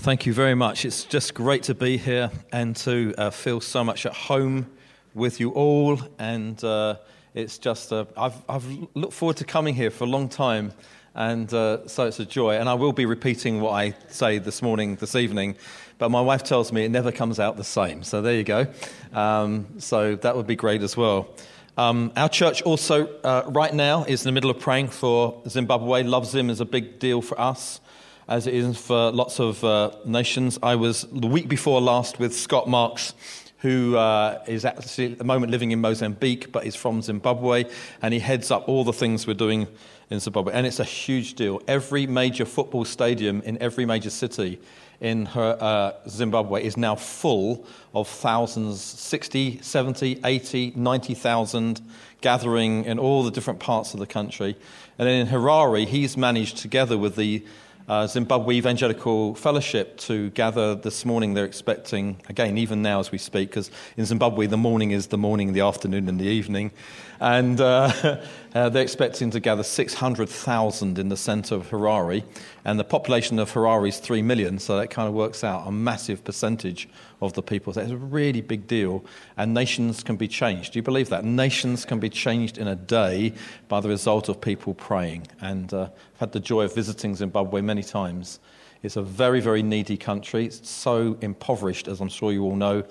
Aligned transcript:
Thank 0.00 0.26
you 0.26 0.32
very 0.32 0.54
much. 0.54 0.84
It's 0.84 1.02
just 1.02 1.34
great 1.34 1.64
to 1.64 1.74
be 1.74 1.96
here 1.96 2.30
and 2.52 2.76
to 2.76 3.12
uh, 3.18 3.30
feel 3.30 3.60
so 3.60 3.82
much 3.82 4.06
at 4.06 4.14
home 4.14 4.70
with 5.12 5.40
you 5.40 5.50
all. 5.50 6.00
And 6.20 6.62
uh, 6.62 6.98
it's 7.34 7.58
just, 7.58 7.92
uh, 7.92 8.04
I've, 8.16 8.40
I've 8.48 8.64
looked 8.94 9.12
forward 9.12 9.38
to 9.38 9.44
coming 9.44 9.74
here 9.74 9.90
for 9.90 10.04
a 10.04 10.06
long 10.06 10.28
time. 10.28 10.72
And 11.16 11.52
uh, 11.52 11.88
so 11.88 12.06
it's 12.06 12.20
a 12.20 12.24
joy. 12.24 12.58
And 12.58 12.68
I 12.68 12.74
will 12.74 12.92
be 12.92 13.06
repeating 13.06 13.60
what 13.60 13.72
I 13.72 13.96
say 14.08 14.38
this 14.38 14.62
morning, 14.62 14.94
this 14.94 15.16
evening. 15.16 15.56
But 15.98 16.10
my 16.10 16.20
wife 16.20 16.44
tells 16.44 16.72
me 16.72 16.84
it 16.84 16.92
never 16.92 17.10
comes 17.10 17.40
out 17.40 17.56
the 17.56 17.64
same. 17.64 18.04
So 18.04 18.22
there 18.22 18.34
you 18.34 18.44
go. 18.44 18.68
Um, 19.12 19.66
so 19.80 20.14
that 20.14 20.36
would 20.36 20.46
be 20.46 20.56
great 20.56 20.82
as 20.82 20.96
well. 20.96 21.28
Um, 21.76 22.12
our 22.16 22.28
church 22.28 22.62
also, 22.62 23.08
uh, 23.24 23.42
right 23.48 23.74
now, 23.74 24.04
is 24.04 24.24
in 24.24 24.28
the 24.28 24.32
middle 24.32 24.50
of 24.50 24.60
praying 24.60 24.88
for 24.88 25.42
Zimbabwe. 25.48 26.04
Love 26.04 26.26
Zim 26.26 26.50
is 26.50 26.60
a 26.60 26.64
big 26.64 27.00
deal 27.00 27.20
for 27.20 27.38
us 27.40 27.80
as 28.28 28.46
it 28.46 28.54
is 28.54 28.76
for 28.76 29.10
lots 29.10 29.40
of 29.40 29.64
uh, 29.64 29.90
nations. 30.04 30.58
I 30.62 30.76
was 30.76 31.06
the 31.10 31.26
week 31.26 31.48
before 31.48 31.80
last 31.80 32.18
with 32.18 32.36
Scott 32.36 32.68
Marks, 32.68 33.14
who 33.58 33.96
uh, 33.96 34.42
is 34.46 34.64
actually 34.64 35.12
at 35.12 35.18
the 35.18 35.24
moment 35.24 35.50
living 35.50 35.70
in 35.70 35.80
Mozambique, 35.80 36.52
but 36.52 36.66
is 36.66 36.76
from 36.76 37.00
Zimbabwe, 37.00 37.64
and 38.02 38.12
he 38.12 38.20
heads 38.20 38.50
up 38.50 38.68
all 38.68 38.84
the 38.84 38.92
things 38.92 39.26
we're 39.26 39.34
doing 39.34 39.66
in 40.10 40.20
Zimbabwe. 40.20 40.52
And 40.52 40.66
it's 40.66 40.78
a 40.78 40.84
huge 40.84 41.34
deal. 41.34 41.62
Every 41.66 42.06
major 42.06 42.44
football 42.44 42.84
stadium 42.84 43.40
in 43.42 43.60
every 43.62 43.86
major 43.86 44.10
city 44.10 44.60
in 45.00 45.26
her, 45.26 45.56
uh, 45.60 46.08
Zimbabwe 46.08 46.64
is 46.64 46.76
now 46.76 46.96
full 46.96 47.64
of 47.94 48.08
thousands 48.08 48.82
60, 48.82 49.60
70, 49.62 50.20
80, 50.24 50.72
90,000 50.76 51.80
gathering 52.20 52.84
in 52.84 52.98
all 52.98 53.22
the 53.22 53.30
different 53.30 53.60
parts 53.60 53.94
of 53.94 54.00
the 54.00 54.06
country. 54.06 54.56
And 54.98 55.08
in 55.08 55.28
Harare, 55.28 55.86
he's 55.86 56.16
managed, 56.16 56.58
together 56.58 56.98
with 56.98 57.16
the 57.16 57.44
uh, 57.88 58.06
Zimbabwe 58.06 58.54
Evangelical 58.54 59.34
Fellowship 59.34 59.96
to 59.98 60.30
gather 60.30 60.74
this 60.74 61.04
morning. 61.04 61.34
They're 61.34 61.46
expecting, 61.46 62.20
again, 62.28 62.58
even 62.58 62.82
now 62.82 63.00
as 63.00 63.10
we 63.10 63.18
speak, 63.18 63.50
because 63.50 63.70
in 63.96 64.04
Zimbabwe 64.04 64.46
the 64.46 64.58
morning 64.58 64.90
is 64.90 65.06
the 65.06 65.18
morning, 65.18 65.54
the 65.54 65.62
afternoon, 65.62 66.08
and 66.08 66.20
the 66.20 66.26
evening. 66.26 66.70
And 67.18 67.60
uh, 67.60 68.20
uh, 68.58 68.68
they're 68.68 68.82
expecting 68.82 69.30
to 69.30 69.38
gather 69.38 69.62
600,000 69.62 70.98
in 70.98 71.08
the 71.08 71.16
center 71.16 71.54
of 71.54 71.70
Harare. 71.70 72.24
And 72.64 72.76
the 72.76 72.82
population 72.82 73.38
of 73.38 73.52
Harare 73.52 73.88
is 73.88 73.98
3 73.98 74.20
million, 74.22 74.58
so 74.58 74.76
that 74.76 74.90
kind 74.90 75.06
of 75.06 75.14
works 75.14 75.44
out 75.44 75.68
a 75.68 75.70
massive 75.70 76.24
percentage 76.24 76.88
of 77.20 77.34
the 77.34 77.42
people. 77.42 77.72
So 77.72 77.82
it's 77.82 77.92
a 77.92 77.96
really 77.96 78.40
big 78.40 78.66
deal. 78.66 79.04
And 79.36 79.54
nations 79.54 80.02
can 80.02 80.16
be 80.16 80.26
changed. 80.26 80.72
Do 80.72 80.80
you 80.80 80.82
believe 80.82 81.08
that? 81.10 81.24
Nations 81.24 81.84
can 81.84 82.00
be 82.00 82.10
changed 82.10 82.58
in 82.58 82.66
a 82.66 82.74
day 82.74 83.32
by 83.68 83.78
the 83.80 83.88
result 83.88 84.28
of 84.28 84.40
people 84.40 84.74
praying. 84.74 85.28
And 85.40 85.72
uh, 85.72 85.90
I've 86.14 86.20
had 86.20 86.32
the 86.32 86.40
joy 86.40 86.62
of 86.62 86.74
visiting 86.74 87.14
Zimbabwe 87.14 87.60
many 87.60 87.84
times. 87.84 88.40
It's 88.82 88.96
a 88.96 89.02
very, 89.02 89.38
very 89.38 89.62
needy 89.62 89.96
country. 89.96 90.46
It's 90.46 90.68
so 90.68 91.16
impoverished, 91.20 91.86
as 91.86 92.00
I'm 92.00 92.08
sure 92.08 92.32
you 92.32 92.42
all 92.42 92.56
know, 92.56 92.82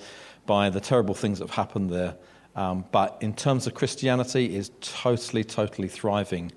by 0.46 0.70
the 0.70 0.80
terrible 0.80 1.14
things 1.14 1.40
that 1.40 1.50
have 1.50 1.56
happened 1.56 1.90
there. 1.90 2.16
Um, 2.58 2.86
but 2.92 3.18
in 3.22 3.34
terms 3.34 3.68
of 3.68 3.76
Christianity, 3.76 4.56
is 4.56 4.72
totally, 4.82 5.44
totally 5.44 5.88
thriving. 5.88 6.52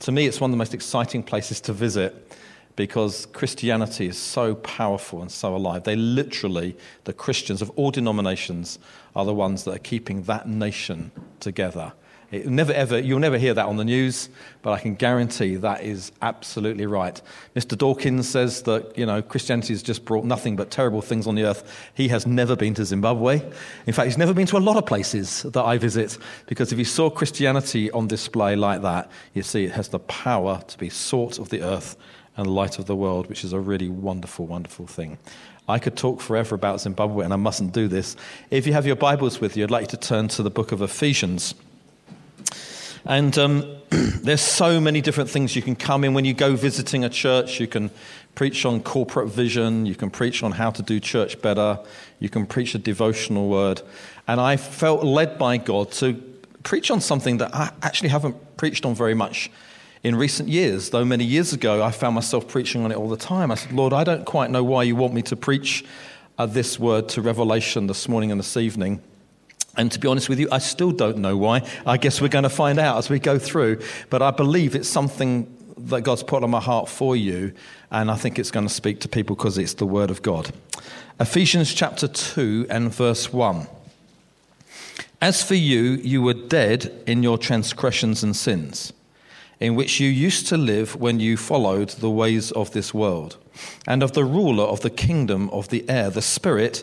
To 0.00 0.10
me, 0.10 0.26
it's 0.26 0.40
one 0.40 0.50
of 0.50 0.52
the 0.52 0.58
most 0.58 0.74
exciting 0.74 1.22
places 1.22 1.60
to 1.62 1.72
visit 1.74 2.36
because 2.74 3.26
Christianity 3.26 4.06
is 4.06 4.16
so 4.16 4.54
powerful 4.54 5.20
and 5.20 5.30
so 5.30 5.54
alive. 5.54 5.84
They 5.84 5.94
literally, 5.94 6.74
the 7.04 7.12
Christians 7.12 7.60
of 7.60 7.70
all 7.76 7.90
denominations, 7.90 8.78
are 9.14 9.26
the 9.26 9.34
ones 9.34 9.64
that 9.64 9.74
are 9.74 9.78
keeping 9.78 10.22
that 10.22 10.48
nation 10.48 11.12
together. 11.38 11.92
It 12.32 12.46
never 12.46 12.72
ever, 12.72 12.98
you'll 12.98 13.18
never 13.18 13.36
hear 13.36 13.52
that 13.52 13.66
on 13.66 13.76
the 13.76 13.84
news, 13.84 14.30
but 14.62 14.72
I 14.72 14.80
can 14.80 14.94
guarantee 14.94 15.56
that 15.56 15.84
is 15.84 16.12
absolutely 16.22 16.86
right. 16.86 17.20
Mr. 17.54 17.76
Dawkins 17.76 18.26
says 18.26 18.62
that, 18.62 18.96
you 18.96 19.04
know, 19.04 19.20
Christianity 19.20 19.74
has 19.74 19.82
just 19.82 20.06
brought 20.06 20.24
nothing 20.24 20.56
but 20.56 20.70
terrible 20.70 21.02
things 21.02 21.26
on 21.26 21.34
the 21.34 21.44
earth. 21.44 21.90
He 21.92 22.08
has 22.08 22.26
never 22.26 22.56
been 22.56 22.72
to 22.74 22.86
Zimbabwe. 22.86 23.42
In 23.86 23.92
fact, 23.92 24.06
he's 24.06 24.16
never 24.16 24.32
been 24.32 24.46
to 24.46 24.56
a 24.56 24.58
lot 24.58 24.78
of 24.78 24.86
places 24.86 25.42
that 25.42 25.62
I 25.62 25.76
visit, 25.76 26.16
because 26.46 26.72
if 26.72 26.78
you 26.78 26.86
saw 26.86 27.10
Christianity 27.10 27.90
on 27.90 28.08
display 28.08 28.56
like 28.56 28.80
that, 28.80 29.10
you 29.34 29.42
see 29.42 29.66
it 29.66 29.72
has 29.72 29.88
the 29.88 29.98
power 29.98 30.62
to 30.68 30.78
be 30.78 30.88
salt 30.88 31.38
of 31.38 31.50
the 31.50 31.62
earth 31.62 31.96
and 32.38 32.46
light 32.46 32.78
of 32.78 32.86
the 32.86 32.96
world, 32.96 33.28
which 33.28 33.44
is 33.44 33.52
a 33.52 33.60
really 33.60 33.90
wonderful, 33.90 34.46
wonderful 34.46 34.86
thing. 34.86 35.18
I 35.68 35.78
could 35.78 35.98
talk 35.98 36.22
forever 36.22 36.54
about 36.54 36.80
Zimbabwe, 36.80 37.26
and 37.26 37.34
I 37.34 37.36
mustn't 37.36 37.74
do 37.74 37.88
this. 37.88 38.16
If 38.50 38.66
you 38.66 38.72
have 38.72 38.86
your 38.86 38.96
Bibles 38.96 39.38
with 39.38 39.54
you, 39.54 39.64
I'd 39.64 39.70
like 39.70 39.82
you 39.82 39.88
to 39.88 39.96
turn 39.98 40.28
to 40.28 40.42
the 40.42 40.50
book 40.50 40.72
of 40.72 40.80
Ephesians. 40.80 41.54
And 43.04 43.36
um, 43.38 43.76
there's 43.90 44.40
so 44.40 44.80
many 44.80 45.00
different 45.00 45.30
things 45.30 45.56
you 45.56 45.62
can 45.62 45.76
come 45.76 46.04
in 46.04 46.14
when 46.14 46.24
you 46.24 46.34
go 46.34 46.54
visiting 46.54 47.04
a 47.04 47.08
church. 47.08 47.60
You 47.60 47.66
can 47.66 47.90
preach 48.34 48.64
on 48.64 48.82
corporate 48.82 49.28
vision, 49.28 49.86
you 49.86 49.94
can 49.94 50.10
preach 50.10 50.42
on 50.42 50.52
how 50.52 50.70
to 50.70 50.82
do 50.82 50.98
church 50.98 51.40
better, 51.42 51.78
you 52.18 52.30
can 52.30 52.46
preach 52.46 52.74
a 52.74 52.78
devotional 52.78 53.48
word. 53.48 53.82
And 54.26 54.40
I 54.40 54.56
felt 54.56 55.04
led 55.04 55.38
by 55.38 55.58
God 55.58 55.92
to 55.92 56.14
preach 56.62 56.90
on 56.90 57.00
something 57.00 57.38
that 57.38 57.54
I 57.54 57.72
actually 57.82 58.08
haven't 58.08 58.56
preached 58.56 58.86
on 58.86 58.94
very 58.94 59.14
much 59.14 59.50
in 60.02 60.16
recent 60.16 60.48
years, 60.48 60.90
though 60.90 61.04
many 61.04 61.24
years 61.24 61.52
ago 61.52 61.82
I 61.82 61.90
found 61.90 62.14
myself 62.14 62.48
preaching 62.48 62.84
on 62.84 62.90
it 62.90 62.96
all 62.96 63.08
the 63.08 63.16
time. 63.16 63.50
I 63.50 63.54
said, 63.54 63.72
Lord, 63.72 63.92
I 63.92 64.04
don't 64.04 64.24
quite 64.24 64.50
know 64.50 64.64
why 64.64 64.82
you 64.84 64.96
want 64.96 65.14
me 65.14 65.22
to 65.22 65.36
preach 65.36 65.84
uh, 66.38 66.46
this 66.46 66.78
word 66.78 67.08
to 67.10 67.22
Revelation 67.22 67.86
this 67.86 68.08
morning 68.08 68.30
and 68.30 68.40
this 68.40 68.56
evening. 68.56 69.02
And 69.76 69.90
to 69.92 69.98
be 69.98 70.08
honest 70.08 70.28
with 70.28 70.38
you, 70.38 70.48
I 70.52 70.58
still 70.58 70.90
don't 70.90 71.18
know 71.18 71.36
why. 71.36 71.62
I 71.86 71.96
guess 71.96 72.20
we're 72.20 72.28
going 72.28 72.42
to 72.42 72.50
find 72.50 72.78
out 72.78 72.98
as 72.98 73.08
we 73.08 73.18
go 73.18 73.38
through. 73.38 73.80
But 74.10 74.20
I 74.20 74.30
believe 74.30 74.74
it's 74.74 74.88
something 74.88 75.54
that 75.78 76.02
God's 76.02 76.22
put 76.22 76.44
on 76.44 76.50
my 76.50 76.60
heart 76.60 76.88
for 76.88 77.16
you. 77.16 77.52
And 77.90 78.10
I 78.10 78.16
think 78.16 78.38
it's 78.38 78.50
going 78.50 78.66
to 78.66 78.72
speak 78.72 79.00
to 79.00 79.08
people 79.08 79.36
because 79.36 79.56
it's 79.56 79.74
the 79.74 79.86
Word 79.86 80.10
of 80.10 80.22
God. 80.22 80.52
Ephesians 81.18 81.72
chapter 81.72 82.08
2 82.08 82.66
and 82.68 82.92
verse 82.92 83.32
1. 83.32 83.66
As 85.20 85.42
for 85.42 85.54
you, 85.54 86.00
you 86.02 86.20
were 86.20 86.34
dead 86.34 86.92
in 87.06 87.22
your 87.22 87.38
transgressions 87.38 88.24
and 88.24 88.34
sins, 88.34 88.92
in 89.60 89.76
which 89.76 90.00
you 90.00 90.10
used 90.10 90.48
to 90.48 90.56
live 90.56 90.96
when 90.96 91.20
you 91.20 91.36
followed 91.36 91.90
the 91.90 92.10
ways 92.10 92.50
of 92.50 92.72
this 92.72 92.92
world, 92.92 93.36
and 93.86 94.02
of 94.02 94.14
the 94.14 94.24
ruler 94.24 94.64
of 94.64 94.80
the 94.80 94.90
kingdom 94.90 95.48
of 95.50 95.68
the 95.68 95.88
air, 95.88 96.10
the 96.10 96.22
Spirit 96.22 96.82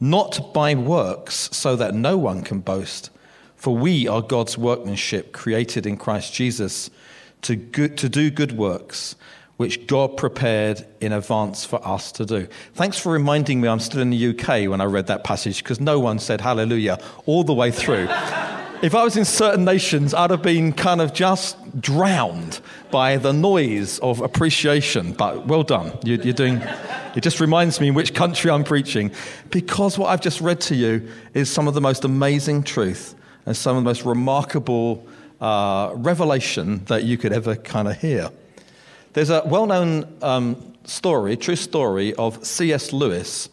not 0.00 0.52
by 0.54 0.74
works, 0.74 1.50
so 1.52 1.76
that 1.76 1.94
no 1.94 2.16
one 2.16 2.42
can 2.42 2.60
boast. 2.60 3.10
For 3.56 3.76
we 3.76 4.08
are 4.08 4.22
God's 4.22 4.56
workmanship, 4.56 5.32
created 5.32 5.86
in 5.86 5.98
Christ 5.98 6.32
Jesus 6.32 6.90
to, 7.42 7.56
good, 7.56 7.98
to 7.98 8.08
do 8.08 8.30
good 8.30 8.52
works, 8.52 9.16
which 9.58 9.86
God 9.86 10.16
prepared 10.16 10.86
in 11.02 11.12
advance 11.12 11.66
for 11.66 11.86
us 11.86 12.12
to 12.12 12.24
do. 12.24 12.48
Thanks 12.74 12.98
for 12.98 13.12
reminding 13.12 13.60
me 13.60 13.68
I'm 13.68 13.80
still 13.80 14.00
in 14.00 14.08
the 14.08 14.28
UK 14.30 14.70
when 14.70 14.80
I 14.80 14.84
read 14.84 15.08
that 15.08 15.24
passage, 15.24 15.62
because 15.62 15.80
no 15.80 16.00
one 16.00 16.18
said 16.18 16.40
hallelujah 16.40 16.98
all 17.26 17.44
the 17.44 17.52
way 17.52 17.70
through. 17.70 18.08
If 18.82 18.94
I 18.94 19.04
was 19.04 19.16
in 19.16 19.24
certain 19.24 19.64
nations, 19.64 20.14
I'd 20.14 20.30
have 20.30 20.42
been 20.42 20.72
kind 20.72 21.00
of 21.00 21.12
just 21.12 21.80
drowned 21.80 22.60
by 22.90 23.18
the 23.18 23.32
noise 23.32 23.98
of 23.98 24.20
appreciation. 24.20 25.12
But 25.12 25.46
well 25.46 25.62
done. 25.62 25.98
You, 26.02 26.14
are 26.14 26.32
doing. 26.32 26.62
It 27.14 27.22
just 27.22 27.40
reminds 27.40 27.80
me 27.80 27.88
in 27.88 27.94
which 27.94 28.14
country 28.14 28.50
I'm 28.50 28.64
preaching, 28.64 29.10
because 29.50 29.98
what 29.98 30.08
I've 30.08 30.20
just 30.20 30.40
read 30.40 30.60
to 30.62 30.74
you 30.74 31.08
is 31.34 31.50
some 31.50 31.68
of 31.68 31.74
the 31.74 31.80
most 31.80 32.04
amazing 32.04 32.62
truth 32.62 33.14
and 33.46 33.56
some 33.56 33.76
of 33.76 33.82
the 33.82 33.88
most 33.88 34.04
remarkable 34.04 35.06
uh, 35.40 35.92
revelation 35.94 36.84
that 36.86 37.04
you 37.04 37.18
could 37.18 37.32
ever 37.32 37.56
kind 37.56 37.88
of 37.88 38.00
hear. 38.00 38.30
There's 39.12 39.30
a 39.30 39.42
well-known 39.44 40.16
um, 40.22 40.74
story, 40.84 41.36
true 41.36 41.56
story 41.56 42.14
of 42.14 42.44
C.S. 42.46 42.92
Lewis 42.92 43.48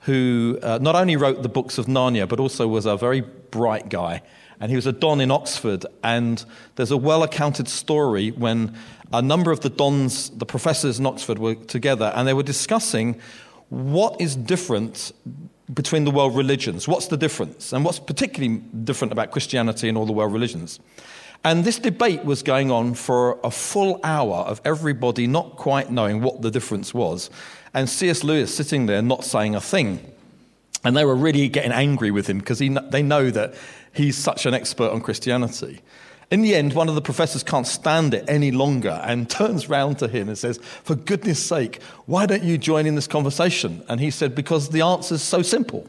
who 0.00 0.58
uh, 0.62 0.78
not 0.80 0.96
only 0.96 1.16
wrote 1.16 1.42
the 1.42 1.48
books 1.48 1.78
of 1.78 1.86
Narnia, 1.86 2.28
but 2.28 2.40
also 2.40 2.66
was 2.66 2.86
a 2.86 2.96
very 2.96 3.20
bright 3.20 3.88
guy. 3.88 4.22
And 4.62 4.70
he 4.70 4.76
was 4.76 4.86
a 4.86 4.92
Don 4.92 5.20
in 5.20 5.32
Oxford. 5.32 5.84
And 6.04 6.42
there's 6.76 6.92
a 6.92 6.96
well 6.96 7.24
accounted 7.24 7.68
story 7.68 8.30
when 8.30 8.74
a 9.12 9.20
number 9.20 9.50
of 9.50 9.60
the 9.60 9.68
Dons, 9.68 10.30
the 10.30 10.46
professors 10.46 11.00
in 11.00 11.04
Oxford, 11.04 11.38
were 11.38 11.56
together 11.56 12.12
and 12.14 12.26
they 12.26 12.32
were 12.32 12.44
discussing 12.44 13.20
what 13.68 14.20
is 14.20 14.36
different 14.36 15.12
between 15.74 16.04
the 16.04 16.12
world 16.12 16.36
religions. 16.36 16.86
What's 16.86 17.08
the 17.08 17.16
difference? 17.16 17.72
And 17.72 17.84
what's 17.84 17.98
particularly 17.98 18.58
different 18.84 19.10
about 19.10 19.32
Christianity 19.32 19.88
and 19.88 19.98
all 19.98 20.06
the 20.06 20.12
world 20.12 20.32
religions? 20.32 20.78
And 21.44 21.64
this 21.64 21.80
debate 21.80 22.24
was 22.24 22.44
going 22.44 22.70
on 22.70 22.94
for 22.94 23.40
a 23.42 23.50
full 23.50 23.98
hour 24.04 24.36
of 24.44 24.60
everybody 24.64 25.26
not 25.26 25.56
quite 25.56 25.90
knowing 25.90 26.20
what 26.22 26.40
the 26.40 26.52
difference 26.52 26.94
was. 26.94 27.30
And 27.74 27.88
C.S. 27.88 28.22
Lewis 28.22 28.54
sitting 28.54 28.86
there 28.86 29.02
not 29.02 29.24
saying 29.24 29.56
a 29.56 29.60
thing. 29.60 30.12
And 30.84 30.96
they 30.96 31.04
were 31.04 31.16
really 31.16 31.48
getting 31.48 31.72
angry 31.72 32.12
with 32.12 32.28
him 32.28 32.38
because 32.38 32.58
they 32.58 33.02
know 33.02 33.30
that 33.30 33.54
he's 33.92 34.16
such 34.16 34.46
an 34.46 34.54
expert 34.54 34.90
on 34.90 35.00
Christianity. 35.00 35.80
In 36.30 36.40
the 36.40 36.54
end, 36.54 36.72
one 36.72 36.88
of 36.88 36.94
the 36.94 37.02
professors 37.02 37.42
can't 37.42 37.66
stand 37.66 38.14
it 38.14 38.24
any 38.26 38.50
longer 38.50 39.02
and 39.04 39.28
turns 39.30 39.68
round 39.68 39.98
to 39.98 40.08
him 40.08 40.28
and 40.28 40.38
says, 40.38 40.58
For 40.82 40.94
goodness 40.94 41.44
sake, 41.44 41.82
why 42.06 42.24
don't 42.24 42.42
you 42.42 42.56
join 42.56 42.86
in 42.86 42.94
this 42.94 43.06
conversation? 43.06 43.84
And 43.88 44.00
he 44.00 44.10
said, 44.10 44.34
Because 44.34 44.70
the 44.70 44.80
answer's 44.80 45.20
so 45.20 45.42
simple. 45.42 45.86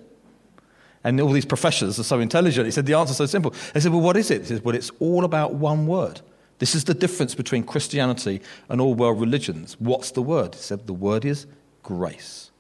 And 1.06 1.20
all 1.20 1.32
these 1.32 1.46
professors 1.46 2.00
are 2.00 2.04
so 2.04 2.20
intelligent. 2.20 2.66
He 2.66 2.72
said, 2.72 2.86
The 2.86 2.94
answer's 2.94 3.18
so 3.18 3.26
simple. 3.26 3.54
They 3.74 3.80
said, 3.80 3.94
Well, 3.94 4.02
what 4.02 4.18
is 4.18 4.32
it? 4.32 4.42
He 4.42 4.48
said, 4.48 4.66
Well, 4.66 4.76
it's 4.76 4.92
all 5.00 5.24
about 5.24 5.54
one 5.54 5.88
word. 5.88 6.20
This 6.60 6.76
is 6.76 6.84
the 6.84 6.94
difference 6.94 7.36
between 7.36 7.64
Christianity 7.64 8.42
and 8.70 8.80
all 8.80 8.94
world 8.96 9.20
religions. 9.20 9.78
What's 9.80 10.12
the 10.12 10.22
word? 10.22 10.56
He 10.56 10.62
said, 10.62 10.88
The 10.88 10.94
word 10.94 11.24
is 11.24 11.48
grace. 11.84 12.52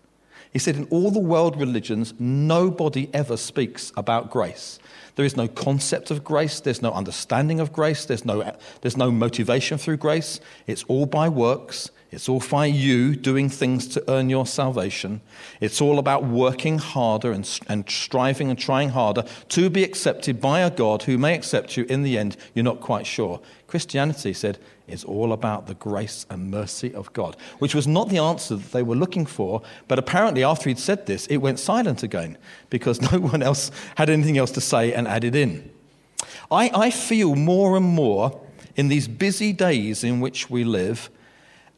He 0.53 0.59
said, 0.59 0.75
In 0.75 0.85
all 0.85 1.11
the 1.11 1.19
world 1.19 1.59
religions, 1.59 2.13
nobody 2.19 3.09
ever 3.13 3.35
speaks 3.35 3.91
about 3.97 4.29
grace. 4.29 4.79
There 5.15 5.25
is 5.25 5.37
no 5.37 5.47
concept 5.47 6.11
of 6.11 6.23
grace. 6.23 6.59
There's 6.59 6.81
no 6.81 6.91
understanding 6.91 7.59
of 7.59 7.71
grace. 7.71 8.05
There's 8.05 8.25
no, 8.25 8.55
there's 8.81 8.97
no 8.97 9.11
motivation 9.11 9.77
through 9.77 9.97
grace. 9.97 10.39
It's 10.65 10.83
all 10.83 11.05
by 11.05 11.29
works. 11.29 11.91
It's 12.13 12.29
all 12.29 12.43
by 12.51 12.67
you 12.67 13.15
doing 13.15 13.49
things 13.49 13.87
to 13.89 14.03
earn 14.07 14.29
your 14.29 14.45
salvation. 14.45 15.21
It's 15.59 15.81
all 15.81 15.97
about 15.97 16.23
working 16.23 16.77
harder 16.77 17.31
and, 17.31 17.49
and 17.67 17.89
striving 17.89 18.51
and 18.51 18.59
trying 18.59 18.89
harder 18.89 19.23
to 19.49 19.69
be 19.69 19.83
accepted 19.83 20.39
by 20.39 20.59
a 20.59 20.69
God 20.69 21.03
who 21.03 21.17
may 21.17 21.33
accept 21.33 21.75
you 21.75 21.85
in 21.85 22.03
the 22.03 22.17
end. 22.17 22.37
You're 22.53 22.63
not 22.63 22.81
quite 22.81 23.07
sure. 23.07 23.41
Christianity 23.65 24.33
said 24.33 24.59
is 24.87 25.03
all 25.03 25.31
about 25.31 25.67
the 25.67 25.75
grace 25.75 26.25
and 26.29 26.51
mercy 26.51 26.93
of 26.93 27.11
God, 27.13 27.37
which 27.59 27.73
was 27.73 27.87
not 27.87 28.09
the 28.09 28.17
answer 28.17 28.55
that 28.55 28.71
they 28.71 28.83
were 28.83 28.95
looking 28.95 29.25
for. 29.25 29.61
But 29.87 29.99
apparently, 29.99 30.43
after 30.43 30.69
he'd 30.69 30.79
said 30.79 31.05
this, 31.05 31.25
it 31.27 31.37
went 31.37 31.59
silent 31.59 32.03
again 32.03 32.37
because 32.69 33.01
no 33.11 33.19
one 33.19 33.41
else 33.41 33.71
had 33.95 34.09
anything 34.09 34.37
else 34.37 34.51
to 34.51 34.61
say 34.61 34.93
and 34.93 35.07
added 35.07 35.35
in. 35.35 35.71
I, 36.51 36.69
I 36.73 36.91
feel 36.91 37.35
more 37.35 37.77
and 37.77 37.85
more 37.85 38.41
in 38.75 38.87
these 38.87 39.07
busy 39.07 39.53
days 39.53 40.03
in 40.03 40.19
which 40.19 40.49
we 40.49 40.63
live 40.63 41.09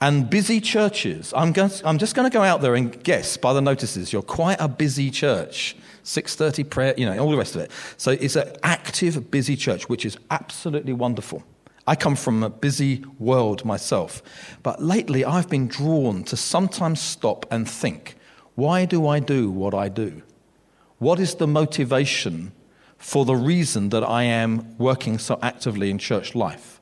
and 0.01 0.29
busy 0.29 0.59
churches. 0.59 1.33
I'm, 1.35 1.51
going, 1.51 1.71
I'm 1.83 1.97
just 1.97 2.15
going 2.15 2.29
to 2.29 2.33
go 2.33 2.43
out 2.43 2.61
there 2.61 2.75
and 2.75 3.03
guess 3.03 3.37
by 3.37 3.53
the 3.53 3.61
notices 3.61 4.11
you're 4.11 4.21
quite 4.21 4.57
a 4.59 4.67
busy 4.67 5.09
church. 5.11 5.75
6:30 6.03 6.69
prayer, 6.69 6.93
you 6.97 7.05
know, 7.05 7.17
all 7.17 7.31
the 7.31 7.37
rest 7.37 7.55
of 7.55 7.61
it. 7.61 7.71
So 7.97 8.11
it's 8.11 8.35
an 8.35 8.55
active, 8.61 9.31
busy 9.31 9.55
church, 9.55 9.89
which 9.89 10.05
is 10.05 10.17
absolutely 10.29 10.93
wonderful. 10.93 11.43
I 11.87 11.95
come 11.95 12.15
from 12.15 12.43
a 12.43 12.49
busy 12.49 13.03
world 13.19 13.63
myself, 13.63 14.23
but 14.63 14.81
lately 14.81 15.23
I've 15.23 15.49
been 15.49 15.67
drawn 15.67 16.23
to 16.25 16.37
sometimes 16.37 16.99
stop 16.99 17.45
and 17.51 17.69
think 17.69 18.15
why 18.55 18.85
do 18.85 19.05
I 19.07 19.19
do 19.19 19.51
what 19.51 19.73
I 19.73 19.89
do? 19.89 20.23
What 20.97 21.19
is 21.19 21.35
the 21.35 21.47
motivation 21.47 22.53
for 22.97 23.25
the 23.25 23.35
reason 23.35 23.89
that 23.89 24.03
I 24.03 24.23
am 24.23 24.77
working 24.77 25.19
so 25.19 25.37
actively 25.41 25.89
in 25.89 25.97
church 25.97 26.33
life? 26.35 26.79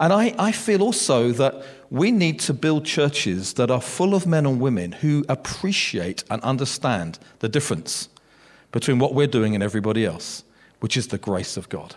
And 0.00 0.12
I, 0.12 0.34
I 0.38 0.52
feel 0.52 0.82
also 0.82 1.32
that 1.32 1.64
we 1.90 2.10
need 2.10 2.38
to 2.40 2.54
build 2.54 2.84
churches 2.84 3.54
that 3.54 3.70
are 3.70 3.80
full 3.80 4.14
of 4.14 4.26
men 4.26 4.44
and 4.44 4.60
women 4.60 4.92
who 4.92 5.24
appreciate 5.28 6.22
and 6.30 6.42
understand 6.42 7.18
the 7.38 7.48
difference 7.48 8.08
between 8.70 8.98
what 8.98 9.14
we're 9.14 9.26
doing 9.26 9.54
and 9.54 9.62
everybody 9.62 10.04
else, 10.04 10.44
which 10.80 10.96
is 10.96 11.08
the 11.08 11.18
grace 11.18 11.56
of 11.56 11.68
God. 11.68 11.96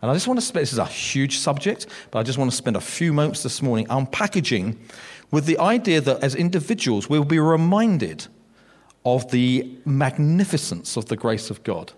And 0.00 0.10
I 0.10 0.14
just 0.14 0.28
want 0.28 0.38
to 0.38 0.46
spend, 0.46 0.62
this 0.62 0.72
is 0.72 0.78
a 0.78 0.86
huge 0.86 1.38
subject, 1.38 1.86
but 2.10 2.20
I 2.20 2.22
just 2.22 2.38
want 2.38 2.50
to 2.50 2.56
spend 2.56 2.76
a 2.76 2.80
few 2.80 3.12
moments 3.12 3.42
this 3.42 3.60
morning 3.62 3.86
unpackaging 3.86 4.76
with 5.30 5.46
the 5.46 5.58
idea 5.58 6.00
that 6.00 6.22
as 6.22 6.34
individuals 6.34 7.08
we'll 7.08 7.24
be 7.24 7.38
reminded 7.38 8.26
of 9.04 9.30
the 9.30 9.70
magnificence 9.84 10.96
of 10.96 11.06
the 11.06 11.16
grace 11.16 11.50
of 11.50 11.62
God. 11.64 11.92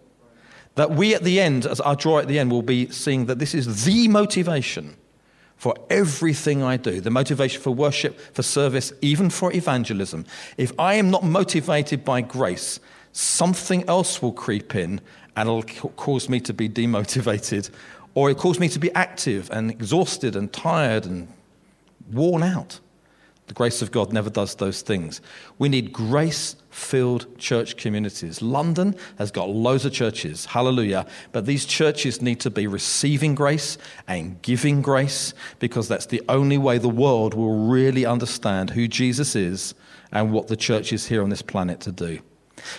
That 0.77 0.93
we 0.93 1.15
at 1.15 1.25
the 1.25 1.41
end, 1.41 1.67
as 1.67 1.81
I 1.81 1.95
draw 1.95 2.19
at 2.19 2.29
the 2.29 2.39
end, 2.39 2.51
will 2.51 2.63
be 2.63 2.89
seeing 2.91 3.27
that 3.27 3.39
this 3.39 3.55
is 3.55 3.85
the 3.85 4.09
motivation 4.09 4.97
for 5.57 5.75
everything 5.91 6.63
I 6.63 6.79
do, 6.79 7.01
the 7.03 7.11
motivation 7.11 7.61
for 7.61 7.73
worship, 7.73 8.19
for 8.35 8.43
service, 8.43 8.93
even 9.03 9.29
for 9.29 9.53
evangelism. 9.53 10.25
If 10.57 10.73
I 10.79 10.95
am 10.95 11.11
not 11.11 11.23
motivated 11.23 12.03
by 12.03 12.23
grace, 12.23 12.81
something 13.13 13.87
else 13.89 14.23
will 14.23 14.33
creep 14.33 14.75
in 14.75 15.01
and 15.41 15.49
it'll 15.49 15.91
cause 15.91 16.29
me 16.29 16.39
to 16.41 16.53
be 16.53 16.69
demotivated, 16.69 17.71
or 18.15 18.31
it 18.31 18.37
cause 18.37 18.61
me 18.61 18.69
to 18.69 18.79
be 18.79 18.93
active 18.95 19.49
and 19.51 19.71
exhausted 19.71 20.37
and 20.37 20.53
tired 20.53 21.07
and 21.07 21.29
worn 22.13 22.43
out. 22.43 22.79
The 23.47 23.55
grace 23.55 23.81
of 23.81 23.91
God 23.91 24.13
never 24.13 24.29
does 24.29 24.55
those 24.55 24.83
things. 24.83 25.21
We 25.59 25.71
need 25.71 25.93
grace 25.93 26.57
filled 26.69 27.39
church 27.39 27.77
communities. 27.79 28.43
London 28.43 28.95
has 29.19 29.31
got 29.31 29.49
loads 29.49 29.87
of 29.87 29.93
churches, 29.93 30.45
hallelujah, 30.45 31.07
but 31.33 31.47
these 31.47 31.65
churches 31.65 32.21
need 32.21 32.39
to 32.41 32.51
be 32.51 32.67
receiving 32.67 33.35
grace 33.35 33.79
and 34.07 34.41
giving 34.43 34.83
grace 34.83 35.33
because 35.59 35.89
that's 35.89 36.07
the 36.07 36.23
only 36.29 36.59
way 36.59 36.77
the 36.77 36.89
world 36.89 37.33
will 37.33 37.67
really 37.67 38.05
understand 38.05 38.71
who 38.71 38.87
Jesus 38.87 39.35
is 39.35 39.75
and 40.13 40.33
what 40.33 40.49
the 40.49 40.57
church 40.57 40.93
is 40.93 41.07
here 41.07 41.23
on 41.23 41.31
this 41.31 41.43
planet 41.43 41.81
to 41.81 41.93
do. 41.93 42.21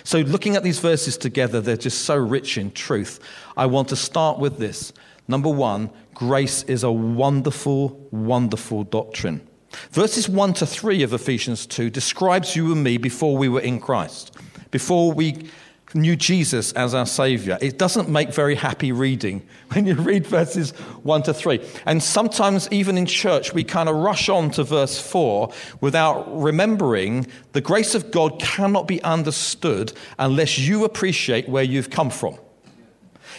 So, 0.04 0.20
looking 0.20 0.56
at 0.56 0.62
these 0.62 0.78
verses 0.78 1.16
together, 1.16 1.60
they're 1.60 1.76
just 1.76 2.02
so 2.02 2.16
rich 2.16 2.58
in 2.58 2.70
truth. 2.72 3.20
I 3.56 3.66
want 3.66 3.88
to 3.88 3.96
start 3.96 4.38
with 4.38 4.58
this. 4.58 4.92
Number 5.28 5.48
one, 5.48 5.90
grace 6.14 6.62
is 6.64 6.82
a 6.82 6.92
wonderful, 6.92 8.08
wonderful 8.10 8.84
doctrine. 8.84 9.46
Verses 9.90 10.28
1 10.28 10.54
to 10.54 10.66
3 10.66 11.02
of 11.02 11.12
Ephesians 11.12 11.66
2 11.66 11.90
describes 11.90 12.54
you 12.54 12.72
and 12.72 12.84
me 12.84 12.98
before 12.98 13.36
we 13.36 13.48
were 13.48 13.60
in 13.60 13.80
Christ, 13.80 14.36
before 14.70 15.12
we 15.12 15.48
knew 15.94 16.16
Jesus 16.16 16.72
as 16.72 16.94
our 16.94 17.06
Savior. 17.06 17.58
It 17.60 17.78
doesn't 17.78 18.08
make 18.08 18.32
very 18.32 18.54
happy 18.54 18.92
reading 18.92 19.46
when 19.72 19.86
you 19.86 19.94
read 19.94 20.26
verses 20.26 20.70
1 21.02 21.22
to 21.24 21.34
3. 21.34 21.60
And 21.86 22.02
sometimes, 22.02 22.68
even 22.70 22.96
in 22.98 23.06
church, 23.06 23.52
we 23.52 23.64
kind 23.64 23.88
of 23.88 23.96
rush 23.96 24.28
on 24.28 24.50
to 24.52 24.64
verse 24.64 25.00
4 25.00 25.52
without 25.80 26.24
remembering 26.40 27.26
the 27.52 27.60
grace 27.60 27.94
of 27.94 28.10
God 28.10 28.40
cannot 28.40 28.86
be 28.86 29.02
understood 29.02 29.92
unless 30.18 30.58
you 30.58 30.84
appreciate 30.84 31.48
where 31.48 31.64
you've 31.64 31.90
come 31.90 32.10
from. 32.10 32.36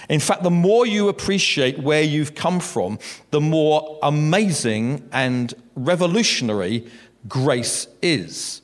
In 0.10 0.19
fact, 0.19 0.43
the 0.43 0.51
more 0.51 0.86
you 0.86 1.07
appreciate 1.07 1.79
where 1.79 2.01
you've 2.01 2.36
come 2.36 2.60
from, 2.60 3.00
the 3.31 3.41
more 3.41 4.00
amazing 4.03 5.07
and 5.12 5.53
revolutionary 5.75 6.88
grace 7.27 7.88
is. 8.01 8.62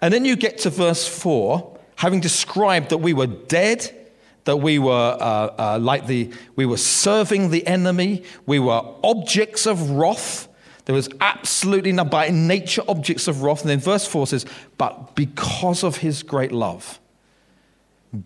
And 0.00 0.12
then 0.12 0.24
you 0.24 0.36
get 0.36 0.58
to 0.58 0.70
verse 0.70 1.06
4 1.06 1.73
having 1.96 2.20
described 2.20 2.90
that 2.90 2.98
we 2.98 3.12
were 3.12 3.26
dead, 3.26 3.90
that 4.44 4.56
we 4.56 4.78
were 4.78 5.16
uh, 5.20 5.54
uh, 5.58 5.78
like 5.80 6.06
the, 6.06 6.32
we 6.56 6.66
were 6.66 6.76
serving 6.76 7.50
the 7.50 7.66
enemy, 7.66 8.22
we 8.46 8.58
were 8.58 8.82
objects 9.02 9.66
of 9.66 9.90
wrath. 9.90 10.48
There 10.84 10.94
was 10.94 11.08
absolutely 11.20 11.92
no, 11.92 12.04
by 12.04 12.28
nature, 12.28 12.82
objects 12.88 13.26
of 13.26 13.42
wrath. 13.42 13.62
And 13.62 13.70
then 13.70 13.80
verse 13.80 14.06
4 14.06 14.26
says, 14.26 14.44
But 14.76 15.14
because 15.14 15.82
of 15.82 15.98
his 15.98 16.22
great 16.22 16.52
love, 16.52 17.00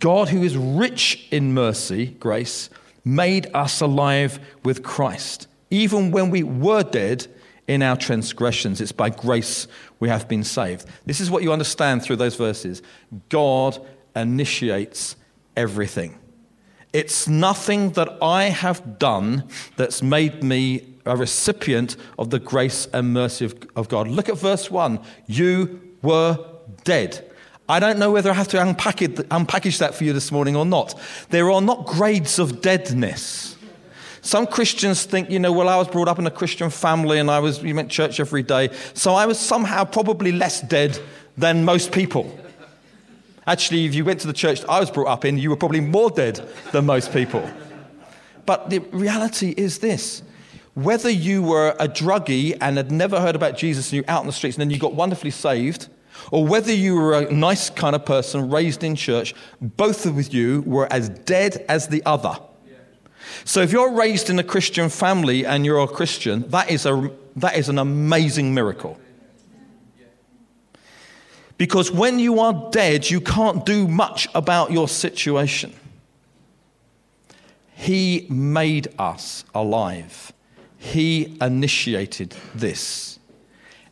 God, 0.00 0.28
who 0.28 0.42
is 0.42 0.56
rich 0.56 1.28
in 1.30 1.54
mercy, 1.54 2.06
grace, 2.06 2.68
made 3.04 3.48
us 3.54 3.80
alive 3.80 4.40
with 4.64 4.82
Christ. 4.82 5.46
Even 5.70 6.10
when 6.10 6.30
we 6.30 6.42
were 6.42 6.82
dead 6.82 7.26
in 7.68 7.82
our 7.82 7.96
transgressions. 7.96 8.80
It's 8.80 8.92
by 8.92 9.10
grace 9.10 9.68
we 10.00 10.08
have 10.08 10.28
been 10.28 10.44
saved. 10.44 10.86
This 11.06 11.20
is 11.20 11.30
what 11.30 11.42
you 11.42 11.52
understand 11.52 12.02
through 12.02 12.16
those 12.16 12.36
verses 12.36 12.82
God 13.28 13.84
initiates 14.14 15.16
everything. 15.56 16.18
It's 16.92 17.28
nothing 17.28 17.90
that 17.90 18.08
I 18.22 18.44
have 18.44 18.98
done 18.98 19.44
that's 19.76 20.02
made 20.02 20.42
me 20.42 20.94
a 21.04 21.16
recipient 21.16 21.96
of 22.18 22.30
the 22.30 22.38
grace 22.38 22.86
and 22.92 23.12
mercy 23.12 23.44
of, 23.44 23.56
of 23.76 23.88
God. 23.88 24.08
Look 24.08 24.28
at 24.28 24.38
verse 24.38 24.70
1. 24.70 24.98
You 25.26 25.80
were 26.02 26.38
dead. 26.84 27.24
I 27.68 27.80
don't 27.80 27.98
know 27.98 28.10
whether 28.10 28.30
I 28.30 28.34
have 28.34 28.48
to 28.48 28.56
unpackage, 28.56 29.16
unpackage 29.24 29.78
that 29.78 29.94
for 29.94 30.04
you 30.04 30.14
this 30.14 30.32
morning 30.32 30.56
or 30.56 30.64
not. 30.64 30.98
There 31.28 31.50
are 31.50 31.60
not 31.60 31.84
grades 31.84 32.38
of 32.38 32.62
deadness. 32.62 33.57
Some 34.28 34.46
Christians 34.46 35.06
think, 35.06 35.30
you 35.30 35.38
know, 35.38 35.52
well, 35.52 35.70
I 35.70 35.76
was 35.76 35.88
brought 35.88 36.06
up 36.06 36.18
in 36.18 36.26
a 36.26 36.30
Christian 36.30 36.68
family 36.68 37.18
and 37.18 37.30
I 37.30 37.38
was, 37.38 37.62
we 37.62 37.72
went 37.72 37.88
to 37.88 37.96
church 37.96 38.20
every 38.20 38.42
day, 38.42 38.68
so 38.92 39.14
I 39.14 39.24
was 39.24 39.40
somehow 39.40 39.86
probably 39.86 40.32
less 40.32 40.60
dead 40.60 41.00
than 41.38 41.64
most 41.64 41.92
people. 41.92 42.38
Actually, 43.46 43.86
if 43.86 43.94
you 43.94 44.04
went 44.04 44.20
to 44.20 44.26
the 44.26 44.34
church 44.34 44.62
I 44.68 44.80
was 44.80 44.90
brought 44.90 45.06
up 45.06 45.24
in, 45.24 45.38
you 45.38 45.48
were 45.48 45.56
probably 45.56 45.80
more 45.80 46.10
dead 46.10 46.46
than 46.72 46.84
most 46.84 47.10
people. 47.10 47.50
But 48.44 48.68
the 48.68 48.80
reality 48.80 49.54
is 49.56 49.78
this 49.78 50.22
whether 50.74 51.08
you 51.08 51.42
were 51.42 51.74
a 51.80 51.88
druggie 51.88 52.54
and 52.60 52.76
had 52.76 52.92
never 52.92 53.22
heard 53.22 53.34
about 53.34 53.56
Jesus 53.56 53.86
and 53.86 53.94
you 53.94 54.02
were 54.02 54.10
out 54.10 54.20
in 54.20 54.26
the 54.26 54.34
streets 54.34 54.58
and 54.58 54.60
then 54.60 54.68
you 54.68 54.78
got 54.78 54.92
wonderfully 54.92 55.30
saved, 55.30 55.88
or 56.32 56.44
whether 56.46 56.74
you 56.74 56.96
were 56.96 57.14
a 57.14 57.32
nice 57.32 57.70
kind 57.70 57.96
of 57.96 58.04
person 58.04 58.50
raised 58.50 58.84
in 58.84 58.94
church, 58.94 59.34
both 59.62 60.04
of 60.04 60.34
you 60.34 60.62
were 60.66 60.86
as 60.92 61.08
dead 61.08 61.64
as 61.70 61.88
the 61.88 62.02
other. 62.04 62.38
So 63.44 63.60
if 63.60 63.72
you're 63.72 63.92
raised 63.92 64.30
in 64.30 64.38
a 64.38 64.44
Christian 64.44 64.88
family 64.88 65.44
and 65.44 65.64
you're 65.64 65.80
a 65.80 65.88
Christian, 65.88 66.48
that 66.50 66.70
is, 66.70 66.86
a, 66.86 67.10
that 67.36 67.56
is 67.56 67.68
an 67.68 67.78
amazing 67.78 68.54
miracle. 68.54 68.98
Because 71.56 71.90
when 71.90 72.20
you 72.20 72.38
are 72.38 72.70
dead, 72.70 73.10
you 73.10 73.20
can't 73.20 73.66
do 73.66 73.88
much 73.88 74.28
about 74.34 74.70
your 74.70 74.86
situation. 74.86 75.74
He 77.74 78.26
made 78.30 78.88
us 78.98 79.44
alive. 79.54 80.32
He 80.78 81.36
initiated 81.40 82.36
this. 82.54 83.18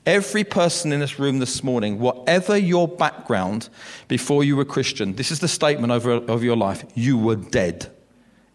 Every 0.05 0.45
person 0.45 0.93
in 0.93 1.01
this 1.01 1.19
room 1.19 1.41
this 1.41 1.65
morning, 1.65 1.99
whatever 1.99 2.57
your 2.57 2.87
background 2.87 3.69
before 4.07 4.45
you 4.45 4.57
were 4.57 4.65
Christian, 4.65 5.15
this 5.15 5.33
is 5.33 5.41
the 5.41 5.49
statement 5.49 5.93
over, 5.93 6.13
of 6.13 6.45
your 6.45 6.57
life 6.57 6.85
you 6.95 7.19
were 7.19 7.35
dead 7.35 7.91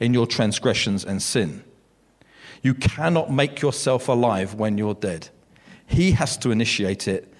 in 0.01 0.13
your 0.13 0.27
transgressions 0.27 1.05
and 1.05 1.21
sin. 1.21 1.63
You 2.61 2.73
cannot 2.73 3.31
make 3.31 3.61
yourself 3.61 4.09
alive 4.09 4.55
when 4.55 4.77
you're 4.77 4.93
dead. 4.93 5.29
He 5.85 6.11
has 6.11 6.35
to 6.37 6.51
initiate 6.51 7.07
it 7.07 7.31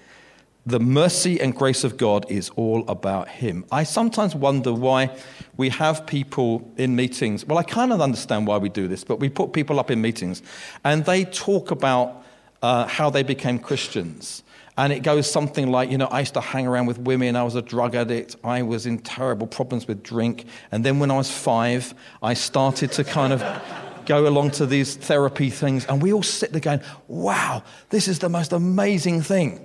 the 0.64 0.78
mercy 0.78 1.40
and 1.40 1.54
grace 1.54 1.82
of 1.82 1.96
God 1.96 2.24
is 2.30 2.50
all 2.50 2.88
about 2.88 3.28
Him. 3.28 3.64
I 3.72 3.82
sometimes 3.82 4.34
wonder 4.34 4.72
why 4.72 5.16
we 5.56 5.70
have 5.70 6.06
people 6.06 6.70
in 6.76 6.94
meetings. 6.94 7.44
Well, 7.44 7.58
I 7.58 7.64
kind 7.64 7.92
of 7.92 8.00
understand 8.00 8.46
why 8.46 8.58
we 8.58 8.68
do 8.68 8.86
this, 8.86 9.02
but 9.02 9.18
we 9.18 9.28
put 9.28 9.52
people 9.52 9.80
up 9.80 9.90
in 9.90 10.00
meetings 10.00 10.40
and 10.84 11.04
they 11.04 11.24
talk 11.24 11.72
about 11.72 12.24
uh, 12.62 12.86
how 12.86 13.10
they 13.10 13.24
became 13.24 13.58
Christians. 13.58 14.44
And 14.76 14.92
it 14.92 15.02
goes 15.02 15.30
something 15.30 15.70
like, 15.70 15.90
you 15.90 15.98
know, 15.98 16.06
I 16.06 16.20
used 16.20 16.34
to 16.34 16.40
hang 16.40 16.66
around 16.66 16.86
with 16.86 16.98
women. 16.98 17.36
I 17.36 17.42
was 17.42 17.54
a 17.54 17.62
drug 17.62 17.94
addict. 17.94 18.36
I 18.42 18.62
was 18.62 18.86
in 18.86 18.98
terrible 18.98 19.46
problems 19.46 19.86
with 19.86 20.02
drink. 20.02 20.46
And 20.70 20.82
then 20.84 20.98
when 20.98 21.10
I 21.10 21.16
was 21.16 21.30
five, 21.30 21.94
I 22.22 22.34
started 22.34 22.90
to 22.92 23.04
kind 23.04 23.34
of 23.34 23.62
go 24.06 24.26
along 24.26 24.52
to 24.52 24.66
these 24.66 24.96
therapy 24.96 25.50
things. 25.50 25.84
And 25.86 26.00
we 26.00 26.12
all 26.12 26.22
sit 26.22 26.52
there 26.52 26.60
going, 26.60 26.80
wow, 27.06 27.62
this 27.90 28.08
is 28.08 28.20
the 28.20 28.30
most 28.30 28.52
amazing 28.52 29.20
thing. 29.20 29.60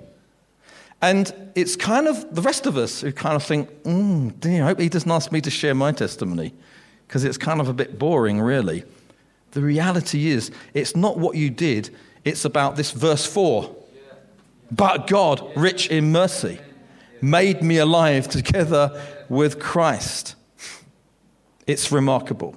And 1.00 1.32
it's 1.54 1.76
kind 1.76 2.06
of 2.06 2.34
the 2.34 2.42
rest 2.42 2.66
of 2.66 2.76
us 2.76 3.00
who 3.00 3.12
kind 3.12 3.36
of 3.36 3.42
think, 3.42 3.70
mm, 3.84 4.38
dear, 4.40 4.64
I 4.64 4.66
hope 4.68 4.80
he 4.80 4.88
doesn't 4.88 5.10
ask 5.10 5.32
me 5.32 5.40
to 5.40 5.50
share 5.50 5.74
my 5.74 5.92
testimony 5.92 6.52
because 7.06 7.24
it's 7.24 7.38
kind 7.38 7.60
of 7.60 7.68
a 7.68 7.72
bit 7.72 7.98
boring, 7.98 8.40
really. 8.40 8.84
The 9.52 9.62
reality 9.62 10.28
is, 10.28 10.50
it's 10.74 10.94
not 10.94 11.16
what 11.16 11.36
you 11.36 11.48
did, 11.48 11.94
it's 12.24 12.44
about 12.44 12.76
this 12.76 12.90
verse 12.90 13.24
4. 13.24 13.74
But 14.70 15.06
God, 15.06 15.50
rich 15.56 15.88
in 15.88 16.12
mercy, 16.12 16.58
made 17.20 17.62
me 17.62 17.78
alive 17.78 18.28
together 18.28 19.00
with 19.28 19.58
Christ. 19.58 20.34
It's 21.66 21.92
remarkable. 21.92 22.56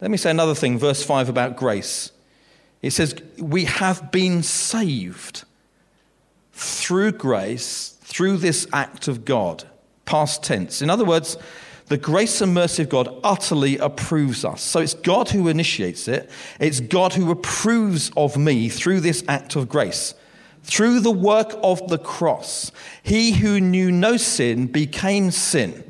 Let 0.00 0.10
me 0.10 0.16
say 0.16 0.30
another 0.30 0.54
thing, 0.54 0.78
verse 0.78 1.02
5 1.02 1.28
about 1.28 1.56
grace. 1.56 2.12
It 2.82 2.90
says, 2.90 3.14
We 3.38 3.64
have 3.64 4.12
been 4.12 4.42
saved 4.42 5.44
through 6.52 7.12
grace, 7.12 7.96
through 8.02 8.38
this 8.38 8.66
act 8.72 9.08
of 9.08 9.24
God, 9.24 9.64
past 10.04 10.42
tense. 10.42 10.82
In 10.82 10.90
other 10.90 11.04
words, 11.04 11.36
the 11.86 11.96
grace 11.96 12.40
and 12.40 12.52
mercy 12.52 12.82
of 12.82 12.88
God 12.88 13.08
utterly 13.22 13.78
approves 13.78 14.44
us. 14.44 14.60
So 14.60 14.80
it's 14.80 14.94
God 14.94 15.30
who 15.30 15.48
initiates 15.48 16.08
it, 16.08 16.30
it's 16.58 16.80
God 16.80 17.14
who 17.14 17.30
approves 17.30 18.10
of 18.16 18.36
me 18.36 18.68
through 18.68 19.00
this 19.00 19.24
act 19.28 19.56
of 19.56 19.68
grace. 19.68 20.14
Through 20.66 20.98
the 20.98 21.12
work 21.12 21.56
of 21.62 21.86
the 21.86 21.96
cross, 21.96 22.72
he 23.04 23.30
who 23.34 23.60
knew 23.60 23.92
no 23.92 24.16
sin 24.16 24.66
became 24.66 25.30
sin, 25.30 25.88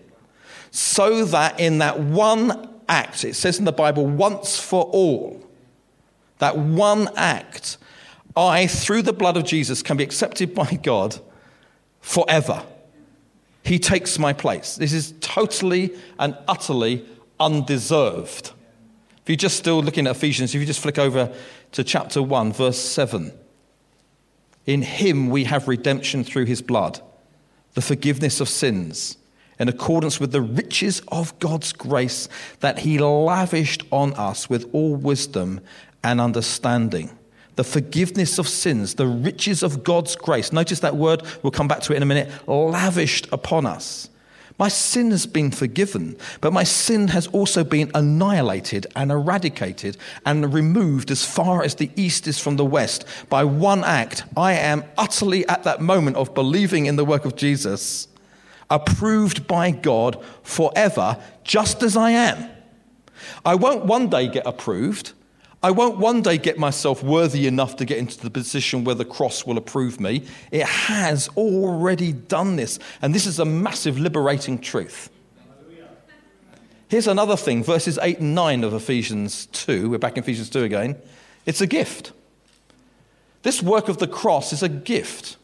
so 0.71 1.25
that 1.25 1.59
in 1.59 1.78
that 1.78 1.99
one 1.99 2.68
act, 2.87 3.25
it 3.25 3.37
says 3.37 3.59
in 3.59 3.64
the 3.64 3.73
Bible, 3.73 4.06
once 4.06 4.61
for 4.61 4.85
all, 4.85 5.42
that 6.40 6.59
one 6.59 7.09
act, 7.16 7.78
I, 8.37 8.66
through 8.66 9.00
the 9.00 9.14
blood 9.14 9.38
of 9.38 9.45
Jesus, 9.45 9.83
can 9.83 9.97
be 9.97 10.04
accepted 10.04 10.54
by 10.54 10.78
God 10.83 11.18
forever. 12.02 12.62
He 13.62 13.78
takes 13.78 14.18
my 14.18 14.35
place. 14.35 14.76
This 14.76 14.92
is 14.92 15.14
totally 15.21 15.97
and 16.18 16.37
utterly 16.47 17.06
undeserved. 17.40 18.52
If 19.23 19.30
you're 19.30 19.37
just 19.37 19.56
still 19.56 19.83
looking 19.83 20.06
at 20.06 20.16
Ephesians, 20.16 20.54
if 20.54 20.61
you 20.61 20.66
just 20.66 20.80
flick 20.80 20.99
over 20.99 21.35
to 21.73 21.83
chapter 21.83 22.23
1, 22.23 22.52
verse 22.52 22.78
7. 22.78 23.33
In 24.66 24.82
him 24.82 25.30
we 25.30 25.44
have 25.44 25.68
redemption 25.68 26.25
through 26.25 26.44
his 26.46 26.61
blood, 26.61 27.00
the 27.75 27.80
forgiveness 27.80 28.40
of 28.40 28.49
sins, 28.49 29.16
in 29.58 29.68
accordance 29.68 30.20
with 30.20 30.32
the 30.32 30.42
riches 30.42 31.00
of 31.08 31.38
God's 31.38 31.73
grace 31.73 32.28
that 32.61 32.80
he 32.80 32.99
lavished 32.99 33.85
on 33.90 34.12
us 34.14 34.50
with 34.50 34.68
all 34.73 34.94
wisdom 34.94 35.61
and 36.02 36.20
understanding 36.20 37.16
the 37.56 37.64
forgiveness 37.64 38.38
of 38.38 38.46
sins, 38.46 38.94
the 38.94 39.06
riches 39.06 39.62
of 39.62 39.82
God's 39.82 40.14
grace. 40.14 40.52
Notice 40.52 40.80
that 40.80 40.96
word, 40.96 41.23
we'll 41.42 41.50
come 41.50 41.68
back 41.68 41.80
to 41.80 41.92
it 41.92 41.96
in 41.96 42.02
a 42.02 42.06
minute, 42.06 42.30
lavished 42.46 43.26
upon 43.32 43.66
us. 43.66 44.11
My 44.58 44.68
sin 44.68 45.10
has 45.10 45.26
been 45.26 45.50
forgiven, 45.50 46.16
but 46.40 46.52
my 46.52 46.64
sin 46.64 47.08
has 47.08 47.26
also 47.26 47.62
been 47.62 47.90
annihilated 47.94 48.86
and 48.96 49.10
eradicated 49.10 49.98
and 50.25 50.52
removed 50.52 51.10
as 51.10 51.26
far 51.26 51.62
as 51.62 51.75
the 51.75 51.90
east 51.94 52.26
is 52.26 52.38
from 52.38 52.56
the 52.56 52.64
west. 52.64 53.04
By 53.28 53.44
one 53.44 53.84
act, 53.84 54.25
I 54.34 54.54
am 54.54 54.84
utterly 54.96 55.46
at 55.46 55.64
that 55.64 55.82
moment 55.82 56.16
of 56.16 56.34
believing 56.34 56.86
in 56.86 56.96
the 56.96 57.04
work 57.04 57.26
of 57.26 57.36
Jesus, 57.36 58.08
approved 58.70 59.46
by 59.46 59.72
God 59.72 60.25
forever, 60.42 61.22
just 61.44 61.82
as 61.82 61.94
I 61.94 62.12
am. 62.12 62.48
I 63.44 63.56
won't 63.56 63.84
one 63.84 64.08
day 64.08 64.26
get 64.26 64.46
approved. 64.46 65.12
I 65.62 65.70
won't 65.70 65.98
one 65.98 66.22
day 66.22 66.38
get 66.38 66.58
myself 66.58 67.02
worthy 67.02 67.46
enough 67.46 67.76
to 67.76 67.84
get 67.84 67.98
into 67.98 68.20
the 68.20 68.30
position 68.30 68.84
where 68.84 68.94
the 68.94 69.04
cross 69.04 69.46
will 69.46 69.56
approve 69.56 69.98
me. 69.98 70.25
It 70.50 70.66
has 70.66 71.28
already 71.36 72.12
done 72.12 72.56
this. 72.56 72.78
And 73.02 73.14
this 73.14 73.26
is 73.26 73.38
a 73.38 73.44
massive 73.44 73.98
liberating 73.98 74.58
truth. 74.58 75.10
Here's 76.88 77.08
another 77.08 77.36
thing 77.36 77.64
verses 77.64 77.98
8 78.00 78.20
and 78.20 78.34
9 78.34 78.62
of 78.62 78.75
Ephesians 78.75 79.46
2. 79.46 79.90
We're 79.90 79.98
back 79.98 80.16
in 80.16 80.22
Ephesians 80.22 80.50
2 80.50 80.62
again. 80.62 80.96
It's 81.44 81.60
a 81.60 81.66
gift. 81.66 82.12
This 83.42 83.62
work 83.62 83.88
of 83.88 83.98
the 83.98 84.06
cross 84.06 84.52
is 84.52 84.62
a 84.62 84.68
gift. 84.68 85.36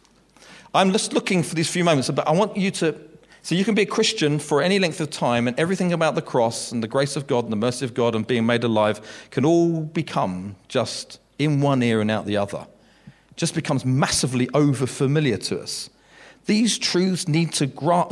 I'm 0.75 0.93
just 0.93 1.13
looking 1.13 1.43
for 1.43 1.55
these 1.55 1.71
few 1.71 1.85
moments, 1.85 2.11
but 2.11 2.27
I 2.27 2.33
want 2.33 2.57
you 2.57 2.71
to 2.73 2.95
so 3.43 3.55
you 3.55 3.65
can 3.65 3.75
be 3.75 3.83
a 3.83 3.87
Christian 3.87 4.39
for 4.39 4.63
any 4.63 4.79
length 4.79 5.01
of 5.01 5.11
time, 5.11 5.49
and 5.49 5.59
everything 5.59 5.93
about 5.93 6.15
the 6.15 6.23
cross 6.23 6.71
and 6.73 6.83
the 6.83 6.89
grace 6.89 7.17
of 7.17 7.27
God 7.27 7.45
and 7.45 7.53
the 7.53 7.57
mercy 7.57 7.85
of 7.85 7.93
God 7.93 8.15
and 8.15 8.27
being 8.27 8.47
made 8.47 8.65
alive 8.65 9.29
can 9.31 9.45
all 9.45 9.81
become 9.81 10.57
just 10.69 11.19
in 11.39 11.61
one 11.61 11.83
ear 11.83 12.01
and 12.01 12.11
out 12.11 12.25
the 12.25 12.37
other. 12.37 12.67
It 13.07 13.37
just 13.37 13.55
becomes 13.55 13.85
massively 13.85 14.49
over 14.55 14.87
familiar 14.87 15.39
to 15.39 15.61
us. 15.61 15.91
These 16.47 16.79
truths 16.79 17.29
need 17.29 17.53
to 17.55 17.67
gra- 17.67 18.09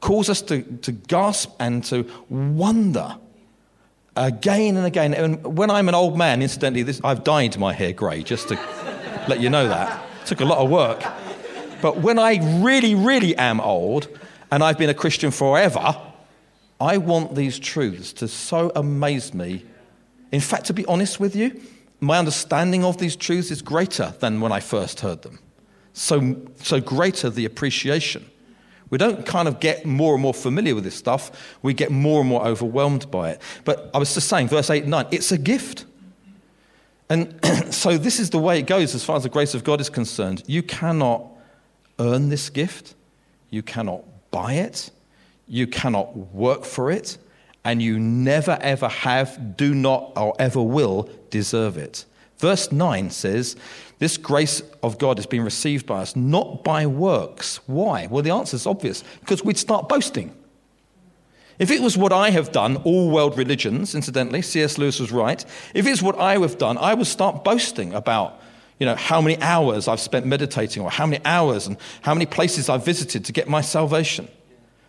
cause 0.00 0.28
us 0.28 0.42
to, 0.42 0.62
to 0.62 0.92
gasp 0.92 1.50
and 1.58 1.84
to 1.84 2.04
wonder 2.28 3.16
again 4.16 4.76
and 4.76 4.86
again. 4.86 5.14
And 5.14 5.56
when 5.56 5.70
I'm 5.70 5.88
an 5.88 5.94
old 5.94 6.16
man, 6.16 6.42
incidentally, 6.42 6.82
this, 6.82 7.00
I've 7.04 7.22
dyed 7.22 7.58
my 7.58 7.72
hair 7.72 7.92
grey, 7.92 8.22
just 8.22 8.48
to 8.48 8.54
let 9.28 9.40
you 9.40 9.50
know 9.50 9.68
that. 9.68 10.04
It 10.22 10.26
took 10.26 10.40
a 10.40 10.44
lot 10.44 10.58
of 10.58 10.70
work. 10.70 11.04
But 11.82 11.98
when 11.98 12.18
I 12.18 12.62
really, 12.62 12.94
really 12.94 13.36
am 13.36 13.60
old, 13.60 14.08
and 14.50 14.62
I've 14.62 14.78
been 14.78 14.90
a 14.90 14.94
Christian 14.94 15.30
forever, 15.30 15.96
I 16.80 16.98
want 16.98 17.34
these 17.34 17.58
truths 17.58 18.12
to 18.14 18.28
so 18.28 18.70
amaze 18.74 19.32
me. 19.32 19.64
In 20.32 20.40
fact, 20.40 20.66
to 20.66 20.74
be 20.74 20.84
honest 20.86 21.18
with 21.18 21.34
you, 21.34 21.60
my 22.00 22.18
understanding 22.18 22.84
of 22.84 22.98
these 22.98 23.16
truths 23.16 23.50
is 23.50 23.62
greater 23.62 24.14
than 24.20 24.40
when 24.40 24.52
I 24.52 24.60
first 24.60 25.00
heard 25.00 25.22
them. 25.22 25.38
So, 25.94 26.36
so 26.56 26.80
greater 26.80 27.30
the 27.30 27.46
appreciation. 27.46 28.26
We 28.90 28.98
don't 28.98 29.24
kind 29.24 29.48
of 29.48 29.58
get 29.60 29.86
more 29.86 30.14
and 30.14 30.22
more 30.22 30.34
familiar 30.34 30.74
with 30.74 30.84
this 30.84 30.94
stuff, 30.94 31.56
we 31.62 31.74
get 31.74 31.90
more 31.90 32.20
and 32.20 32.28
more 32.28 32.46
overwhelmed 32.46 33.10
by 33.10 33.30
it. 33.30 33.42
But 33.64 33.90
I 33.94 33.98
was 33.98 34.14
just 34.14 34.28
saying, 34.28 34.48
verse 34.48 34.70
8 34.70 34.82
and 34.82 34.90
9, 34.90 35.06
it's 35.10 35.32
a 35.32 35.38
gift. 35.38 35.86
And 37.08 37.40
so 37.70 37.96
this 37.96 38.20
is 38.20 38.30
the 38.30 38.38
way 38.38 38.58
it 38.58 38.66
goes 38.66 38.94
as 38.94 39.02
far 39.02 39.16
as 39.16 39.22
the 39.22 39.28
grace 39.28 39.54
of 39.54 39.64
God 39.64 39.80
is 39.80 39.88
concerned. 39.88 40.42
You 40.46 40.62
cannot 40.62 41.26
earn 41.98 42.28
this 42.28 42.50
gift, 42.50 42.94
you 43.50 43.62
cannot 43.62 44.04
buy 44.36 44.52
it, 44.52 44.90
you 45.48 45.66
cannot 45.66 46.14
work 46.34 46.62
for 46.66 46.90
it, 46.90 47.16
and 47.64 47.80
you 47.80 47.98
never 47.98 48.58
ever 48.60 48.86
have, 48.86 49.56
do 49.56 49.74
not, 49.74 50.12
or 50.14 50.34
ever 50.38 50.62
will 50.62 51.08
deserve 51.30 51.78
it. 51.78 52.04
Verse 52.36 52.70
9 52.70 53.08
says, 53.08 53.56
This 53.98 54.18
grace 54.18 54.60
of 54.82 54.98
God 54.98 55.16
has 55.16 55.24
been 55.24 55.42
received 55.42 55.86
by 55.86 56.02
us, 56.02 56.14
not 56.14 56.62
by 56.62 56.84
works. 56.84 57.60
Why? 57.66 58.08
Well, 58.08 58.22
the 58.22 58.30
answer 58.30 58.56
is 58.56 58.66
obvious 58.66 59.02
because 59.20 59.42
we'd 59.42 59.56
start 59.56 59.88
boasting. 59.88 60.34
If 61.58 61.70
it 61.70 61.80
was 61.80 61.96
what 61.96 62.12
I 62.12 62.28
have 62.28 62.52
done, 62.52 62.76
all 62.84 63.10
world 63.10 63.38
religions, 63.38 63.94
incidentally, 63.94 64.42
C.S. 64.42 64.76
Lewis 64.76 65.00
was 65.00 65.10
right. 65.12 65.42
If 65.72 65.86
it's 65.86 66.02
what 66.02 66.18
I 66.18 66.36
have 66.36 66.58
done, 66.58 66.76
I 66.76 66.92
would 66.92 67.06
start 67.06 67.42
boasting 67.42 67.94
about 67.94 68.38
you 68.78 68.86
know, 68.86 68.94
how 68.94 69.20
many 69.20 69.40
hours 69.40 69.88
I've 69.88 70.00
spent 70.00 70.26
meditating 70.26 70.82
or 70.82 70.90
how 70.90 71.06
many 71.06 71.24
hours 71.24 71.66
and 71.66 71.76
how 72.02 72.14
many 72.14 72.26
places 72.26 72.68
I've 72.68 72.84
visited 72.84 73.24
to 73.24 73.32
get 73.32 73.48
my 73.48 73.60
salvation. 73.60 74.28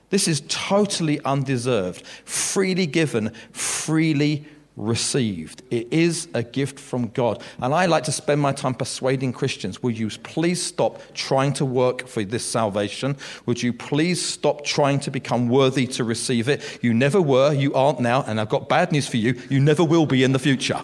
This 0.09 0.27
is 0.27 0.41
totally 0.47 1.19
undeserved, 1.21 2.05
freely 2.25 2.85
given, 2.85 3.33
freely 3.51 4.45
received. 4.77 5.63
It 5.71 5.91
is 5.91 6.27
a 6.33 6.43
gift 6.43 6.79
from 6.79 7.07
God. 7.09 7.41
And 7.59 7.73
I 7.73 7.87
like 7.87 8.03
to 8.03 8.11
spend 8.11 8.39
my 8.39 8.53
time 8.53 8.75
persuading 8.75 9.33
Christians 9.33 9.81
will 9.81 9.91
you 9.91 10.09
please 10.09 10.61
stop 10.61 11.01
trying 11.13 11.53
to 11.53 11.65
work 11.65 12.07
for 12.07 12.23
this 12.23 12.45
salvation? 12.45 13.17
Would 13.47 13.61
you 13.63 13.73
please 13.73 14.23
stop 14.23 14.63
trying 14.63 14.99
to 15.01 15.11
become 15.11 15.49
worthy 15.49 15.87
to 15.87 16.03
receive 16.03 16.47
it? 16.47 16.79
You 16.81 16.93
never 16.93 17.21
were, 17.21 17.53
you 17.53 17.73
aren't 17.73 17.99
now, 17.99 18.23
and 18.23 18.39
I've 18.39 18.49
got 18.49 18.69
bad 18.69 18.91
news 18.91 19.07
for 19.07 19.17
you 19.17 19.39
you 19.49 19.59
never 19.59 19.83
will 19.83 20.05
be 20.05 20.23
in 20.23 20.31
the 20.31 20.39
future. 20.39 20.83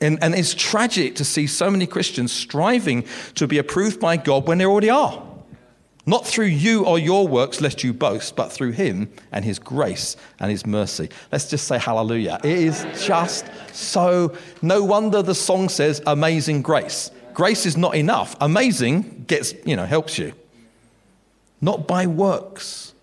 And, 0.00 0.22
and 0.22 0.34
it's 0.34 0.54
tragic 0.54 1.16
to 1.16 1.24
see 1.24 1.46
so 1.46 1.70
many 1.70 1.86
Christians 1.86 2.32
striving 2.32 3.04
to 3.36 3.46
be 3.46 3.58
approved 3.58 4.00
by 4.00 4.16
God 4.16 4.46
when 4.46 4.58
they 4.58 4.66
already 4.66 4.90
are. 4.90 5.22
Not 6.06 6.26
through 6.26 6.46
you 6.46 6.84
or 6.84 6.98
your 6.98 7.26
works, 7.26 7.62
lest 7.62 7.82
you 7.82 7.94
boast, 7.94 8.36
but 8.36 8.52
through 8.52 8.72
Him 8.72 9.10
and 9.32 9.44
His 9.44 9.58
grace 9.58 10.16
and 10.38 10.50
His 10.50 10.66
mercy. 10.66 11.08
Let's 11.32 11.48
just 11.48 11.66
say 11.66 11.78
hallelujah. 11.78 12.40
It 12.44 12.58
is 12.58 12.86
just 13.04 13.46
so, 13.72 14.36
no 14.60 14.84
wonder 14.84 15.22
the 15.22 15.34
song 15.34 15.70
says 15.70 16.02
amazing 16.06 16.60
grace. 16.62 17.10
Grace 17.32 17.64
is 17.64 17.76
not 17.76 17.96
enough. 17.96 18.36
Amazing 18.40 19.24
gets, 19.26 19.54
you 19.64 19.76
know, 19.76 19.86
helps 19.86 20.18
you. 20.18 20.34
Not 21.60 21.88
by 21.88 22.06
works. 22.06 22.93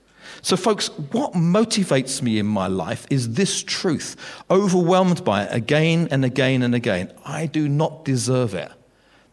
So, 0.41 0.57
folks, 0.57 0.87
what 1.11 1.33
motivates 1.33 2.21
me 2.21 2.39
in 2.39 2.47
my 2.47 2.67
life 2.67 3.05
is 3.09 3.33
this 3.33 3.61
truth, 3.61 4.15
overwhelmed 4.49 5.23
by 5.23 5.43
it 5.43 5.53
again 5.53 6.07
and 6.11 6.25
again 6.25 6.63
and 6.63 6.73
again. 6.73 7.13
I 7.25 7.45
do 7.45 7.69
not 7.69 8.05
deserve 8.05 8.55
it 8.55 8.71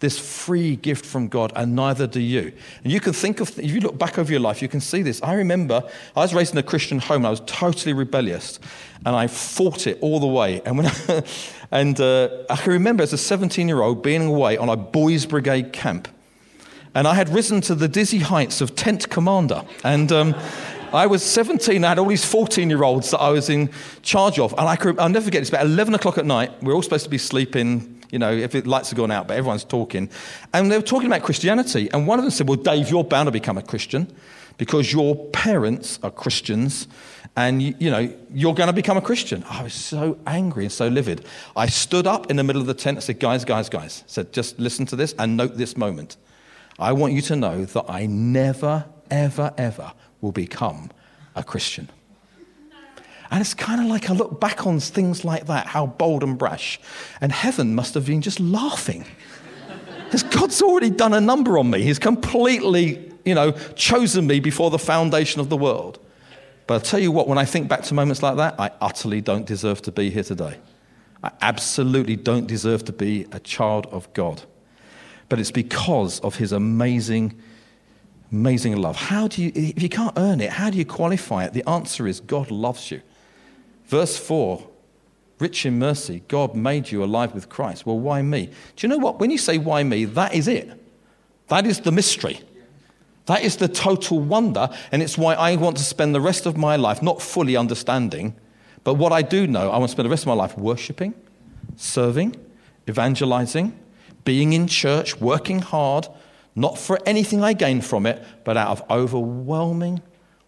this 0.01 0.19
free 0.19 0.77
gift 0.77 1.05
from 1.05 1.29
God, 1.29 1.53
and 1.57 1.75
neither 1.75 2.07
do 2.07 2.21
you. 2.21 2.53
And 2.85 2.93
you 2.93 3.01
can 3.01 3.13
think 3.13 3.41
of, 3.41 3.59
if 3.59 3.71
you 3.71 3.81
look 3.81 3.99
back 3.99 4.19
over 4.19 4.31
your 4.31 4.41
life, 4.41 4.63
you 4.63 4.69
can 4.69 4.81
see 4.81 5.03
this. 5.03 5.21
I 5.23 5.35
remember 5.35 5.83
I 6.15 6.21
was 6.21 6.35
raised 6.35 6.53
in 6.53 6.59
a 6.59 6.63
Christian 6.63 7.01
home, 7.01 7.27
I 7.27 7.31
was 7.31 7.43
totally 7.47 7.93
rebellious, 7.93 8.61
and 9.05 9.17
I 9.17 9.27
fought 9.27 9.87
it 9.87 9.99
all 10.01 10.21
the 10.21 10.27
way. 10.27 10.63
And, 10.65 10.77
when 10.77 10.87
I, 10.87 11.23
and 11.73 11.99
uh, 12.01 12.29
I 12.49 12.57
can 12.57 12.73
remember 12.73 13.03
as 13.03 13.13
a 13.13 13.19
17 13.19 13.67
year 13.67 13.83
old 13.83 14.03
being 14.03 14.27
away 14.27 14.57
on 14.57 14.69
a 14.69 14.77
boys' 14.77 15.27
brigade 15.27 15.73
camp. 15.73 16.09
And 16.95 17.07
I 17.07 17.15
had 17.15 17.29
risen 17.29 17.61
to 17.63 17.75
the 17.75 17.89
dizzy 17.89 18.19
heights 18.19 18.61
of 18.61 18.75
tent 18.75 19.11
commander. 19.11 19.63
And 19.85 20.11
um, 20.11 20.35
I 20.95 21.07
was 21.07 21.23
17, 21.23 21.85
I 21.85 21.89
had 21.89 21.99
all 21.99 22.07
these 22.07 22.25
14 22.25 22.71
year 22.71 22.83
olds 22.83 23.11
that 23.11 23.19
I 23.19 23.31
was 23.31 23.49
in 23.49 23.71
charge 24.03 24.39
of. 24.39 24.53
And 24.53 24.63
I 24.63 24.77
could, 24.77 24.99
I'll 24.99 25.09
never 25.09 25.25
forget, 25.25 25.41
it's 25.41 25.51
about 25.51 25.67
11 25.67 25.95
o'clock 25.95 26.19
at 26.19 26.27
night. 26.27 26.63
We're 26.63 26.75
all 26.75 26.83
supposed 26.83 27.05
to 27.05 27.11
be 27.11 27.19
sleeping 27.19 27.95
you 28.11 28.19
know, 28.19 28.33
if 28.33 28.53
the 28.53 28.63
lights 28.63 28.91
are 28.91 28.97
gone 28.97 29.11
out, 29.11 29.29
but 29.29 29.37
everyone's 29.37 29.65
talking. 29.65 30.09
And 30.55 30.73
they 30.73 30.79
were 30.79 30.83
talking 30.83 31.09
about 31.09 31.23
Christianity. 31.23 31.91
And 31.93 32.07
one 32.07 32.19
of 32.19 32.25
them 32.25 32.31
said, 32.31 32.49
Well, 32.49 32.57
Dave, 32.57 32.91
you're 32.91 33.05
bound 33.05 33.27
to 33.27 33.31
become 33.31 33.59
a 33.59 33.63
Christian 33.63 34.11
because 34.57 34.93
your 34.93 35.15
parents 35.27 35.99
are 36.03 36.11
Christians 36.11 36.89
and 37.37 37.63
you, 37.63 37.75
you, 37.79 37.91
know 37.91 38.13
you're 38.33 38.55
going 38.55 38.69
to 38.69 38.73
become 38.73 38.97
a 38.97 39.03
christian 39.03 39.45
i 39.49 39.63
was 39.63 39.75
so 39.75 40.19
angry 40.27 40.65
and 40.65 40.73
so 40.73 40.89
livid 40.89 41.25
i 41.55 41.67
stood 41.67 42.07
up 42.07 42.31
in 42.31 42.37
the 42.37 42.43
middle 42.43 42.61
of 42.61 42.67
the 42.67 42.75
tent 42.75 42.97
and 42.97 43.05
said 43.05 43.21
guys 43.21 43.45
guys 43.45 43.69
guys 43.69 44.03
I 44.07 44.09
said 44.09 44.33
just 44.33 44.59
listen 44.59 44.87
to 44.87 44.97
this 44.97 45.15
and 45.19 45.37
note 45.37 45.57
this 45.57 45.77
moment 45.77 46.17
i 46.79 46.93
want 46.93 47.13
you 47.13 47.23
to 47.23 47.37
know 47.37 47.65
that 47.65 47.85
i 47.89 48.07
never 48.07 48.87
ever 49.11 49.53
ever 49.57 49.93
will 50.21 50.33
become 50.33 50.91
a 51.35 51.43
christian 51.43 51.89
and 53.31 53.41
it's 53.41 53.55
kind 53.55 53.81
of 53.81 53.87
like 53.89 54.09
I 54.09 54.15
look 54.15 54.41
back 54.41 54.67
on 54.67 54.81
things 54.81 55.25
like 55.25 55.47
that, 55.47 55.67
how 55.67 55.87
bold 55.87 56.23
and 56.23 56.39
brash. 56.39 56.81
And 57.21 57.31
heaven 57.31 57.75
must 57.75 57.95
have 57.95 58.07
been 58.07 58.23
just 58.23 58.41
laughing. 58.41 59.05
Because 60.05 60.23
God's 60.23 60.63
already 60.63 60.89
done 60.89 61.13
a 61.13 61.21
number 61.21 61.59
on 61.59 61.71
me. 61.71 61.83
He's 61.83 61.99
completely, 61.99 63.13
you 63.27 63.35
know, 63.35 63.53
chosen 63.77 64.27
me 64.27 64.41
before 64.41 64.71
the 64.71 64.79
foundation 64.79 65.41
of 65.41 65.51
the 65.51 65.57
world. 65.59 65.99
But 66.67 66.75
I'll 66.75 66.81
tell 66.81 67.01
you 67.01 67.13
what, 67.13 67.29
when 67.29 67.37
I 67.37 67.45
think 67.45 67.69
back 67.69 67.83
to 67.85 67.95
moments 67.95 68.23
like 68.23 68.37
that, 68.37 68.59
I 68.59 68.71
utterly 68.81 69.21
don't 69.21 69.45
deserve 69.47 69.83
to 69.83 69.93
be 69.93 70.09
here 70.09 70.23
today. 70.23 70.59
I 71.23 71.31
absolutely 71.43 72.17
don't 72.17 72.47
deserve 72.47 72.85
to 72.87 72.93
be 72.93 73.27
a 73.33 73.41
child 73.41 73.87
of 73.87 74.11
God. 74.15 74.43
But 75.29 75.39
it's 75.39 75.51
because 75.51 76.21
of 76.21 76.37
his 76.37 76.53
amazing, 76.53 77.39
amazing 78.31 78.77
love. 78.77 78.97
How 78.97 79.29
do 79.29 79.43
you, 79.43 79.53
if 79.55 79.83
you 79.83 79.89
can't 79.89 80.15
earn 80.17 80.41
it, 80.41 80.51
how 80.51 80.71
do 80.71 80.79
you 80.79 80.85
qualify 80.85 81.45
it? 81.45 81.53
The 81.53 81.69
answer 81.69 82.07
is 82.07 82.21
God 82.21 82.51
loves 82.51 82.91
you. 82.91 83.03
Verse 83.87 84.17
4 84.19 84.67
Rich 85.39 85.67
in 85.67 85.79
mercy, 85.79 86.23
God 86.27 86.57
made 86.57 86.91
you 86.91 87.05
alive 87.05 87.33
with 87.33 87.49
Christ. 87.49 87.87
Well, 87.87 87.99
why 87.99 88.23
me? 88.23 88.47
Do 88.47 88.87
you 88.87 88.89
know 88.89 88.99
what? 88.99 89.21
When 89.21 89.31
you 89.31 89.39
say 89.39 89.57
why 89.57 89.85
me, 89.85 90.05
that 90.05 90.35
is 90.35 90.49
it. 90.49 90.69
That 91.47 91.65
is 91.65 91.81
the 91.81 91.93
mystery. 91.93 92.41
That 93.27 93.43
is 93.43 93.57
the 93.57 93.69
total 93.69 94.21
wonder, 94.21 94.71
and 94.91 95.03
it's 95.03 95.19
why 95.19 95.35
I 95.35 95.55
want 95.57 95.77
to 95.77 95.85
spend 95.85 96.15
the 96.15 96.21
rest 96.21 96.47
of 96.47 96.57
my 96.57 96.77
life 96.77 97.03
not 97.03 97.21
fully 97.21 97.57
understanding, 97.57 98.35
but 98.85 98.95
what 98.95 99.13
I 99.13 99.21
do 99.21 99.47
know, 99.47 99.71
I 99.71 99.77
want 99.77 99.91
to 99.91 99.93
spend 99.93 100.07
the 100.07 100.11
rest 100.11 100.23
of 100.23 100.29
my 100.29 100.35
life 100.35 100.57
worshiping, 100.57 101.13
serving, 101.77 102.37
evangelizing, 102.89 103.79
being 104.25 104.55
in 104.55 104.67
church, 104.67 105.21
working 105.21 105.59
hard, 105.59 106.09
not 106.59 106.77
for 106.77 106.99
anything 107.07 107.43
I 107.43 107.53
gain 107.53 107.81
from 107.81 108.05
it, 108.05 108.25
but 108.43 108.57
out 108.57 108.69
of 108.69 108.91
overwhelming 108.91 110.03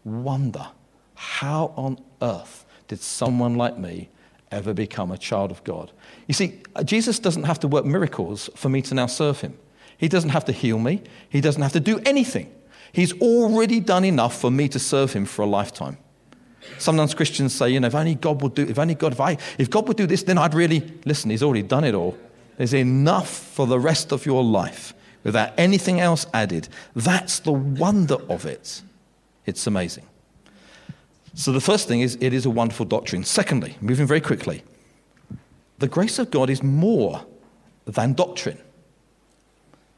wonder. 0.04 0.66
How 1.14 1.72
on 1.76 2.00
earth 2.20 2.64
did 2.88 3.00
someone 3.00 3.54
like 3.54 3.78
me 3.78 4.08
ever 4.50 4.74
become 4.74 5.12
a 5.12 5.18
child 5.18 5.52
of 5.52 5.62
God? 5.62 5.92
You 6.26 6.34
see, 6.34 6.62
Jesus 6.84 7.20
doesn't 7.20 7.44
have 7.44 7.60
to 7.60 7.68
work 7.68 7.84
miracles 7.84 8.50
for 8.56 8.68
me 8.68 8.82
to 8.82 8.94
now 8.94 9.06
serve 9.06 9.40
him. 9.40 9.56
He 9.98 10.08
doesn't 10.08 10.30
have 10.30 10.44
to 10.46 10.52
heal 10.52 10.80
me, 10.80 11.02
he 11.28 11.40
doesn't 11.40 11.62
have 11.62 11.72
to 11.74 11.80
do 11.80 12.00
anything. 12.04 12.52
He's 12.92 13.12
already 13.20 13.78
done 13.78 14.04
enough 14.04 14.36
for 14.36 14.50
me 14.50 14.68
to 14.70 14.80
serve 14.80 15.12
him 15.12 15.26
for 15.26 15.42
a 15.42 15.46
lifetime. 15.46 15.96
Sometimes 16.78 17.14
Christians 17.14 17.54
say, 17.54 17.70
you 17.70 17.78
know, 17.78 17.86
if 17.86 17.94
only 17.94 18.16
God 18.16 18.42
would 18.42 18.56
do, 18.56 18.62
if 18.62 18.80
only 18.80 18.96
God, 18.96 19.12
if, 19.12 19.20
I, 19.20 19.38
if 19.58 19.70
God 19.70 19.86
would 19.86 19.96
do 19.96 20.06
this, 20.06 20.24
then 20.24 20.38
I'd 20.38 20.54
really, 20.54 20.92
listen, 21.04 21.30
he's 21.30 21.44
already 21.44 21.62
done 21.62 21.84
it 21.84 21.94
all. 21.94 22.18
There's 22.56 22.74
enough 22.74 23.30
for 23.30 23.68
the 23.68 23.78
rest 23.78 24.10
of 24.10 24.26
your 24.26 24.42
life 24.42 24.92
without 25.24 25.52
anything 25.58 26.00
else 26.00 26.26
added. 26.32 26.68
That's 26.94 27.40
the 27.40 27.52
wonder 27.52 28.16
of 28.28 28.46
it. 28.46 28.82
It's 29.46 29.66
amazing. 29.66 30.06
So 31.34 31.52
the 31.52 31.60
first 31.60 31.86
thing 31.88 32.00
is 32.00 32.18
it 32.20 32.32
is 32.32 32.46
a 32.46 32.50
wonderful 32.50 32.86
doctrine. 32.86 33.24
Secondly, 33.24 33.76
moving 33.80 34.06
very 34.06 34.20
quickly, 34.20 34.62
the 35.78 35.88
grace 35.88 36.18
of 36.18 36.30
God 36.30 36.50
is 36.50 36.62
more 36.62 37.24
than 37.84 38.12
doctrine. 38.12 38.58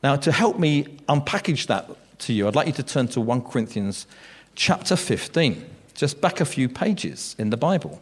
Now, 0.03 0.17
to 0.17 0.33
help 0.33 0.59
me 0.59 0.85
unpackage 1.09 1.67
that 1.67 1.91
to 2.21 2.33
you, 2.33 2.49
I'd 2.49 2.55
like 2.55 2.67
you 2.67 2.73
to 2.75 2.83
turn 2.83 3.09
to 3.09 3.21
1 3.21 3.43
Corinthians 3.43 4.07
chapter 4.55 4.97
15, 4.97 5.65
just 5.95 6.21
back 6.21 6.41
a 6.41 6.45
few 6.45 6.69
pages 6.69 7.37
in 7.39 7.51
the 7.51 7.57
Bible. 7.57 8.01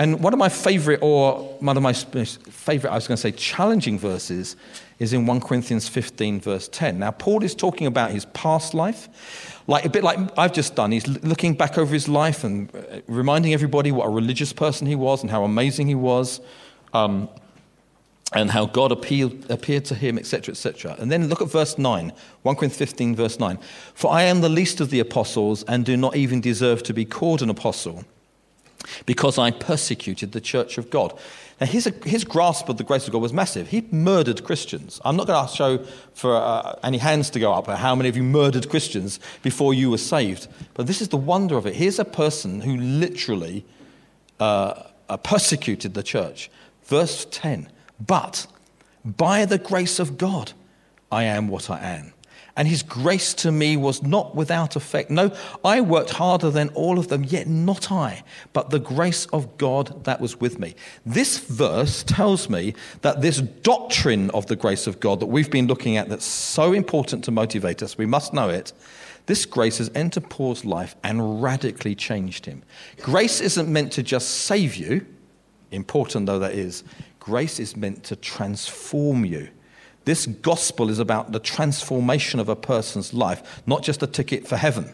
And 0.00 0.18
one 0.20 0.32
of 0.32 0.38
my 0.38 0.48
favorite, 0.48 1.00
or 1.02 1.34
one 1.60 1.76
of 1.76 1.82
my 1.82 1.92
favorite, 1.92 2.90
I 2.90 2.94
was 2.94 3.06
going 3.06 3.16
to 3.16 3.20
say, 3.20 3.32
challenging 3.32 3.98
verses 3.98 4.56
is 4.98 5.12
in 5.12 5.26
1 5.26 5.42
Corinthians 5.42 5.90
15, 5.90 6.40
verse 6.40 6.68
10. 6.68 7.00
Now, 7.00 7.10
Paul 7.10 7.44
is 7.44 7.54
talking 7.54 7.86
about 7.86 8.10
his 8.10 8.24
past 8.32 8.72
life, 8.72 9.60
like 9.66 9.84
a 9.84 9.90
bit 9.90 10.02
like 10.02 10.18
I've 10.38 10.54
just 10.54 10.74
done. 10.74 10.90
He's 10.90 11.06
looking 11.06 11.52
back 11.52 11.76
over 11.76 11.92
his 11.92 12.08
life 12.08 12.44
and 12.44 12.74
uh, 12.74 13.00
reminding 13.08 13.52
everybody 13.52 13.92
what 13.92 14.06
a 14.06 14.08
religious 14.08 14.54
person 14.54 14.86
he 14.86 14.94
was 14.94 15.20
and 15.20 15.30
how 15.30 15.44
amazing 15.44 15.86
he 15.88 15.94
was, 15.94 16.40
um, 16.94 17.28
and 18.32 18.50
how 18.50 18.64
God 18.64 18.92
appealed, 18.92 19.50
appeared 19.50 19.84
to 19.84 19.94
him, 19.94 20.18
etc., 20.18 20.52
etc. 20.52 20.96
And 20.98 21.12
then 21.12 21.28
look 21.28 21.42
at 21.42 21.50
verse 21.50 21.76
9, 21.76 22.10
1 22.40 22.56
Corinthians 22.56 22.78
15, 22.78 23.16
verse 23.16 23.38
9. 23.38 23.58
For 23.92 24.10
I 24.10 24.22
am 24.22 24.40
the 24.40 24.48
least 24.48 24.80
of 24.80 24.88
the 24.88 25.00
apostles 25.00 25.62
and 25.64 25.84
do 25.84 25.98
not 25.98 26.16
even 26.16 26.40
deserve 26.40 26.82
to 26.84 26.94
be 26.94 27.04
called 27.04 27.42
an 27.42 27.50
apostle 27.50 28.06
because 29.06 29.38
I 29.38 29.50
persecuted 29.50 30.32
the 30.32 30.40
church 30.40 30.78
of 30.78 30.90
God. 30.90 31.18
Now, 31.60 31.66
his, 31.66 31.92
his 32.04 32.24
grasp 32.24 32.68
of 32.68 32.78
the 32.78 32.84
grace 32.84 33.06
of 33.06 33.12
God 33.12 33.20
was 33.20 33.32
massive. 33.32 33.68
He 33.68 33.86
murdered 33.90 34.44
Christians. 34.44 35.00
I'm 35.04 35.16
not 35.16 35.26
going 35.26 35.46
to 35.46 35.54
show 35.54 35.84
for 36.14 36.34
uh, 36.34 36.78
any 36.82 36.98
hands 36.98 37.28
to 37.30 37.40
go 37.40 37.52
up 37.52 37.66
how 37.66 37.94
many 37.94 38.08
of 38.08 38.16
you 38.16 38.22
murdered 38.22 38.70
Christians 38.70 39.20
before 39.42 39.74
you 39.74 39.90
were 39.90 39.98
saved. 39.98 40.48
But 40.74 40.86
this 40.86 41.02
is 41.02 41.08
the 41.08 41.18
wonder 41.18 41.56
of 41.56 41.66
it. 41.66 41.76
Here's 41.76 41.98
a 41.98 42.04
person 42.04 42.62
who 42.62 42.76
literally 42.76 43.66
uh, 44.38 44.84
uh, 45.08 45.16
persecuted 45.18 45.94
the 45.94 46.02
church. 46.02 46.50
Verse 46.84 47.26
10 47.30 47.68
But 48.04 48.46
by 49.04 49.44
the 49.44 49.58
grace 49.58 49.98
of 49.98 50.16
God, 50.16 50.52
I 51.12 51.24
am 51.24 51.48
what 51.48 51.68
I 51.68 51.80
am. 51.80 52.14
And 52.60 52.68
his 52.68 52.82
grace 52.82 53.32
to 53.32 53.50
me 53.50 53.74
was 53.74 54.02
not 54.02 54.36
without 54.36 54.76
effect. 54.76 55.10
No, 55.10 55.34
I 55.64 55.80
worked 55.80 56.10
harder 56.10 56.50
than 56.50 56.68
all 56.74 56.98
of 56.98 57.08
them, 57.08 57.24
yet 57.24 57.46
not 57.46 57.90
I, 57.90 58.22
but 58.52 58.68
the 58.68 58.78
grace 58.78 59.24
of 59.32 59.56
God 59.56 60.04
that 60.04 60.20
was 60.20 60.38
with 60.38 60.58
me. 60.58 60.74
This 61.06 61.38
verse 61.38 62.02
tells 62.02 62.50
me 62.50 62.74
that 63.00 63.22
this 63.22 63.38
doctrine 63.38 64.28
of 64.32 64.44
the 64.44 64.56
grace 64.56 64.86
of 64.86 65.00
God 65.00 65.20
that 65.20 65.26
we've 65.28 65.50
been 65.50 65.68
looking 65.68 65.96
at, 65.96 66.10
that's 66.10 66.26
so 66.26 66.74
important 66.74 67.24
to 67.24 67.30
motivate 67.30 67.82
us, 67.82 67.96
we 67.96 68.04
must 68.04 68.34
know 68.34 68.50
it. 68.50 68.74
This 69.24 69.46
grace 69.46 69.78
has 69.78 69.90
entered 69.94 70.28
Paul's 70.28 70.66
life 70.66 70.96
and 71.02 71.42
radically 71.42 71.94
changed 71.94 72.44
him. 72.44 72.62
Grace 73.00 73.40
isn't 73.40 73.72
meant 73.72 73.90
to 73.92 74.02
just 74.02 74.28
save 74.28 74.76
you, 74.76 75.06
important 75.70 76.26
though 76.26 76.40
that 76.40 76.52
is, 76.52 76.84
grace 77.20 77.58
is 77.58 77.74
meant 77.74 78.04
to 78.04 78.16
transform 78.16 79.24
you. 79.24 79.48
This 80.04 80.26
gospel 80.26 80.88
is 80.88 80.98
about 80.98 81.32
the 81.32 81.40
transformation 81.40 82.40
of 82.40 82.48
a 82.48 82.56
person's 82.56 83.12
life, 83.12 83.62
not 83.66 83.82
just 83.82 84.02
a 84.02 84.06
ticket 84.06 84.46
for 84.48 84.56
heaven. 84.56 84.92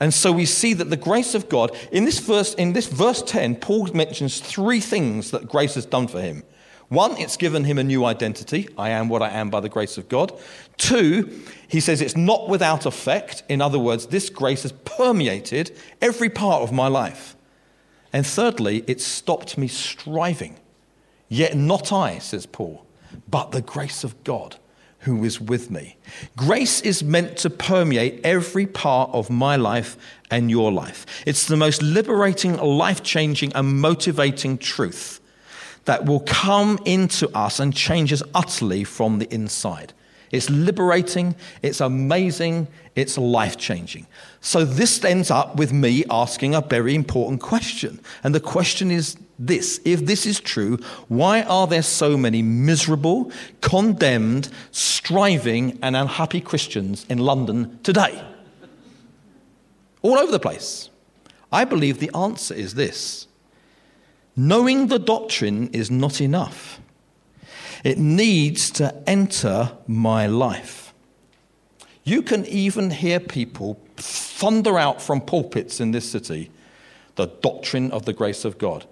And 0.00 0.12
so 0.12 0.32
we 0.32 0.46
see 0.46 0.74
that 0.74 0.90
the 0.90 0.96
grace 0.96 1.34
of 1.36 1.48
God, 1.48 1.70
in 1.92 2.04
this 2.04 2.18
verse, 2.18 2.54
in 2.54 2.72
this 2.72 2.88
verse 2.88 3.22
10, 3.22 3.56
Paul 3.56 3.86
mentions 3.94 4.40
three 4.40 4.80
things 4.80 5.30
that 5.30 5.48
grace 5.48 5.76
has 5.76 5.86
done 5.86 6.08
for 6.08 6.20
him. 6.20 6.42
One, 6.88 7.16
it's 7.16 7.36
given 7.38 7.64
him 7.64 7.78
a 7.78 7.84
new 7.84 8.04
identity. 8.04 8.68
I 8.76 8.90
am 8.90 9.08
what 9.08 9.22
I 9.22 9.30
am 9.30 9.48
by 9.48 9.60
the 9.60 9.68
grace 9.70 9.96
of 9.96 10.10
God. 10.10 10.38
Two, 10.76 11.40
he 11.66 11.80
says 11.80 12.02
it's 12.02 12.16
not 12.16 12.48
without 12.48 12.84
effect. 12.84 13.44
In 13.48 13.62
other 13.62 13.78
words, 13.78 14.06
this 14.08 14.28
grace 14.28 14.64
has 14.64 14.72
permeated 14.72 15.74
every 16.02 16.28
part 16.28 16.62
of 16.62 16.72
my 16.72 16.88
life. 16.88 17.34
And 18.12 18.26
thirdly, 18.26 18.84
it 18.86 19.00
stopped 19.00 19.56
me 19.56 19.68
striving. 19.68 20.58
Yet 21.28 21.56
not 21.56 21.92
I, 21.92 22.18
says 22.18 22.44
Paul, 22.44 22.84
but 23.30 23.52
the 23.52 23.62
grace 23.62 24.04
of 24.04 24.22
God 24.24 24.56
who 25.00 25.24
is 25.24 25.40
with 25.40 25.70
me. 25.70 25.96
Grace 26.36 26.80
is 26.82 27.02
meant 27.02 27.36
to 27.36 27.50
permeate 27.50 28.20
every 28.24 28.66
part 28.66 29.10
of 29.12 29.30
my 29.30 29.56
life 29.56 29.96
and 30.30 30.48
your 30.50 30.70
life. 30.70 31.06
It's 31.26 31.46
the 31.46 31.56
most 31.56 31.82
liberating, 31.82 32.56
life 32.56 33.02
changing, 33.02 33.52
and 33.54 33.80
motivating 33.80 34.58
truth 34.58 35.20
that 35.86 36.04
will 36.04 36.20
come 36.20 36.78
into 36.84 37.28
us 37.36 37.58
and 37.58 37.74
change 37.74 38.12
us 38.12 38.22
utterly 38.32 38.84
from 38.84 39.18
the 39.18 39.32
inside. 39.34 39.92
It's 40.30 40.48
liberating, 40.48 41.34
it's 41.62 41.80
amazing, 41.80 42.68
it's 42.94 43.18
life 43.18 43.58
changing. 43.58 44.06
So, 44.40 44.64
this 44.64 45.04
ends 45.04 45.30
up 45.30 45.56
with 45.56 45.72
me 45.72 46.04
asking 46.10 46.54
a 46.54 46.62
very 46.62 46.94
important 46.94 47.40
question. 47.42 48.00
And 48.24 48.34
the 48.34 48.40
question 48.40 48.90
is 48.90 49.16
this 49.46 49.80
if 49.84 50.06
this 50.06 50.26
is 50.26 50.40
true, 50.40 50.78
why 51.08 51.42
are 51.42 51.66
there 51.66 51.82
so 51.82 52.16
many 52.16 52.42
miserable, 52.42 53.32
condemned, 53.60 54.48
striving, 54.70 55.78
and 55.82 55.96
unhappy 55.96 56.40
Christians 56.40 57.04
in 57.08 57.18
London 57.18 57.78
today? 57.82 58.22
All 60.02 60.18
over 60.18 60.32
the 60.32 60.38
place. 60.38 60.90
I 61.50 61.64
believe 61.64 61.98
the 61.98 62.10
answer 62.14 62.54
is 62.54 62.74
this 62.74 63.26
knowing 64.34 64.86
the 64.86 64.98
doctrine 64.98 65.68
is 65.68 65.90
not 65.90 66.20
enough. 66.20 66.80
It 67.84 67.98
needs 67.98 68.70
to 68.72 69.02
enter 69.06 69.72
my 69.86 70.26
life. 70.26 70.94
You 72.04 72.22
can 72.22 72.46
even 72.46 72.90
hear 72.90 73.20
people 73.20 73.80
thunder 73.96 74.78
out 74.78 75.02
from 75.02 75.20
pulpits 75.20 75.80
in 75.80 75.90
this 75.90 76.10
city 76.10 76.50
the 77.16 77.26
doctrine 77.26 77.90
of 77.90 78.06
the 78.06 78.12
grace 78.12 78.44
of 78.44 78.56
God. 78.56 78.86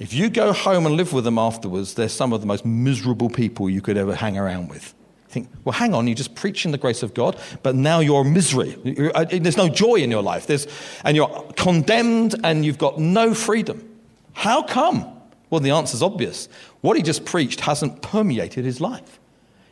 If 0.00 0.14
you 0.14 0.30
go 0.30 0.54
home 0.54 0.86
and 0.86 0.96
live 0.96 1.12
with 1.12 1.24
them 1.24 1.38
afterwards, 1.38 1.92
they're 1.92 2.08
some 2.08 2.32
of 2.32 2.40
the 2.40 2.46
most 2.46 2.64
miserable 2.64 3.28
people 3.28 3.68
you 3.68 3.82
could 3.82 3.98
ever 3.98 4.14
hang 4.14 4.38
around 4.38 4.70
with. 4.70 4.94
You 5.28 5.32
think, 5.32 5.48
well, 5.62 5.74
hang 5.74 5.92
on, 5.92 6.06
you're 6.06 6.16
just 6.16 6.34
preaching 6.34 6.72
the 6.72 6.78
grace 6.78 7.02
of 7.02 7.12
God, 7.12 7.38
but 7.62 7.74
now 7.76 8.00
you're 8.00 8.24
misery. 8.24 8.78
Uh, 9.14 9.26
there's 9.26 9.58
no 9.58 9.68
joy 9.68 9.96
in 9.96 10.10
your 10.10 10.22
life, 10.22 10.46
There's, 10.46 10.66
and 11.04 11.18
you're 11.18 11.28
condemned 11.54 12.34
and 12.42 12.64
you've 12.64 12.78
got 12.78 12.98
no 12.98 13.34
freedom. 13.34 13.86
How 14.32 14.62
come? 14.62 15.04
Well, 15.50 15.60
the 15.60 15.72
answer's 15.72 16.02
obvious. 16.02 16.48
What 16.80 16.96
he 16.96 17.02
just 17.02 17.26
preached 17.26 17.60
hasn't 17.60 18.00
permeated 18.00 18.64
his 18.64 18.80
life. 18.80 19.20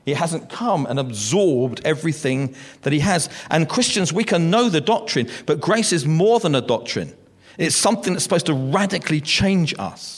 He 0.05 0.13
hasn't 0.13 0.51
come 0.51 0.85
and 0.85 0.99
absorbed 0.99 1.81
everything 1.87 2.55
that 2.83 2.93
he 2.93 2.99
has. 2.99 3.31
And 3.51 3.67
Christians, 3.67 4.13
we 4.13 4.25
can 4.25 4.51
know 4.51 4.69
the 4.69 4.83
doctrine, 4.83 5.31
but 5.47 5.59
grace 5.61 5.91
is 5.91 6.05
more 6.05 6.39
than 6.39 6.55
a 6.55 6.61
doctrine. 6.61 7.17
It's 7.57 7.77
something 7.77 8.13
that's 8.13 8.25
supposed 8.25 8.47
to 8.47 8.55
radically 8.55 9.21
change 9.23 9.75
us. 9.79 10.18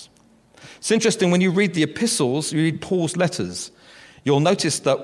It's 0.81 0.91
interesting 0.91 1.31
when 1.31 1.43
you 1.43 1.51
read 1.51 1.75
the 1.75 1.83
epistles, 1.83 2.55
you 2.55 2.63
read 2.63 2.81
Paul's 2.81 3.15
letters, 3.15 3.71
you'll 4.25 4.41
notice 4.41 4.79
that 4.81 4.99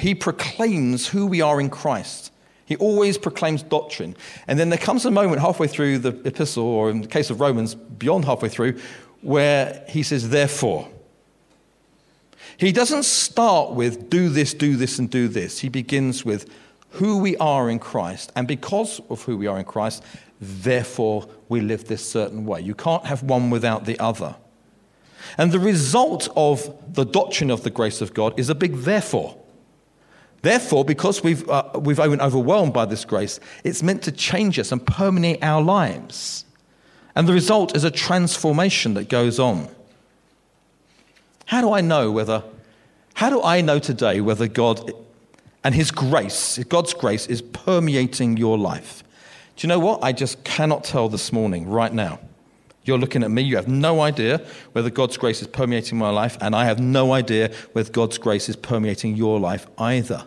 he 0.00 0.14
proclaims 0.14 1.06
who 1.06 1.26
we 1.26 1.42
are 1.42 1.60
in 1.60 1.68
Christ. 1.68 2.32
He 2.64 2.76
always 2.76 3.18
proclaims 3.18 3.62
doctrine. 3.62 4.16
And 4.48 4.58
then 4.58 4.70
there 4.70 4.78
comes 4.78 5.04
a 5.04 5.10
moment 5.10 5.42
halfway 5.42 5.68
through 5.68 5.98
the 5.98 6.18
epistle, 6.26 6.64
or 6.64 6.88
in 6.88 7.02
the 7.02 7.08
case 7.08 7.28
of 7.28 7.40
Romans, 7.40 7.74
beyond 7.74 8.24
halfway 8.24 8.48
through, 8.48 8.80
where 9.20 9.84
he 9.86 10.02
says, 10.02 10.30
therefore. 10.30 10.88
He 12.56 12.72
doesn't 12.72 13.04
start 13.04 13.72
with 13.72 14.08
do 14.08 14.30
this, 14.30 14.54
do 14.54 14.76
this, 14.76 14.98
and 14.98 15.10
do 15.10 15.28
this. 15.28 15.58
He 15.58 15.68
begins 15.68 16.24
with 16.24 16.48
who 16.92 17.18
we 17.18 17.36
are 17.36 17.68
in 17.68 17.78
Christ. 17.78 18.32
And 18.34 18.48
because 18.48 18.98
of 19.10 19.22
who 19.24 19.36
we 19.36 19.46
are 19.46 19.58
in 19.58 19.66
Christ, 19.66 20.02
therefore 20.40 21.28
we 21.50 21.60
live 21.60 21.84
this 21.84 22.08
certain 22.08 22.46
way. 22.46 22.62
You 22.62 22.74
can't 22.74 23.04
have 23.04 23.22
one 23.22 23.50
without 23.50 23.84
the 23.84 23.98
other. 23.98 24.36
And 25.38 25.52
the 25.52 25.58
result 25.58 26.28
of 26.36 26.94
the 26.94 27.04
doctrine 27.04 27.50
of 27.50 27.62
the 27.62 27.70
grace 27.70 28.00
of 28.00 28.14
God 28.14 28.38
is 28.38 28.48
a 28.48 28.54
big 28.54 28.76
therefore. 28.76 29.36
Therefore, 30.42 30.84
because 30.84 31.22
we've, 31.22 31.48
uh, 31.48 31.70
we've 31.78 31.98
been 31.98 32.20
overwhelmed 32.20 32.72
by 32.72 32.84
this 32.84 33.04
grace, 33.04 33.38
it's 33.62 33.82
meant 33.82 34.02
to 34.02 34.12
change 34.12 34.58
us 34.58 34.72
and 34.72 34.84
permeate 34.84 35.42
our 35.42 35.62
lives. 35.62 36.44
And 37.14 37.28
the 37.28 37.32
result 37.32 37.76
is 37.76 37.84
a 37.84 37.90
transformation 37.90 38.94
that 38.94 39.08
goes 39.08 39.38
on. 39.38 39.68
How 41.46 41.60
do 41.60 41.72
I 41.72 41.80
know 41.80 42.10
whether, 42.10 42.42
how 43.14 43.30
do 43.30 43.42
I 43.42 43.60
know 43.60 43.78
today 43.78 44.20
whether 44.20 44.48
God 44.48 44.90
and 45.62 45.74
His 45.74 45.90
grace, 45.92 46.58
God's 46.68 46.94
grace, 46.94 47.26
is 47.26 47.40
permeating 47.42 48.36
your 48.36 48.58
life? 48.58 49.04
Do 49.56 49.66
you 49.66 49.68
know 49.68 49.78
what? 49.78 50.02
I 50.02 50.12
just 50.12 50.42
cannot 50.42 50.82
tell 50.82 51.08
this 51.08 51.32
morning, 51.32 51.68
right 51.68 51.92
now. 51.92 52.18
You're 52.84 52.98
looking 52.98 53.22
at 53.22 53.30
me, 53.30 53.42
you 53.42 53.56
have 53.56 53.68
no 53.68 54.00
idea 54.00 54.44
whether 54.72 54.90
God's 54.90 55.16
grace 55.16 55.40
is 55.40 55.46
permeating 55.46 55.98
my 55.98 56.10
life, 56.10 56.36
and 56.40 56.54
I 56.54 56.64
have 56.64 56.80
no 56.80 57.12
idea 57.12 57.52
whether 57.72 57.90
God's 57.90 58.18
grace 58.18 58.48
is 58.48 58.56
permeating 58.56 59.16
your 59.16 59.38
life 59.38 59.66
either. 59.78 60.24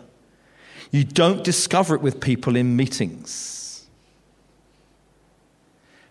You 0.90 1.04
don't 1.04 1.44
discover 1.44 1.94
it 1.94 2.00
with 2.00 2.20
people 2.20 2.56
in 2.56 2.76
meetings. 2.76 3.86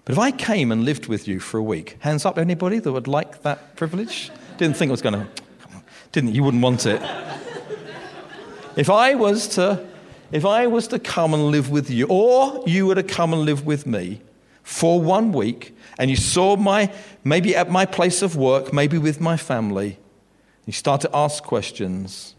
But 0.04 0.14
if 0.14 0.20
I 0.20 0.30
came 0.30 0.72
and 0.72 0.86
lived 0.86 1.08
with 1.08 1.28
you 1.28 1.40
for 1.40 1.58
a 1.58 1.64
week, 1.64 1.98
hands 2.02 2.26
up 2.26 2.38
anybody 2.38 2.78
that 2.78 2.92
would 2.92 3.08
like 3.08 3.42
that 3.42 3.76
privilege? 3.76 4.30
Didn't 4.58 4.78
think 4.78 4.90
it 4.90 4.92
was 4.92 5.02
going 5.02 5.16
to, 5.16 5.28
didn't 6.12 6.36
you? 6.36 6.44
Wouldn't 6.44 6.62
want 6.62 6.86
it. 6.86 7.02
If 8.76 8.90
I 8.90 9.16
was 9.16 9.48
to 9.50 9.84
if 10.32 10.46
I 10.46 10.68
was 10.68 10.88
to 10.88 11.00
come 11.00 11.34
and 11.34 11.46
live 11.46 11.70
with 11.70 11.90
you, 11.90 12.08
or 12.10 12.64
you 12.66 12.88
were 12.88 12.96
to 12.96 13.04
come 13.04 13.32
and 13.32 13.44
live 13.44 13.66
with 13.66 13.86
me 13.86 14.22
for 14.66 15.00
one 15.00 15.32
week, 15.32 15.74
and 15.98 16.10
you 16.10 16.18
saw 16.18 16.58
my, 16.58 16.94
maybe 17.24 17.56
at 17.56 17.72
my 17.72 17.86
place 17.86 18.22
of 18.22 18.36
work, 18.36 18.74
maybe 18.74 18.98
with 18.98 19.22
my 19.22 19.38
family, 19.38 19.98
you 20.66 20.74
start 20.74 21.00
to 21.02 21.10
ask 21.14 21.42
questions. 21.42 22.36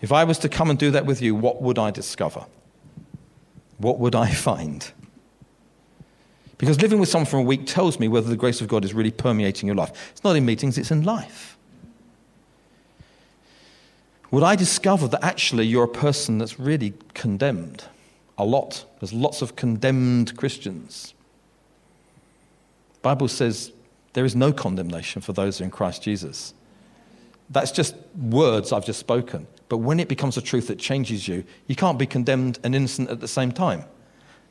If 0.00 0.10
I 0.10 0.24
was 0.24 0.38
to 0.40 0.48
come 0.48 0.70
and 0.70 0.78
do 0.78 0.90
that 0.90 1.06
with 1.06 1.22
you, 1.22 1.36
what 1.36 1.62
would 1.62 1.78
I 1.78 1.92
discover? 1.92 2.46
What 3.76 4.00
would 4.00 4.16
I 4.16 4.32
find? 4.48 4.90
Because 6.56 6.82
living 6.82 6.98
with 6.98 7.08
someone 7.08 7.26
for 7.26 7.36
a 7.36 7.42
week 7.42 7.66
tells 7.66 8.00
me 8.00 8.08
whether 8.08 8.28
the 8.28 8.36
grace 8.36 8.60
of 8.60 8.66
God 8.66 8.84
is 8.84 8.92
really 8.92 9.12
permeating 9.12 9.68
your 9.68 9.76
life. 9.76 10.10
It's 10.10 10.24
not 10.24 10.34
in 10.34 10.44
meetings, 10.44 10.76
it's 10.76 10.90
in 10.90 11.04
life 11.04 11.58
would 14.30 14.42
I 14.42 14.56
discover 14.56 15.08
that 15.08 15.24
actually 15.24 15.66
you're 15.66 15.84
a 15.84 15.88
person 15.88 16.38
that's 16.38 16.60
really 16.60 16.94
condemned? 17.14 17.84
A 18.36 18.44
lot. 18.44 18.84
There's 19.00 19.12
lots 19.12 19.42
of 19.42 19.56
condemned 19.56 20.36
Christians. 20.36 21.14
Bible 23.08 23.28
says 23.28 23.72
there 24.12 24.26
is 24.26 24.36
no 24.36 24.52
condemnation 24.52 25.22
for 25.22 25.32
those 25.32 25.62
in 25.62 25.70
Christ 25.70 26.02
Jesus. 26.02 26.52
That's 27.48 27.72
just 27.72 27.94
words 28.14 28.70
I've 28.70 28.84
just 28.84 28.98
spoken. 28.98 29.46
But 29.70 29.78
when 29.78 29.98
it 29.98 30.08
becomes 30.08 30.36
a 30.36 30.42
truth 30.42 30.66
that 30.66 30.78
changes 30.78 31.26
you, 31.26 31.44
you 31.68 31.74
can't 31.74 31.98
be 31.98 32.04
condemned 32.04 32.58
and 32.62 32.74
innocent 32.74 33.08
at 33.08 33.20
the 33.20 33.26
same 33.26 33.50
time. 33.50 33.84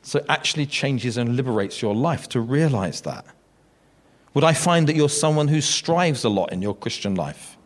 So 0.02 0.18
it 0.18 0.24
actually 0.28 0.66
changes 0.66 1.16
and 1.16 1.36
liberates 1.36 1.80
your 1.80 1.94
life 1.94 2.28
to 2.30 2.40
realize 2.40 3.02
that. 3.02 3.24
Would 4.34 4.42
I 4.42 4.54
find 4.54 4.88
that 4.88 4.96
you're 4.96 5.08
someone 5.08 5.46
who 5.46 5.60
strives 5.60 6.24
a 6.24 6.28
lot 6.28 6.52
in 6.52 6.60
your 6.60 6.74
Christian 6.74 7.14
life? 7.14 7.56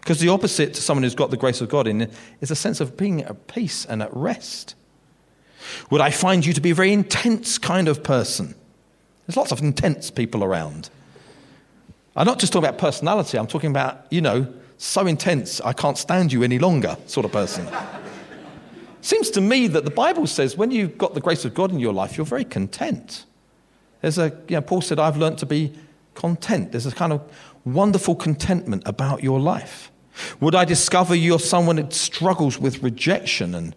Because 0.00 0.18
the 0.18 0.30
opposite 0.30 0.74
to 0.74 0.82
someone 0.82 1.04
who's 1.04 1.14
got 1.14 1.30
the 1.30 1.36
grace 1.36 1.60
of 1.60 1.68
God 1.68 1.86
in 1.86 2.10
is 2.40 2.50
a 2.50 2.56
sense 2.56 2.80
of 2.80 2.96
being 2.96 3.22
at 3.22 3.46
peace 3.46 3.84
and 3.84 4.02
at 4.02 4.12
rest. 4.12 4.74
Would 5.90 6.00
I 6.00 6.10
find 6.10 6.44
you 6.44 6.52
to 6.54 6.60
be 6.60 6.70
a 6.70 6.74
very 6.74 6.92
intense 6.92 7.56
kind 7.56 7.86
of 7.86 8.02
person? 8.02 8.56
There's 9.28 9.36
lots 9.36 9.52
of 9.52 9.60
intense 9.60 10.10
people 10.10 10.42
around. 10.42 10.88
I'm 12.16 12.26
not 12.26 12.38
just 12.38 12.50
talking 12.50 12.66
about 12.66 12.80
personality, 12.80 13.38
I'm 13.38 13.46
talking 13.46 13.68
about, 13.68 14.06
you 14.10 14.22
know, 14.22 14.52
so 14.78 15.06
intense 15.06 15.60
I 15.60 15.74
can't 15.74 15.98
stand 15.98 16.32
you 16.32 16.42
any 16.42 16.58
longer 16.58 16.96
sort 17.06 17.26
of 17.26 17.32
person. 17.32 17.68
Seems 19.02 19.28
to 19.32 19.42
me 19.42 19.68
that 19.68 19.84
the 19.84 19.90
Bible 19.90 20.26
says 20.26 20.56
when 20.56 20.70
you've 20.70 20.96
got 20.96 21.12
the 21.12 21.20
grace 21.20 21.44
of 21.44 21.52
God 21.52 21.70
in 21.70 21.78
your 21.78 21.92
life, 21.92 22.16
you're 22.16 22.24
very 22.24 22.44
content. 22.44 23.26
There's 24.00 24.16
a, 24.16 24.30
you 24.48 24.56
know, 24.56 24.62
Paul 24.62 24.80
said, 24.80 24.98
I've 24.98 25.18
learned 25.18 25.38
to 25.38 25.46
be 25.46 25.74
content. 26.14 26.72
There's 26.72 26.86
a 26.86 26.92
kind 26.92 27.12
of 27.12 27.30
wonderful 27.66 28.14
contentment 28.14 28.82
about 28.86 29.22
your 29.22 29.38
life. 29.38 29.92
Would 30.40 30.54
I 30.54 30.64
discover 30.64 31.14
you're 31.14 31.38
someone 31.38 31.76
that 31.76 31.92
struggles 31.92 32.58
with 32.58 32.82
rejection 32.82 33.54
and, 33.54 33.76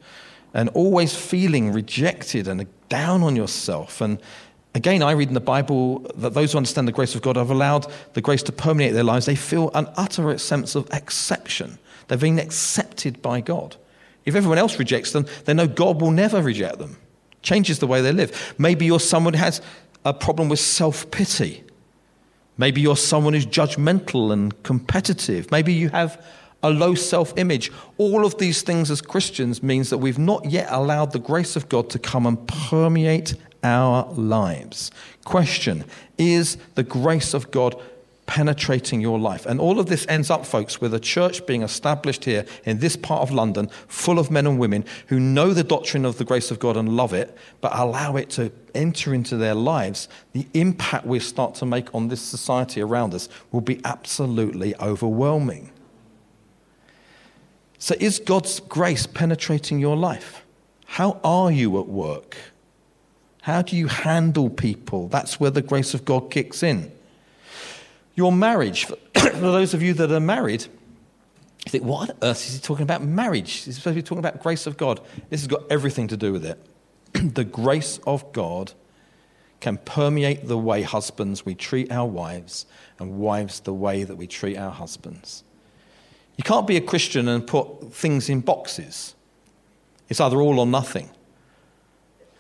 and 0.54 0.70
always 0.70 1.14
feeling 1.14 1.74
rejected 1.74 2.48
and 2.48 2.66
down 2.88 3.22
on 3.22 3.36
yourself? 3.36 4.00
And 4.00 4.18
again, 4.74 5.02
I 5.04 5.12
read 5.12 5.28
in 5.28 5.34
the 5.34 5.40
Bible 5.40 6.00
that 6.16 6.34
those 6.34 6.52
who 6.52 6.58
understand 6.58 6.88
the 6.88 6.94
grace 6.94 7.16
of 7.16 7.22
God 7.22 7.36
have 7.36 7.50
allowed 7.50 7.92
the 8.14 8.22
grace 8.22 8.44
to 8.44 8.52
permeate 8.52 8.94
their 8.94 9.04
lives. 9.04 9.26
They 9.26 9.36
feel 9.36 9.72
an 9.74 9.90
utter 9.96 10.38
sense 10.38 10.76
of 10.76 10.90
exception. 10.94 11.78
They're 12.08 12.18
being 12.18 12.40
accepted 12.40 13.22
by 13.22 13.42
God. 13.42 13.76
If 14.26 14.36
everyone 14.36 14.58
else 14.58 14.78
rejects 14.78 15.12
them, 15.12 15.26
they 15.46 15.54
know 15.54 15.68
God 15.68 16.02
will 16.02 16.12
never 16.12 16.42
reject 16.42 16.78
them. 16.78 16.98
Changes 17.42 17.80
the 17.80 17.88
way 17.88 18.02
they 18.02 18.12
live. 18.12 18.54
Maybe 18.58 18.86
you're 18.86 19.00
someone 19.00 19.34
who 19.34 19.40
has 19.40 19.62
a 20.06 20.14
problem 20.14 20.50
with 20.50 20.60
self 20.60 21.10
pity. 21.12 21.64
Maybe 22.58 22.82
you're 22.82 22.98
someone 22.98 23.34
who's 23.34 23.46
judgmental 23.46 24.32
and 24.32 24.62
competitive. 24.64 25.50
Maybe 25.52 25.74
you 25.74 25.90
have 25.90 26.24
a 26.62 26.70
low 26.70 26.94
self 26.94 27.34
image. 27.38 27.72
All 27.98 28.26
of 28.26 28.38
these 28.38 28.62
things 28.62 28.92
as 28.92 29.02
Christians 29.02 29.64
means 29.64 29.90
that 29.90 29.98
we've 29.98 30.20
not 30.20 30.46
yet 30.46 30.68
allowed 30.70 31.12
the 31.12 31.20
grace 31.20 31.56
of 31.56 31.70
God 31.70 31.90
to 31.92 32.00
come 32.00 32.26
and 32.26 32.48
permeate 32.48 33.34
our 33.64 34.12
lives. 34.14 34.92
Question 35.24 35.86
Is 36.18 36.58
the 36.76 36.84
grace 36.84 37.34
of 37.34 37.52
God 37.52 37.82
penetrating 38.32 39.02
your 39.02 39.20
life. 39.20 39.46
And 39.46 39.60
all 39.60 39.78
of 39.78 39.88
this 39.88 40.06
ends 40.08 40.30
up, 40.30 40.46
folks, 40.46 40.80
with 40.80 40.94
a 40.94 41.02
church 41.02 41.46
being 41.46 41.64
established 41.64 42.24
here 42.24 42.46
in 42.64 42.80
this 42.80 42.96
part 42.96 43.24
of 43.24 43.32
London, 43.32 43.68
full 43.90 44.20
of 44.20 44.32
men 44.32 44.48
and 44.48 44.58
women 44.58 44.86
who 45.08 45.20
know 45.20 45.54
the 45.54 45.66
doctrine 45.66 46.06
of 46.06 46.18
the 46.18 46.24
grace 46.24 46.50
of 46.50 46.58
God 46.58 46.78
and 46.78 46.96
love 46.96 47.14
it, 47.14 47.38
but 47.60 47.74
allow 47.76 48.16
it 48.16 48.30
to 48.30 48.50
enter 48.74 49.14
into 49.14 49.36
their 49.36 49.54
lives. 49.54 50.08
The 50.32 50.48
impact 50.54 51.06
we 51.06 51.20
start 51.20 51.56
to 51.56 51.66
make 51.66 51.94
on 51.94 52.08
this 52.08 52.22
society 52.22 52.80
around 52.80 53.14
us 53.14 53.28
will 53.52 53.60
be 53.60 53.82
absolutely 53.84 54.78
overwhelming. 54.78 55.70
So, 57.80 57.96
is 58.00 58.18
God's 58.18 58.62
grace 58.62 59.08
penetrating 59.08 59.80
your 59.80 59.98
life? 59.98 60.46
How 60.86 61.20
are 61.22 61.52
you 61.52 61.78
at 61.82 61.88
work? 61.88 62.38
How 63.42 63.62
do 63.62 63.76
you 63.76 63.88
handle 63.88 64.50
people? 64.50 65.08
That's 65.08 65.40
where 65.40 65.52
the 65.52 65.62
grace 65.62 65.94
of 65.94 66.06
God 66.06 66.32
kicks 66.32 66.64
in. 66.64 66.92
Your 68.16 68.32
marriage, 68.32 68.86
for 68.86 68.96
those 69.14 69.74
of 69.74 69.82
you 69.82 69.94
that 69.96 70.12
are 70.12 70.20
married, 70.20 70.66
you 71.66 71.70
think, 71.70 71.84
what 71.84 72.10
on 72.10 72.18
earth 72.22 72.48
is 72.48 72.56
he 72.56 72.60
talking 72.60 72.84
about 72.84 73.04
marriage? 73.04 73.52
He's 73.64 73.76
supposed 73.76 73.96
to 73.96 74.02
be 74.02 74.02
talking 74.02 74.20
about 74.20 74.42
grace 74.42 74.66
of 74.68 74.78
God. 74.78 75.00
This 75.30 75.42
has 75.42 75.48
got 75.48 75.64
everything 75.72 76.08
to 76.08 76.18
do 76.18 76.32
with 76.32 76.46
it. 76.46 76.60
the 77.14 77.44
grace 77.44 78.00
of 78.06 78.32
God 78.32 78.74
can 79.60 79.78
permeate 79.78 80.48
the 80.48 80.58
way 80.58 80.82
husbands 80.82 81.46
we 81.46 81.54
treat 81.54 81.92
our 81.92 82.08
wives, 82.08 82.66
and 83.00 83.20
wives 83.20 83.60
the 83.60 83.74
way 83.74 84.04
that 84.04 84.16
we 84.16 84.26
treat 84.28 84.58
our 84.58 84.72
husbands. 84.72 85.44
You 86.36 86.44
can't 86.44 86.66
be 86.66 86.78
a 86.78 86.82
Christian 86.82 87.28
and 87.28 87.46
put 87.46 87.94
things 87.94 88.28
in 88.28 88.42
boxes. 88.42 89.14
It's 90.10 90.20
either 90.20 90.42
all 90.42 90.60
or 90.60 90.66
nothing. 90.66 91.10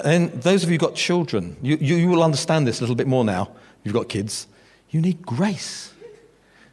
And 0.03 0.31
those 0.41 0.63
of 0.63 0.69
you 0.69 0.73
who've 0.73 0.81
got 0.81 0.95
children, 0.95 1.57
you, 1.61 1.77
you, 1.79 1.95
you 1.95 2.07
will 2.09 2.23
understand 2.23 2.67
this 2.67 2.79
a 2.79 2.83
little 2.83 2.95
bit 2.95 3.07
more 3.07 3.23
now. 3.23 3.51
You've 3.83 3.93
got 3.93 4.09
kids. 4.09 4.47
You 4.89 5.01
need 5.01 5.21
grace 5.21 5.93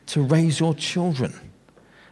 to 0.06 0.22
raise 0.22 0.60
your 0.60 0.74
children. 0.74 1.34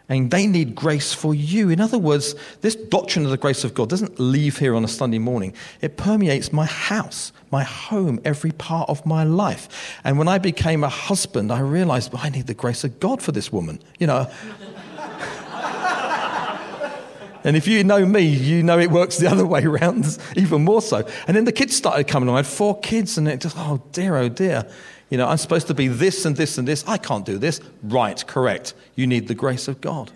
And 0.08 0.30
they 0.30 0.46
need 0.46 0.76
grace 0.76 1.12
for 1.12 1.34
you. 1.34 1.68
In 1.68 1.80
other 1.80 1.98
words, 1.98 2.36
this 2.60 2.76
doctrine 2.76 3.24
of 3.24 3.32
the 3.32 3.36
grace 3.36 3.64
of 3.64 3.74
God 3.74 3.88
doesn't 3.88 4.20
leave 4.20 4.58
here 4.58 4.76
on 4.76 4.84
a 4.84 4.88
Sunday 4.88 5.18
morning. 5.18 5.52
It 5.80 5.96
permeates 5.96 6.52
my 6.52 6.64
house, 6.64 7.32
my 7.50 7.64
home, 7.64 8.20
every 8.24 8.52
part 8.52 8.88
of 8.88 9.04
my 9.04 9.24
life. 9.24 9.98
And 10.04 10.16
when 10.16 10.28
I 10.28 10.38
became 10.38 10.84
a 10.84 10.88
husband, 10.88 11.50
I 11.50 11.58
realized 11.58 12.12
well, 12.12 12.22
I 12.24 12.28
need 12.28 12.46
the 12.46 12.54
grace 12.54 12.84
of 12.84 13.00
God 13.00 13.20
for 13.20 13.32
this 13.32 13.52
woman. 13.52 13.80
You 13.98 14.06
know. 14.06 14.30
And 17.46 17.56
if 17.56 17.68
you 17.68 17.84
know 17.84 18.04
me, 18.04 18.22
you 18.22 18.64
know 18.64 18.76
it 18.76 18.90
works 18.90 19.18
the 19.18 19.26
other 19.30 19.46
way 19.46 19.64
around, 19.64 20.18
even 20.34 20.64
more 20.64 20.82
so. 20.82 21.06
And 21.28 21.36
then 21.36 21.44
the 21.44 21.52
kids 21.52 21.76
started 21.76 22.08
coming 22.08 22.28
along. 22.28 22.38
I 22.38 22.40
had 22.40 22.46
four 22.48 22.80
kids, 22.80 23.16
and 23.16 23.28
it 23.28 23.40
just, 23.40 23.56
oh 23.56 23.80
dear, 23.92 24.16
oh 24.16 24.28
dear. 24.28 24.68
You 25.10 25.18
know, 25.18 25.28
I'm 25.28 25.36
supposed 25.36 25.68
to 25.68 25.74
be 25.74 25.86
this 25.86 26.24
and 26.24 26.36
this 26.36 26.58
and 26.58 26.66
this. 26.66 26.84
I 26.88 26.98
can't 26.98 27.24
do 27.24 27.38
this. 27.38 27.60
Right, 27.84 28.26
correct. 28.26 28.74
You 28.96 29.06
need 29.06 29.28
the 29.28 29.34
grace 29.36 29.68
of 29.68 29.80
God. 29.80 30.10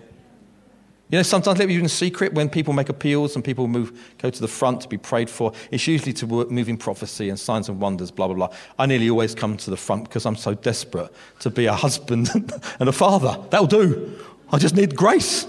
You 1.09 1.19
know, 1.19 1.23
sometimes 1.23 1.61
me 1.61 1.79
in 1.79 1.89
secret 1.89 2.35
when 2.35 2.49
people 2.49 2.73
make 2.73 2.89
appeals 2.89 3.37
and 3.37 3.45
people 3.45 3.69
move, 3.69 4.17
go 4.19 4.29
to 4.29 4.41
the 4.41 4.49
front 4.49 4.81
to 4.81 4.89
be 4.89 4.99
prayed 4.99 5.31
for. 5.31 5.53
It's 5.71 5.87
usually 5.87 6.13
to 6.15 6.27
work, 6.27 6.51
move 6.51 6.69
in 6.69 6.79
prophecy 6.79 7.29
and 7.29 7.39
signs 7.39 7.69
and 7.69 7.81
wonders, 7.81 8.11
blah, 8.11 8.27
blah, 8.27 8.35
blah. 8.35 8.57
I 8.77 8.87
nearly 8.87 9.09
always 9.09 9.37
come 9.37 9.57
to 9.57 9.71
the 9.71 9.77
front 9.77 10.05
because 10.05 10.27
I'm 10.27 10.37
so 10.37 10.55
desperate 10.55 11.13
to 11.41 11.51
be 11.51 11.67
a 11.67 11.75
husband 11.75 12.29
and 12.81 12.89
a 12.89 12.93
father. 12.93 13.41
That'll 13.51 13.69
do. 13.69 14.19
I 14.53 14.59
just 14.59 14.75
need 14.75 14.97
grace. 14.97 15.47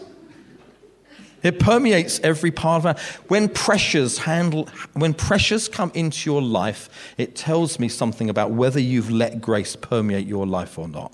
It 1.44 1.60
permeates 1.60 2.20
every 2.20 2.52
part 2.52 2.82
of 2.82 2.86
our. 2.86 2.96
When 3.28 3.50
pressures 3.50 4.20
handle, 4.20 4.70
when 4.94 5.14
pressures 5.14 5.68
come 5.68 5.92
into 5.94 6.30
your 6.30 6.42
life, 6.42 7.14
it 7.18 7.36
tells 7.36 7.80
me 7.80 7.90
something 7.90 8.30
about 8.30 8.52
whether 8.52 8.80
you've 8.80 9.10
let 9.10 9.42
grace 9.42 9.76
permeate 9.76 10.28
your 10.28 10.46
life 10.46 10.78
or 10.78 10.88
not. 10.88 11.12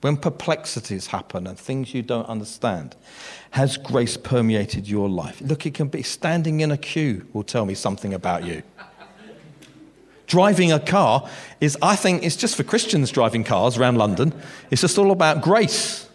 When 0.00 0.16
perplexities 0.16 1.08
happen 1.08 1.46
and 1.46 1.58
things 1.58 1.92
you 1.92 2.02
don't 2.02 2.26
understand, 2.26 2.96
has 3.50 3.76
grace 3.76 4.16
permeated 4.16 4.88
your 4.88 5.08
life? 5.08 5.40
Look, 5.42 5.66
it 5.66 5.74
can 5.74 5.88
be 5.88 6.02
standing 6.02 6.60
in 6.60 6.70
a 6.70 6.78
queue 6.78 7.26
will 7.32 7.42
tell 7.42 7.66
me 7.66 7.74
something 7.74 8.14
about 8.14 8.44
you. 8.44 8.62
driving 10.26 10.70
a 10.70 10.78
car 10.78 11.28
is, 11.60 11.76
I 11.82 11.96
think, 11.96 12.22
it's 12.22 12.36
just 12.36 12.56
for 12.56 12.62
Christians 12.62 13.10
driving 13.10 13.44
cars 13.44 13.76
around 13.76 13.96
London. 13.96 14.32
It's 14.70 14.80
just 14.80 14.96
all 14.96 15.10
about 15.10 15.42
grace 15.42 16.08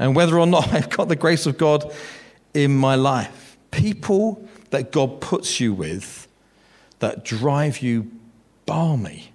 and 0.00 0.16
whether 0.16 0.38
or 0.38 0.46
not 0.46 0.66
I've 0.74 0.90
got 0.90 1.06
the 1.06 1.14
grace 1.14 1.46
of 1.46 1.56
God 1.56 1.94
in 2.52 2.74
my 2.74 2.96
life. 2.96 3.56
People 3.70 4.44
that 4.70 4.90
God 4.90 5.20
puts 5.20 5.60
you 5.60 5.72
with 5.72 6.26
that 6.98 7.24
drive 7.24 7.78
you 7.78 8.10
balmy. 8.66 9.32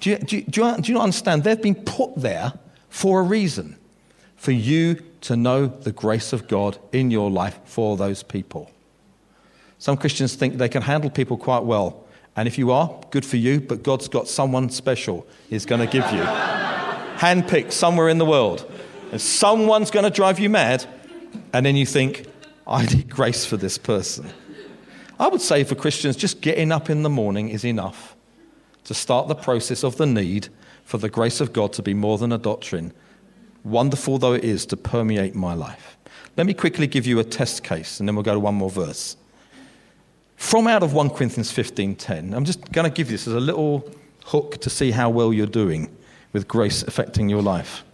Do 0.00 0.10
you, 0.10 0.18
do, 0.18 0.36
you, 0.36 0.42
do, 0.44 0.64
you, 0.64 0.76
do 0.80 0.92
you 0.92 0.94
not 0.94 1.04
understand? 1.04 1.44
They've 1.44 1.60
been 1.60 1.74
put 1.74 2.16
there 2.16 2.54
for 2.88 3.20
a 3.20 3.22
reason 3.22 3.76
for 4.36 4.52
you 4.52 5.02
to 5.22 5.36
know 5.36 5.66
the 5.66 5.92
grace 5.92 6.32
of 6.32 6.48
God 6.48 6.78
in 6.92 7.10
your 7.10 7.30
life 7.30 7.58
for 7.64 7.96
those 7.96 8.22
people. 8.22 8.70
Some 9.78 9.96
Christians 9.96 10.34
think 10.34 10.58
they 10.58 10.68
can 10.68 10.82
handle 10.82 11.10
people 11.10 11.36
quite 11.36 11.64
well. 11.64 12.04
And 12.36 12.46
if 12.46 12.58
you 12.58 12.70
are, 12.70 13.00
good 13.10 13.24
for 13.24 13.36
you, 13.36 13.60
but 13.60 13.82
God's 13.82 14.08
got 14.08 14.28
someone 14.28 14.68
special 14.70 15.26
He's 15.48 15.66
going 15.66 15.80
to 15.80 15.86
give 15.86 16.04
you. 16.12 16.20
Handpicked 17.16 17.72
somewhere 17.72 18.08
in 18.08 18.18
the 18.18 18.24
world. 18.24 18.70
And 19.14 19.20
someone's 19.20 19.92
going 19.92 20.02
to 20.02 20.10
drive 20.10 20.40
you 20.40 20.50
mad, 20.50 20.84
and 21.52 21.64
then 21.64 21.76
you 21.76 21.86
think, 21.86 22.26
I 22.66 22.84
need 22.84 23.08
grace 23.08 23.46
for 23.46 23.56
this 23.56 23.78
person. 23.78 24.28
I 25.20 25.28
would 25.28 25.40
say 25.40 25.62
for 25.62 25.76
Christians, 25.76 26.16
just 26.16 26.40
getting 26.40 26.72
up 26.72 26.90
in 26.90 27.04
the 27.04 27.08
morning 27.08 27.48
is 27.48 27.64
enough 27.64 28.16
to 28.82 28.92
start 28.92 29.28
the 29.28 29.36
process 29.36 29.84
of 29.84 29.98
the 29.98 30.04
need 30.04 30.48
for 30.82 30.98
the 30.98 31.08
grace 31.08 31.40
of 31.40 31.52
God 31.52 31.72
to 31.74 31.80
be 31.80 31.94
more 31.94 32.18
than 32.18 32.32
a 32.32 32.38
doctrine, 32.38 32.92
wonderful 33.62 34.18
though 34.18 34.32
it 34.32 34.42
is 34.42 34.66
to 34.66 34.76
permeate 34.76 35.36
my 35.36 35.54
life. 35.54 35.96
Let 36.36 36.48
me 36.48 36.52
quickly 36.52 36.88
give 36.88 37.06
you 37.06 37.20
a 37.20 37.24
test 37.24 37.62
case, 37.62 38.00
and 38.00 38.08
then 38.08 38.16
we'll 38.16 38.24
go 38.24 38.34
to 38.34 38.40
one 38.40 38.56
more 38.56 38.68
verse. 38.68 39.16
From 40.34 40.66
out 40.66 40.82
of 40.82 40.92
1 40.92 41.10
Corinthians 41.10 41.52
15:10, 41.52 42.34
I'm 42.34 42.44
just 42.44 42.72
going 42.72 42.90
to 42.90 42.92
give 42.92 43.12
you 43.12 43.16
this 43.16 43.28
as 43.28 43.34
a 43.34 43.38
little 43.38 43.88
hook 44.24 44.60
to 44.62 44.68
see 44.68 44.90
how 44.90 45.08
well 45.08 45.32
you're 45.32 45.46
doing 45.46 45.96
with 46.32 46.48
grace 46.48 46.82
affecting 46.82 47.28
your 47.28 47.42
life. 47.42 47.84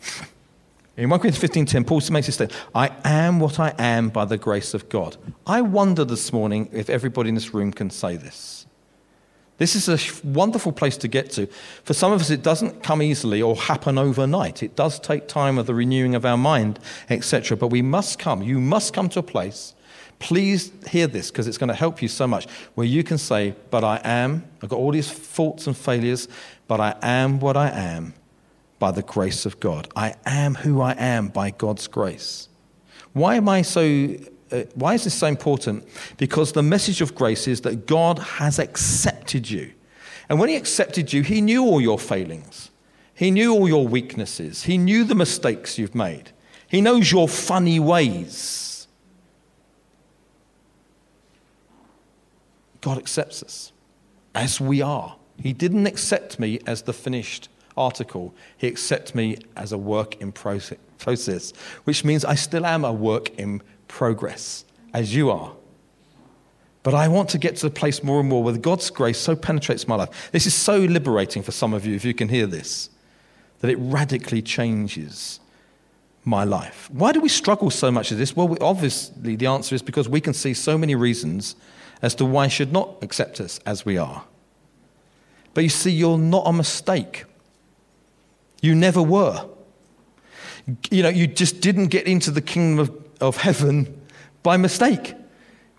In 1.00 1.08
1 1.08 1.20
Corinthians 1.20 1.72
15:10, 1.72 1.86
Paul 1.86 2.02
makes 2.10 2.26
this 2.26 2.34
statement, 2.34 2.60
I 2.74 2.90
am 3.04 3.40
what 3.40 3.58
I 3.58 3.72
am 3.78 4.10
by 4.10 4.26
the 4.26 4.36
grace 4.36 4.74
of 4.74 4.90
God. 4.90 5.16
I 5.46 5.62
wonder 5.62 6.04
this 6.04 6.30
morning 6.30 6.68
if 6.72 6.90
everybody 6.90 7.30
in 7.30 7.34
this 7.34 7.54
room 7.54 7.72
can 7.72 7.88
say 7.88 8.18
this. 8.18 8.66
This 9.56 9.74
is 9.74 9.88
a 9.88 10.26
wonderful 10.26 10.72
place 10.72 10.98
to 10.98 11.08
get 11.08 11.30
to. 11.30 11.46
For 11.84 11.94
some 11.94 12.12
of 12.12 12.20
us, 12.20 12.28
it 12.28 12.42
doesn't 12.42 12.82
come 12.82 13.00
easily 13.00 13.40
or 13.40 13.56
happen 13.56 13.96
overnight. 13.96 14.62
It 14.62 14.76
does 14.76 15.00
take 15.00 15.26
time 15.26 15.56
of 15.56 15.64
the 15.64 15.72
renewing 15.72 16.14
of 16.14 16.26
our 16.26 16.36
mind, 16.36 16.78
etc. 17.08 17.56
But 17.56 17.68
we 17.68 17.80
must 17.80 18.18
come. 18.18 18.42
You 18.42 18.60
must 18.60 18.92
come 18.92 19.08
to 19.08 19.20
a 19.20 19.22
place. 19.22 19.74
Please 20.18 20.70
hear 20.86 21.06
this 21.06 21.30
because 21.30 21.46
it's 21.46 21.56
going 21.56 21.68
to 21.68 21.74
help 21.74 22.02
you 22.02 22.08
so 22.08 22.26
much. 22.26 22.46
Where 22.74 22.86
you 22.86 23.02
can 23.04 23.16
say, 23.16 23.54
But 23.70 23.84
I 23.84 24.02
am, 24.04 24.44
I've 24.62 24.68
got 24.68 24.76
all 24.76 24.92
these 24.92 25.10
faults 25.10 25.66
and 25.66 25.74
failures, 25.74 26.28
but 26.68 26.78
I 26.78 26.94
am 27.00 27.40
what 27.40 27.56
I 27.56 27.70
am 27.70 28.12
by 28.80 28.90
the 28.90 29.02
grace 29.02 29.46
of 29.46 29.60
God. 29.60 29.86
I 29.94 30.16
am 30.26 30.56
who 30.56 30.80
I 30.80 30.94
am 30.98 31.28
by 31.28 31.50
God's 31.50 31.86
grace. 31.86 32.48
Why 33.12 33.36
am 33.36 33.48
I 33.48 33.62
so 33.62 34.16
uh, 34.50 34.64
why 34.74 34.94
is 34.94 35.04
this 35.04 35.14
so 35.14 35.28
important? 35.28 35.86
Because 36.16 36.52
the 36.52 36.62
message 36.62 37.00
of 37.00 37.14
grace 37.14 37.46
is 37.46 37.60
that 37.60 37.86
God 37.86 38.18
has 38.18 38.58
accepted 38.58 39.48
you. 39.48 39.72
And 40.28 40.40
when 40.40 40.48
he 40.48 40.56
accepted 40.56 41.12
you, 41.12 41.22
he 41.22 41.40
knew 41.40 41.64
all 41.64 41.80
your 41.80 41.98
failings. 41.98 42.70
He 43.14 43.30
knew 43.30 43.52
all 43.52 43.68
your 43.68 43.86
weaknesses. 43.86 44.64
He 44.64 44.78
knew 44.78 45.04
the 45.04 45.14
mistakes 45.14 45.78
you've 45.78 45.94
made. 45.94 46.32
He 46.66 46.80
knows 46.80 47.12
your 47.12 47.28
funny 47.28 47.78
ways. 47.78 48.88
God 52.80 52.98
accepts 52.98 53.42
us 53.42 53.72
as 54.34 54.60
we 54.60 54.80
are. 54.80 55.16
He 55.38 55.52
didn't 55.52 55.86
accept 55.86 56.38
me 56.40 56.60
as 56.66 56.82
the 56.82 56.92
finished 56.92 57.48
article, 57.80 58.34
He 58.56 58.66
accepts 58.66 59.14
me 59.14 59.38
as 59.56 59.72
a 59.72 59.78
work 59.78 60.20
in 60.20 60.32
process, 60.32 61.52
which 61.84 62.04
means 62.04 62.24
I 62.24 62.34
still 62.34 62.66
am 62.66 62.84
a 62.84 62.92
work 62.92 63.30
in 63.38 63.62
progress, 63.88 64.64
as 64.92 65.14
you 65.14 65.30
are. 65.30 65.52
But 66.82 66.94
I 66.94 67.08
want 67.08 67.28
to 67.30 67.38
get 67.38 67.56
to 67.56 67.68
the 67.68 67.74
place 67.74 68.02
more 68.02 68.20
and 68.20 68.28
more 68.28 68.42
where 68.42 68.56
God's 68.56 68.88
grace 68.90 69.18
so 69.18 69.36
penetrates 69.36 69.86
my 69.86 69.96
life. 69.96 70.30
This 70.32 70.46
is 70.46 70.54
so 70.54 70.78
liberating 70.78 71.42
for 71.42 71.52
some 71.52 71.74
of 71.74 71.84
you, 71.84 71.94
if 71.94 72.04
you 72.04 72.14
can 72.14 72.28
hear 72.28 72.46
this, 72.46 72.88
that 73.60 73.70
it 73.70 73.76
radically 73.76 74.40
changes 74.40 75.40
my 76.24 76.44
life. 76.44 76.90
Why 76.90 77.12
do 77.12 77.20
we 77.20 77.28
struggle 77.28 77.70
so 77.70 77.90
much 77.90 78.10
with 78.10 78.18
this? 78.18 78.34
Well, 78.34 78.56
obviously, 78.60 79.36
the 79.36 79.46
answer 79.46 79.74
is 79.74 79.82
because 79.82 80.08
we 80.08 80.20
can 80.20 80.32
see 80.32 80.54
so 80.54 80.78
many 80.78 80.94
reasons 80.94 81.56
as 82.02 82.14
to 82.14 82.24
why 82.24 82.48
should 82.48 82.72
not 82.72 82.96
accept 83.02 83.40
us 83.40 83.58
as 83.66 83.84
we 83.84 83.98
are. 83.98 84.24
But 85.52 85.64
you 85.64 85.70
see, 85.70 85.90
you're 85.90 86.18
not 86.18 86.44
a 86.46 86.52
mistake. 86.52 87.24
You 88.60 88.74
never 88.74 89.02
were. 89.02 89.46
You 90.90 91.02
know, 91.02 91.08
you 91.08 91.26
just 91.26 91.60
didn't 91.60 91.88
get 91.88 92.06
into 92.06 92.30
the 92.30 92.42
kingdom 92.42 92.78
of, 92.78 93.04
of 93.20 93.36
heaven 93.36 94.00
by 94.42 94.56
mistake. 94.56 95.14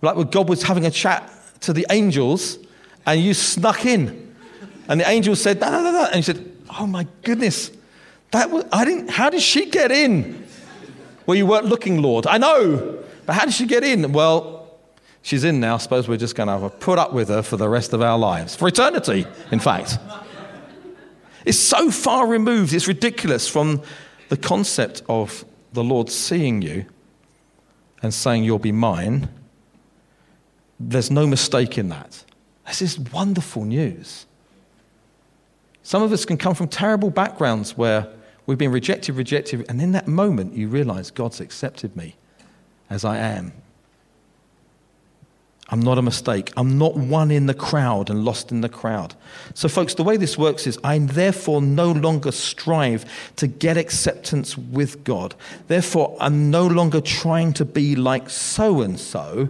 Like 0.02 0.15
when 0.15 0.30
God 0.30 0.50
was 0.50 0.63
having 0.63 0.86
a 0.86 0.91
chat 0.91 1.32
to 1.62 1.74
the 1.74 1.86
angels 1.89 2.58
and 3.06 3.22
you 3.22 3.34
snuck 3.34 3.86
in. 3.86 4.36
And 4.88 5.00
the 5.00 5.08
angel 5.08 5.36
said, 5.36 5.62
no, 5.62 5.70
no, 5.70 5.82
no, 5.84 5.91
no. 5.91 6.06
And 6.06 6.15
he 6.15 6.22
said, 6.22 6.52
oh 6.80 6.88
my 6.88 7.08
goodness, 7.24 7.72
that 8.32 8.50
was, 8.50 8.65
I 8.72 8.86
didn't, 8.86 9.10
how 9.10 9.30
did 9.30 9.41
she 9.41 9.70
get 9.70 9.91
in? 9.91 10.46
Well, 11.26 11.36
you 11.36 11.46
weren't 11.46 11.65
looking, 11.65 12.02
Lord. 12.02 12.28
I 12.28 12.38
know. 12.38 13.04
But 13.26 13.34
how 13.34 13.46
did 13.46 13.54
she 13.54 13.65
get 13.65 13.84
in? 13.84 14.12
Well, 14.12 14.80
she's 15.22 15.44
in 15.44 15.60
now. 15.60 15.76
I 15.76 15.78
suppose 15.78 16.08
we're 16.08 16.17
just 16.17 16.36
going 16.36 16.48
to 16.48 16.54
have 16.54 16.63
a 16.63 16.70
put 16.70 16.98
up 16.98 17.13
with 17.13 17.30
her 17.30 17.44
for 17.44 17.58
the 17.58 17.70
rest 17.70 17.94
of 17.94 18.02
our 18.02 18.17
lives, 18.17 18.56
for 18.56 18.67
eternity, 18.67 19.26
in 19.52 19.60
fact. 19.60 19.98
It's 21.45 21.60
so 21.60 21.91
far 21.91 22.27
removed, 22.27 22.73
it's 22.73 22.88
ridiculous 22.88 23.47
from 23.47 23.82
the 24.30 24.38
concept 24.38 25.01
of 25.10 25.45
the 25.73 25.84
Lord 25.84 26.10
seeing 26.10 26.62
you 26.62 26.86
and 28.04 28.13
saying, 28.13 28.43
You'll 28.43 28.60
be 28.60 28.71
mine 28.71 29.30
there's 30.89 31.12
no 31.12 31.27
mistake 31.27 31.77
in 31.77 31.89
that. 31.89 32.23
This 32.65 32.82
is 32.82 32.99
wonderful 32.99 33.65
news. 33.65 34.25
Some 35.84 36.04
of 36.04 36.12
us 36.12 36.25
can 36.25 36.38
come 36.38 36.56
from 36.56 36.67
terrible 36.67 37.10
backgrounds 37.10 37.77
where 37.77 38.08
we've 38.45 38.58
been 38.58 38.71
rejected, 38.71 39.15
rejected, 39.15 39.65
and 39.69 39.82
in 39.82 39.91
that 39.91 40.08
moment 40.08 40.54
you 40.54 40.67
realize 40.67 41.12
God's 41.12 41.39
accepted 41.39 41.95
me 41.95 42.15
as 42.89 43.04
I 43.04 43.17
am. 43.17 43.54
I'm 45.71 45.79
not 45.79 45.97
a 45.97 46.01
mistake. 46.01 46.51
I'm 46.57 46.77
not 46.77 46.97
one 46.97 47.31
in 47.31 47.45
the 47.45 47.53
crowd 47.53 48.10
and 48.10 48.25
lost 48.25 48.51
in 48.51 48.60
the 48.60 48.67
crowd. 48.67 49.15
So, 49.53 49.69
folks, 49.69 49.93
the 49.93 50.03
way 50.03 50.17
this 50.17 50.38
works 50.38 50.67
is 50.67 50.77
I 50.84 50.99
therefore 50.99 51.62
no 51.62 51.93
longer 51.93 52.34
strive 52.34 53.05
to 53.38 53.47
get 53.47 53.77
acceptance 53.77 54.57
with 54.57 55.05
God. 55.05 55.34
Therefore, 55.67 56.17
I'm 56.19 56.51
no 56.51 56.67
longer 56.67 56.99
trying 56.99 57.53
to 57.53 57.63
be 57.63 57.95
like 57.95 58.29
so 58.29 58.81
and 58.81 58.99
so. 58.99 59.47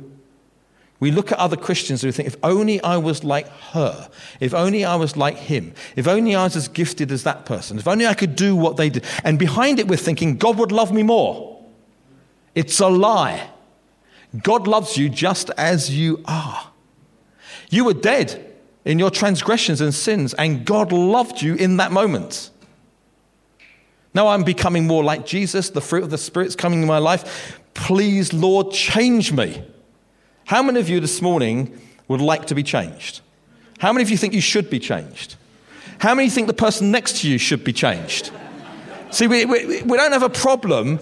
We 1.00 1.10
look 1.10 1.32
at 1.32 1.40
other 1.40 1.58
Christians 1.58 2.04
and 2.04 2.10
we 2.10 2.12
think, 2.12 2.28
if 2.28 2.38
only 2.44 2.80
I 2.84 2.98
was 2.98 3.24
like 3.24 3.48
her, 3.72 4.08
if 4.40 4.54
only 4.54 4.86
I 4.86 4.96
was 4.98 5.18
like 5.18 5.36
him, 5.36 5.74
if 5.96 6.08
only 6.08 6.36
I 6.36 6.44
was 6.44 6.56
as 6.56 6.68
gifted 6.68 7.12
as 7.12 7.24
that 7.24 7.46
person, 7.46 7.80
if 7.80 7.88
only 7.88 8.06
I 8.06 8.14
could 8.14 8.36
do 8.36 8.56
what 8.56 8.78
they 8.78 8.92
did. 8.92 9.04
And 9.24 9.40
behind 9.40 9.80
it, 9.80 9.88
we're 9.88 9.98
thinking, 9.98 10.38
God 10.38 10.60
would 10.60 10.72
love 10.72 10.94
me 10.94 11.02
more. 11.02 11.60
It's 12.54 12.80
a 12.80 12.88
lie. 12.88 13.50
God 14.40 14.68
loves 14.68 14.98
you 14.98 15.10
just 15.10 15.50
as 15.58 15.90
you 15.90 16.22
are. 16.26 16.72
You 17.70 17.86
were 17.86 17.94
dead 17.94 18.54
in 18.86 19.00
your 19.00 19.12
transgressions 19.12 19.82
and 19.82 19.94
sins, 19.94 20.34
and 20.34 20.66
God 20.66 20.92
loved 20.92 21.42
you 21.42 21.56
in 21.56 21.78
that 21.78 21.92
moment. 21.92 22.50
Now 24.14 24.28
I'm 24.28 24.44
becoming 24.44 24.88
more 24.88 25.04
like 25.04 25.26
Jesus, 25.26 25.70
the 25.70 25.82
fruit 25.82 26.04
of 26.04 26.10
the 26.10 26.18
Spirit's 26.18 26.56
coming 26.56 26.82
in 26.82 26.88
my 26.88 26.98
life. 26.98 27.60
Please, 27.74 28.34
Lord, 28.34 28.72
change 28.72 29.32
me. 29.32 29.64
How 30.46 30.62
many 30.62 30.80
of 30.80 30.90
you 30.90 31.00
this 31.00 31.22
morning 31.22 31.80
would 32.08 32.22
like 32.22 32.48
to 32.48 32.56
be 32.56 32.64
changed? 32.64 33.22
How 33.80 33.94
many 33.94 34.04
of 34.04 34.10
you 34.10 34.18
think 34.18 34.34
you 34.34 34.42
should 34.42 34.70
be 34.70 34.80
changed? 34.80 35.36
How 36.00 36.14
many 36.14 36.30
think 36.30 36.48
the 36.48 36.54
person 36.54 36.92
next 36.92 37.22
to 37.22 37.30
you 37.30 37.38
should 37.38 37.64
be 37.64 37.74
changed? 37.74 38.32
See, 39.12 39.28
we, 39.28 39.46
we, 39.46 39.82
we 39.84 39.98
don't 39.98 40.12
have 40.12 40.24
a 40.24 40.30
problem. 40.30 41.00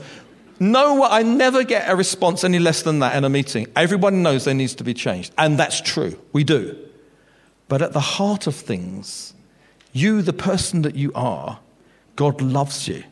No, 0.60 1.04
I 1.04 1.24
never 1.24 1.64
get 1.64 1.90
a 1.90 1.96
response 1.96 2.44
any 2.44 2.60
less 2.60 2.82
than 2.82 3.00
that 3.00 3.16
in 3.16 3.24
a 3.24 3.30
meeting. 3.30 3.68
Everyone 3.76 4.22
knows 4.22 4.46
there 4.46 4.54
needs 4.54 4.76
to 4.76 4.84
be 4.84 4.94
changed. 4.94 5.34
And 5.38 5.58
that's 5.58 5.80
true. 5.80 6.20
We 6.34 6.44
do. 6.44 6.78
But 7.70 7.82
at 7.82 7.94
the 7.94 8.00
heart 8.00 8.46
of 8.46 8.56
things, 8.56 9.34
you, 9.94 10.22
the 10.22 10.34
person 10.34 10.82
that 10.82 10.96
you 10.96 11.12
are, 11.16 11.60
God 12.16 12.42
loves 12.42 12.88
you. 12.88 13.04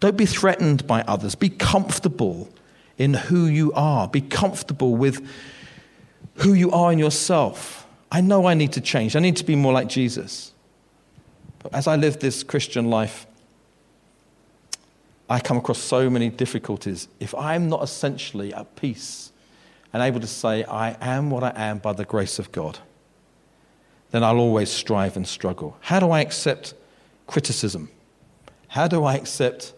Don't 0.00 0.16
be 0.16 0.26
threatened 0.26 0.86
by 0.86 1.02
others. 1.02 1.34
Be 1.34 1.48
comfortable 1.48 2.50
in 2.98 3.14
who 3.14 3.46
you 3.46 3.72
are. 3.72 4.08
Be 4.08 4.20
comfortable 4.20 4.94
with 4.94 5.26
who 6.36 6.52
you 6.52 6.70
are 6.72 6.92
in 6.92 6.98
yourself. 6.98 7.86
I 8.10 8.20
know 8.20 8.46
I 8.46 8.54
need 8.54 8.72
to 8.72 8.80
change. 8.80 9.16
I 9.16 9.20
need 9.20 9.36
to 9.36 9.44
be 9.44 9.56
more 9.56 9.72
like 9.72 9.88
Jesus. 9.88 10.52
But 11.60 11.72
as 11.72 11.86
I 11.86 11.96
live 11.96 12.18
this 12.18 12.42
Christian 12.42 12.90
life, 12.90 13.26
I 15.32 15.40
come 15.40 15.56
across 15.56 15.78
so 15.78 16.10
many 16.10 16.28
difficulties. 16.28 17.08
If 17.18 17.34
I'm 17.34 17.70
not 17.70 17.82
essentially 17.82 18.52
at 18.52 18.76
peace 18.76 19.32
and 19.90 20.02
able 20.02 20.20
to 20.20 20.26
say, 20.26 20.62
I 20.64 20.94
am 21.00 21.30
what 21.30 21.42
I 21.42 21.52
am 21.56 21.78
by 21.78 21.94
the 21.94 22.04
grace 22.04 22.38
of 22.38 22.52
God, 22.52 22.78
then 24.10 24.22
I'll 24.22 24.36
always 24.36 24.70
strive 24.70 25.16
and 25.16 25.26
struggle. 25.26 25.78
How 25.80 26.00
do 26.00 26.10
I 26.10 26.20
accept 26.20 26.74
criticism? 27.26 27.88
How 28.68 28.86
do 28.86 29.04
I 29.04 29.14
accept 29.14 29.72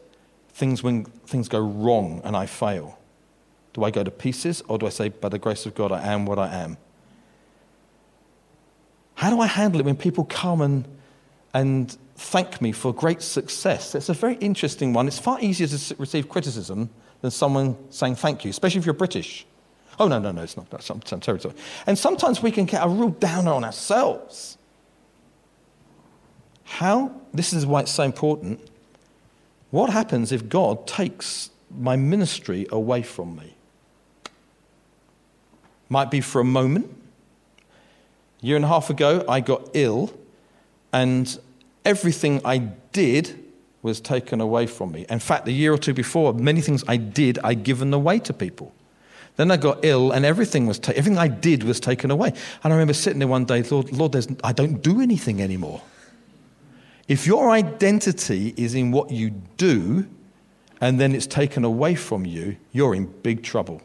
things 0.48 0.82
when 0.82 1.04
things 1.04 1.48
go 1.48 1.60
wrong 1.60 2.20
and 2.24 2.36
I 2.36 2.46
fail? 2.46 2.98
Do 3.74 3.84
I 3.84 3.92
go 3.92 4.02
to 4.02 4.10
pieces 4.10 4.60
or 4.66 4.76
do 4.76 4.86
I 4.86 4.90
say, 4.90 5.08
by 5.08 5.28
the 5.28 5.38
grace 5.38 5.66
of 5.66 5.76
God, 5.76 5.92
I 5.92 6.12
am 6.12 6.26
what 6.26 6.40
I 6.40 6.52
am? 6.52 6.78
How 9.14 9.30
do 9.30 9.38
I 9.38 9.46
handle 9.46 9.80
it 9.80 9.84
when 9.86 9.94
people 9.94 10.24
come 10.24 10.60
and, 10.60 10.88
and 11.52 11.96
thank 12.16 12.60
me 12.60 12.72
for 12.72 12.92
great 12.92 13.22
success? 13.22 13.94
It's 13.94 14.08
a 14.08 14.14
very 14.14 14.34
interesting 14.36 14.92
one. 14.92 15.06
It's 15.06 15.18
far 15.18 15.40
easier 15.40 15.66
to 15.66 15.96
receive 15.98 16.28
criticism 16.28 16.90
than 17.20 17.30
someone 17.30 17.76
saying 17.90 18.16
thank 18.16 18.44
you, 18.44 18.50
especially 18.50 18.78
if 18.78 18.86
you're 18.86 18.94
British. 18.94 19.46
Oh, 19.98 20.08
no, 20.08 20.18
no, 20.18 20.32
no, 20.32 20.42
it's 20.42 20.56
not. 20.56 20.68
That's 20.70 20.86
some. 20.86 21.00
And 21.86 21.98
sometimes 21.98 22.42
we 22.42 22.50
can 22.50 22.64
get 22.64 22.84
a 22.84 22.88
real 22.88 23.10
downer 23.10 23.52
on 23.52 23.64
ourselves. 23.64 24.58
How? 26.64 27.12
This 27.32 27.52
is 27.52 27.64
why 27.64 27.80
it's 27.80 27.92
so 27.92 28.02
important. 28.02 28.60
What 29.70 29.90
happens 29.90 30.32
if 30.32 30.48
God 30.48 30.86
takes 30.86 31.50
my 31.70 31.96
ministry 31.96 32.66
away 32.70 33.02
from 33.02 33.36
me? 33.36 33.54
Might 35.88 36.10
be 36.10 36.20
for 36.20 36.40
a 36.40 36.44
moment. 36.44 36.90
A 38.42 38.46
year 38.46 38.56
and 38.56 38.64
a 38.64 38.68
half 38.68 38.90
ago, 38.90 39.24
I 39.28 39.40
got 39.40 39.70
ill, 39.74 40.12
and 40.92 41.38
everything 41.84 42.40
I 42.44 42.58
did 42.58 43.40
was 43.82 44.00
taken 44.00 44.40
away 44.40 44.66
from 44.66 44.92
me. 44.92 45.04
In 45.10 45.18
fact, 45.18 45.46
a 45.46 45.52
year 45.52 45.72
or 45.72 45.78
two 45.78 45.92
before, 45.92 46.32
many 46.32 46.60
things 46.60 46.82
I 46.88 46.96
did, 46.96 47.38
I'd 47.44 47.64
given 47.64 47.92
away 47.92 48.18
to 48.20 48.32
people. 48.32 48.74
Then 49.36 49.50
I 49.50 49.56
got 49.56 49.84
ill, 49.84 50.12
and 50.12 50.24
everything 50.24 50.66
was 50.66 50.78
ta- 50.78 50.92
everything 50.94 51.18
I 51.18 51.28
did 51.28 51.64
was 51.64 51.80
taken 51.80 52.10
away. 52.10 52.28
And 52.62 52.72
I 52.72 52.76
remember 52.76 52.94
sitting 52.94 53.18
there 53.18 53.28
one 53.28 53.44
day, 53.44 53.62
Lord, 53.62 53.92
Lord 53.92 54.16
I 54.44 54.52
don't 54.52 54.80
do 54.82 55.00
anything 55.00 55.42
anymore. 55.42 55.82
If 57.08 57.26
your 57.26 57.50
identity 57.50 58.54
is 58.56 58.74
in 58.74 58.92
what 58.92 59.10
you 59.10 59.30
do, 59.56 60.06
and 60.80 61.00
then 61.00 61.14
it's 61.14 61.26
taken 61.26 61.64
away 61.64 61.94
from 61.94 62.24
you, 62.24 62.56
you're 62.72 62.94
in 62.94 63.06
big 63.22 63.42
trouble. 63.42 63.82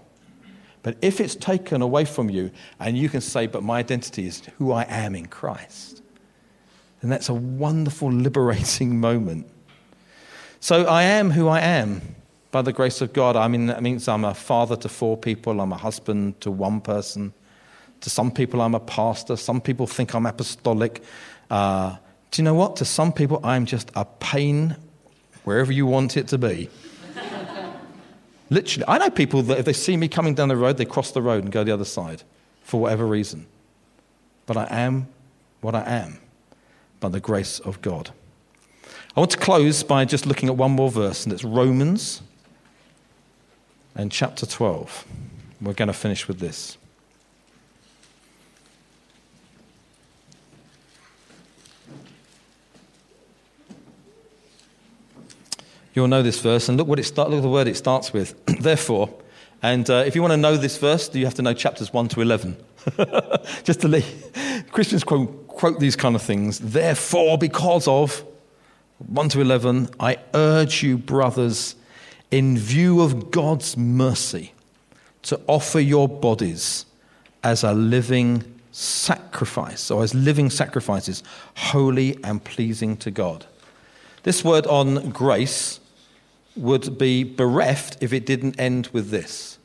But 0.82 0.98
if 1.02 1.20
it's 1.20 1.36
taken 1.36 1.82
away 1.82 2.06
from 2.06 2.30
you 2.30 2.52
and 2.80 2.98
you 2.98 3.10
can 3.10 3.22
say, 3.22 3.48
but 3.48 3.64
my 3.64 3.80
identity 3.80 4.28
is 4.28 4.42
who 4.58 4.72
I 4.72 4.84
am 4.84 5.14
in 5.16 5.28
Christ, 5.28 5.99
then 7.02 7.10
that's 7.10 7.30
a 7.30 7.34
wonderful, 7.34 8.12
liberating 8.12 9.00
moment. 9.10 9.48
So 10.60 10.86
I 10.86 11.04
am 11.04 11.32
who 11.32 11.48
I 11.48 11.62
am 11.62 12.16
by 12.52 12.62
the 12.62 12.74
grace 12.74 13.02
of 13.02 13.14
God. 13.14 13.36
I 13.36 13.48
mean, 13.48 13.68
that 13.68 13.82
means 13.82 14.08
I'm 14.08 14.26
a 14.26 14.34
father 14.34 14.76
to 14.78 14.90
four 14.90 15.16
people, 15.16 15.62
I'm 15.62 15.72
a 15.72 15.78
husband 15.78 16.42
to 16.42 16.52
one 16.52 16.82
person. 16.82 17.34
To 18.02 18.10
some 18.10 18.32
people, 18.32 18.62
I'm 18.62 18.76
a 18.76 18.80
pastor. 18.80 19.36
Some 19.36 19.60
people 19.60 19.86
think 19.86 20.14
I'm 20.14 20.26
apostolic. 20.26 21.04
Uh, 21.50 21.98
do 22.32 22.42
you 22.42 22.46
know 22.46 22.54
what? 22.54 22.78
To 22.78 22.86
some 22.86 23.12
people, 23.12 23.42
I'm 23.44 23.66
just 23.66 23.92
a 23.94 24.06
pain 24.06 24.78
wherever 25.44 25.74
you 25.74 25.86
want 25.86 26.16
it 26.16 26.30
to 26.30 26.38
be. 26.38 26.70
Literally, 28.50 28.86
I 28.88 29.00
know 29.00 29.10
people 29.10 29.42
that 29.44 29.60
if 29.60 29.66
they 29.66 29.74
see 29.74 29.98
me 29.98 30.08
coming 30.08 30.34
down 30.34 30.48
the 30.48 30.56
road, 30.56 30.78
they 30.78 30.86
cross 30.86 31.12
the 31.12 31.22
road 31.22 31.44
and 31.44 31.52
go 31.52 31.66
the 31.66 31.74
other 31.74 31.84
side 31.84 32.24
for 32.64 32.80
whatever 32.80 33.06
reason. 33.06 33.48
But 34.46 34.56
I 34.56 34.68
am 34.70 35.10
what 35.60 35.76
I 35.76 35.84
am 35.84 36.20
by 37.00 37.10
the 37.10 37.20
grace 37.20 37.60
of 37.60 37.82
God. 37.82 38.12
I 39.16 39.20
want 39.20 39.32
to 39.32 39.38
close 39.38 39.84
by 39.84 40.06
just 40.06 40.26
looking 40.26 40.50
at 40.50 40.58
one 40.58 40.72
more 40.72 40.92
verse, 40.92 41.24
and 41.26 41.34
it's 41.34 41.44
Romans 41.44 42.22
and 43.96 44.12
chapter 44.12 44.46
12. 44.46 45.06
We're 45.62 45.74
going 45.74 45.88
to 45.88 45.94
finish 45.94 46.28
with 46.28 46.40
this. 46.40 46.78
You'll 55.94 56.08
know 56.08 56.22
this 56.22 56.40
verse, 56.40 56.70
and 56.70 56.78
look 56.78 56.88
what 56.88 57.00
it 57.00 57.04
start, 57.04 57.30
look 57.30 57.40
at 57.40 57.42
the 57.42 57.50
word 57.50 57.68
it 57.68 57.76
starts 57.76 58.14
with. 58.14 58.36
Therefore, 58.62 59.14
and 59.62 59.90
uh, 59.90 60.04
if 60.06 60.16
you 60.16 60.22
want 60.22 60.32
to 60.32 60.38
know 60.38 60.56
this 60.56 60.78
verse, 60.78 61.14
you 61.14 61.26
have 61.26 61.34
to 61.36 61.42
know 61.42 61.54
chapters 61.54 61.92
1 61.92 62.08
to 62.10 62.22
11. 62.22 62.56
just 63.64 63.82
to 63.82 63.88
leave. 63.88 64.66
Christians 64.72 65.04
quote 65.04 65.48
quote 65.60 65.78
these 65.78 65.98
kind 65.98 66.16
of 66.16 66.22
things. 66.22 66.58
Therefore, 66.60 67.38
because 67.38 67.86
of 67.86 68.24
1 69.08 69.28
to 69.28 69.42
11, 69.42 69.90
I 70.00 70.16
urge 70.34 70.84
you, 70.84 70.98
brothers, 70.98 71.76
in 72.32 72.58
view 72.58 73.02
of 73.02 73.30
God's 73.30 73.76
mercy, 73.76 74.54
to 75.24 75.38
offer 75.48 75.82
your 75.82 76.08
bodies 76.08 76.86
as 77.44 77.66
a 77.66 77.74
living 77.74 78.62
sacrifice, 78.72 79.92
or 79.92 80.02
as 80.02 80.16
living 80.16 80.50
sacrifices, 80.50 81.24
holy 81.56 82.18
and 82.24 82.42
pleasing 82.42 82.96
to 82.96 83.12
God. 83.12 83.46
This 84.24 84.46
word 84.46 84.66
on 84.66 85.10
grace 85.10 85.82
would 86.56 86.98
be 86.98 87.26
bereft 87.26 87.98
if 88.00 88.14
it 88.14 88.26
didn't 88.26 88.58
end 88.58 88.88
with 88.94 89.10
this. 89.10 89.59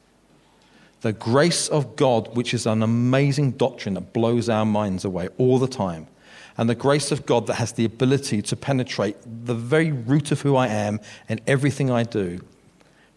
The 1.05 1.13
grace 1.13 1.69
of 1.69 1.97
God, 1.97 2.35
which 2.35 2.55
is 2.55 2.65
an 2.65 2.83
amazing 2.83 3.51
doctrine 3.51 3.93
that 3.93 4.15
blows 4.15 4.49
our 4.49 4.65
minds 4.65 5.05
away 5.05 5.29
all 5.37 5.59
the 5.59 5.69
time, 5.69 6.07
and 6.57 6.67
the 6.67 6.75
grace 6.75 7.13
of 7.13 7.27
God 7.27 7.47
that 7.47 7.57
has 7.57 7.73
the 7.73 7.85
ability 7.85 8.41
to 8.41 8.57
penetrate 8.57 9.19
the 9.23 9.55
very 9.55 9.93
root 9.93 10.33
of 10.33 10.41
who 10.41 10.57
I 10.57 10.69
am 10.69 11.01
and 11.29 11.43
everything 11.47 11.91
I 11.91 12.05
do, 12.05 12.41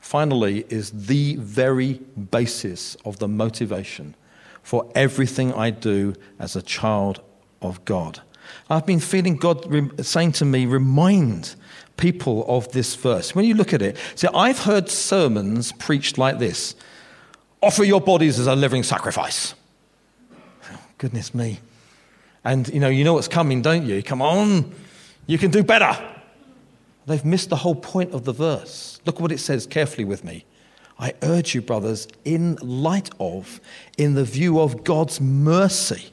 finally, 0.01 0.65
is 0.67 0.91
the 0.91 1.37
very 1.37 2.01
basis 2.29 2.95
of 3.05 3.19
the 3.19 3.29
motivation 3.29 4.15
for 4.63 4.91
everything 4.93 5.53
I 5.53 5.69
do 5.69 6.13
as 6.39 6.57
a 6.57 6.61
child 6.61 7.21
of 7.61 7.85
God. 7.85 8.19
I've 8.69 8.85
been 8.85 8.99
feeling 8.99 9.37
God 9.37 10.05
saying 10.05 10.33
to 10.33 10.43
me, 10.43 10.65
remind 10.65 11.55
people 11.95 12.43
of 12.49 12.69
this 12.73 12.95
verse. 12.95 13.33
When 13.33 13.45
you 13.45 13.53
look 13.53 13.71
at 13.71 13.81
it, 13.81 13.95
see, 14.15 14.27
I've 14.33 14.59
heard 14.59 14.89
sermons 14.89 15.71
preached 15.71 16.17
like 16.17 16.37
this 16.37 16.75
offer 17.61 17.83
your 17.83 18.01
bodies 18.01 18.39
as 18.39 18.47
a 18.47 18.55
living 18.55 18.83
sacrifice. 18.83 19.53
Goodness 20.97 21.33
me. 21.33 21.59
And 22.43 22.67
you 22.69 22.79
know, 22.79 22.89
you 22.89 23.03
know 23.03 23.13
what's 23.13 23.27
coming, 23.27 23.61
don't 23.61 23.85
you? 23.85 24.01
Come 24.01 24.21
on, 24.21 24.73
you 25.25 25.37
can 25.37 25.51
do 25.51 25.63
better. 25.63 25.97
They've 27.05 27.23
missed 27.23 27.49
the 27.49 27.57
whole 27.57 27.75
point 27.75 28.13
of 28.13 28.25
the 28.25 28.33
verse. 28.33 28.99
Look 29.05 29.19
what 29.19 29.31
it 29.31 29.39
says 29.39 29.65
carefully 29.65 30.05
with 30.05 30.23
me. 30.23 30.45
I 30.99 31.13
urge 31.21 31.53
you, 31.53 31.61
brothers, 31.61 32.07
in 32.25 32.55
light 32.61 33.09
of, 33.19 33.61
in 33.97 34.15
the 34.15 34.23
view 34.23 34.59
of 34.59 34.83
God's 34.83 35.21
mercy 35.21 36.11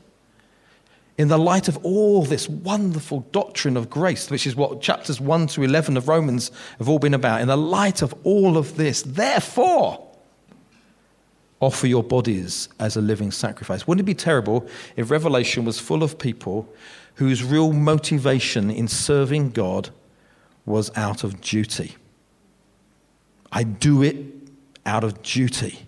in 1.16 1.28
the 1.28 1.38
light 1.38 1.68
of 1.68 1.76
all 1.84 2.24
this 2.24 2.48
wonderful 2.48 3.20
doctrine 3.30 3.76
of 3.76 3.88
grace, 3.88 4.30
which 4.30 4.46
is 4.46 4.56
what 4.56 4.80
chapters 4.80 5.20
1 5.20 5.46
to 5.48 5.62
11 5.62 5.96
of 5.96 6.08
Romans 6.08 6.50
have 6.78 6.88
all 6.88 6.98
been 6.98 7.14
about, 7.14 7.40
in 7.40 7.48
the 7.48 7.56
light 7.56 8.02
of 8.02 8.14
all 8.24 8.56
of 8.56 8.76
this, 8.76 9.02
therefore, 9.02 10.04
offer 11.64 11.86
your 11.86 12.02
bodies 12.02 12.68
as 12.78 12.96
a 12.96 13.00
living 13.00 13.30
sacrifice. 13.30 13.86
Wouldn't 13.86 14.04
it 14.04 14.06
be 14.06 14.14
terrible 14.14 14.66
if 14.96 15.10
Revelation 15.10 15.64
was 15.64 15.80
full 15.80 16.02
of 16.02 16.18
people 16.18 16.68
whose 17.14 17.42
real 17.42 17.72
motivation 17.72 18.70
in 18.70 18.88
serving 18.88 19.50
God 19.50 19.90
was 20.66 20.90
out 20.96 21.24
of 21.24 21.40
duty? 21.40 21.96
I 23.52 23.62
do 23.62 24.02
it 24.02 24.16
out 24.84 25.04
of 25.04 25.22
duty. 25.22 25.86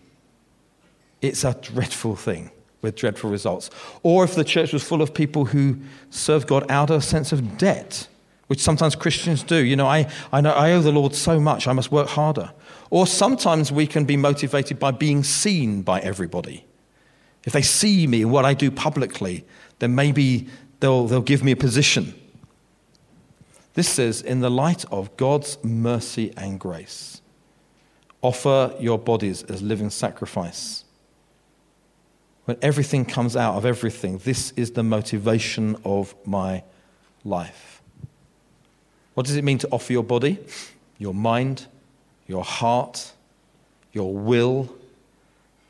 It's 1.21 1.45
a 1.45 1.55
dreadful 1.61 2.17
thing 2.17 2.51
with 2.83 2.95
dreadful 2.95 3.31
results. 3.31 3.71
Or 4.03 4.25
if 4.25 4.35
the 4.35 4.45
church 4.45 4.73
was 4.73 4.83
full 4.83 5.03
of 5.03 5.13
people 5.13 5.47
who 5.47 5.79
serve 6.11 6.47
God 6.47 6.71
out 6.71 6.91
of 6.91 6.99
a 6.99 7.03
sense 7.03 7.33
of 7.33 7.59
debt, 7.59 8.09
which 8.47 8.61
sometimes 8.61 8.95
Christians 8.95 9.43
do. 9.43 9.57
You 9.57 9.77
know, 9.77 9.87
I, 9.87 10.11
I 10.33 10.41
know 10.41 10.53
I 10.53 10.73
owe 10.73 10.81
the 10.81 10.93
Lord 10.93 11.15
so 11.15 11.41
much, 11.41 11.67
I 11.67 11.73
must 11.73 11.91
work 11.91 12.09
harder. 12.09 12.53
Or 12.91 13.07
sometimes 13.07 13.73
we 13.73 13.87
can 13.87 14.05
be 14.05 14.17
motivated 14.17 14.79
by 14.79 14.93
being 14.93 15.25
seen 15.25 15.83
by 15.83 16.01
everybody. 16.01 16.65
If 17.45 17.53
they 17.53 17.63
see 17.63 18.07
me 18.07 18.23
and 18.23 18.31
what 18.31 18.45
I 18.45 18.55
do 18.55 18.71
publicly, 18.71 19.45
then 19.79 19.95
maybe 19.95 20.49
they'll, 20.81 21.07
they'll 21.07 21.21
give 21.21 21.45
me 21.45 21.53
a 21.53 21.57
position. 21.57 22.15
This 23.75 23.89
says, 23.89 24.23
in 24.23 24.41
the 24.41 24.51
light 24.51 24.85
of 24.91 25.17
God's 25.17 25.63
mercy 25.63 26.33
and 26.37 26.59
grace, 26.59 27.21
offer 28.23 28.75
your 28.81 28.99
bodies 28.99 29.43
as 29.45 29.63
living 29.63 29.91
sacrifice 29.91 30.87
when 32.47 32.57
everything 32.63 33.05
comes 33.05 33.37
out 33.37 33.57
of 33.57 33.67
everything, 33.67 34.19
this 34.19 34.53
is 34.53 34.71
the 34.71 34.83
motivation 34.83 35.77
of 35.85 36.15
my 36.25 36.63
life. 37.25 37.83
What 39.15 39.27
does 39.27 39.35
it 39.35 39.43
mean 39.43 39.59
to 39.59 39.69
offer 39.71 39.93
your 39.93 40.05
body, 40.05 40.39
your 40.97 41.13
mind, 41.13 41.67
your 42.27 42.45
heart, 42.45 43.13
your 43.93 44.15
will, 44.15 44.75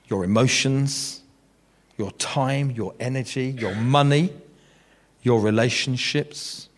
your 0.08 0.24
emotions, 0.24 1.22
your 1.98 2.10
time, 2.12 2.70
your 2.70 2.94
energy, 3.00 3.56
your 3.58 3.74
money, 3.74 4.32
your 5.22 5.40
relationships, 5.40 6.68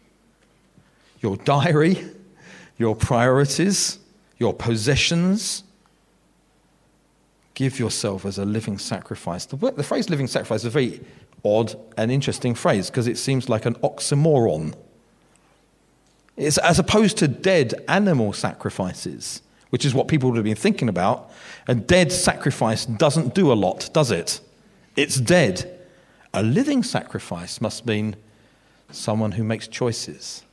your 1.20 1.36
diary, 1.38 2.04
your 2.76 2.94
priorities, 2.96 3.98
your 4.38 4.54
possessions? 4.54 5.64
give 7.58 7.80
yourself 7.80 8.24
as 8.24 8.38
a 8.38 8.44
living 8.44 8.78
sacrifice. 8.78 9.44
The, 9.44 9.56
the 9.56 9.82
phrase 9.82 10.08
living 10.08 10.28
sacrifice 10.28 10.60
is 10.60 10.66
a 10.66 10.70
very 10.70 11.00
odd 11.44 11.74
and 11.96 12.08
interesting 12.08 12.54
phrase 12.54 12.88
because 12.88 13.08
it 13.08 13.18
seems 13.18 13.48
like 13.48 13.66
an 13.66 13.74
oxymoron. 13.82 14.76
It's 16.36 16.58
as 16.58 16.78
opposed 16.78 17.18
to 17.18 17.26
dead 17.26 17.74
animal 17.88 18.32
sacrifices, 18.32 19.42
which 19.70 19.84
is 19.84 19.94
what 19.94 20.08
people 20.08 20.30
would 20.30 20.36
have 20.36 20.44
been 20.44 20.54
thinking 20.54 20.88
about. 20.88 21.30
A 21.66 21.74
dead 21.74 22.12
sacrifice 22.12 22.86
doesn't 22.86 23.34
do 23.34 23.52
a 23.52 23.54
lot, 23.54 23.90
does 23.92 24.10
it? 24.10 24.40
It's 24.96 25.16
dead. 25.16 25.78
A 26.34 26.42
living 26.42 26.82
sacrifice 26.82 27.60
must 27.60 27.86
mean 27.86 28.16
someone 28.90 29.32
who 29.32 29.44
makes 29.44 29.68
choices, 29.68 30.44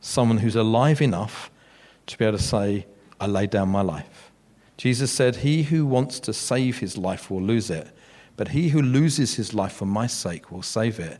someone 0.00 0.38
who's 0.38 0.56
alive 0.56 1.00
enough 1.00 1.50
to 2.06 2.18
be 2.18 2.24
able 2.24 2.38
to 2.38 2.42
say, 2.42 2.86
I 3.20 3.26
lay 3.26 3.46
down 3.46 3.68
my 3.68 3.82
life. 3.82 4.30
Jesus 4.76 5.10
said, 5.10 5.36
He 5.36 5.64
who 5.64 5.84
wants 5.84 6.20
to 6.20 6.32
save 6.32 6.78
his 6.78 6.96
life 6.96 7.30
will 7.30 7.42
lose 7.42 7.68
it, 7.68 7.88
but 8.36 8.48
he 8.48 8.68
who 8.68 8.80
loses 8.80 9.34
his 9.34 9.52
life 9.52 9.72
for 9.72 9.86
my 9.86 10.06
sake 10.06 10.52
will 10.52 10.62
save 10.62 11.00
it. 11.00 11.18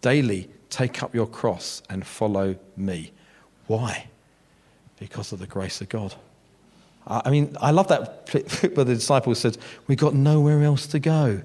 Daily 0.00 0.48
take 0.70 1.02
up 1.02 1.14
your 1.14 1.26
cross 1.26 1.82
and 1.88 2.06
follow 2.06 2.56
me. 2.76 3.12
Why? 3.66 4.08
Because 4.98 5.32
of 5.32 5.38
the 5.38 5.46
grace 5.46 5.80
of 5.80 5.88
God. 5.88 6.14
I 7.08 7.30
mean, 7.30 7.56
I 7.60 7.70
love 7.70 7.88
that 7.88 8.28
where 8.74 8.84
the 8.84 8.94
disciples 8.94 9.38
said, 9.40 9.56
We've 9.86 9.98
got 9.98 10.14
nowhere 10.14 10.62
else 10.62 10.86
to 10.88 10.98
go. 10.98 11.42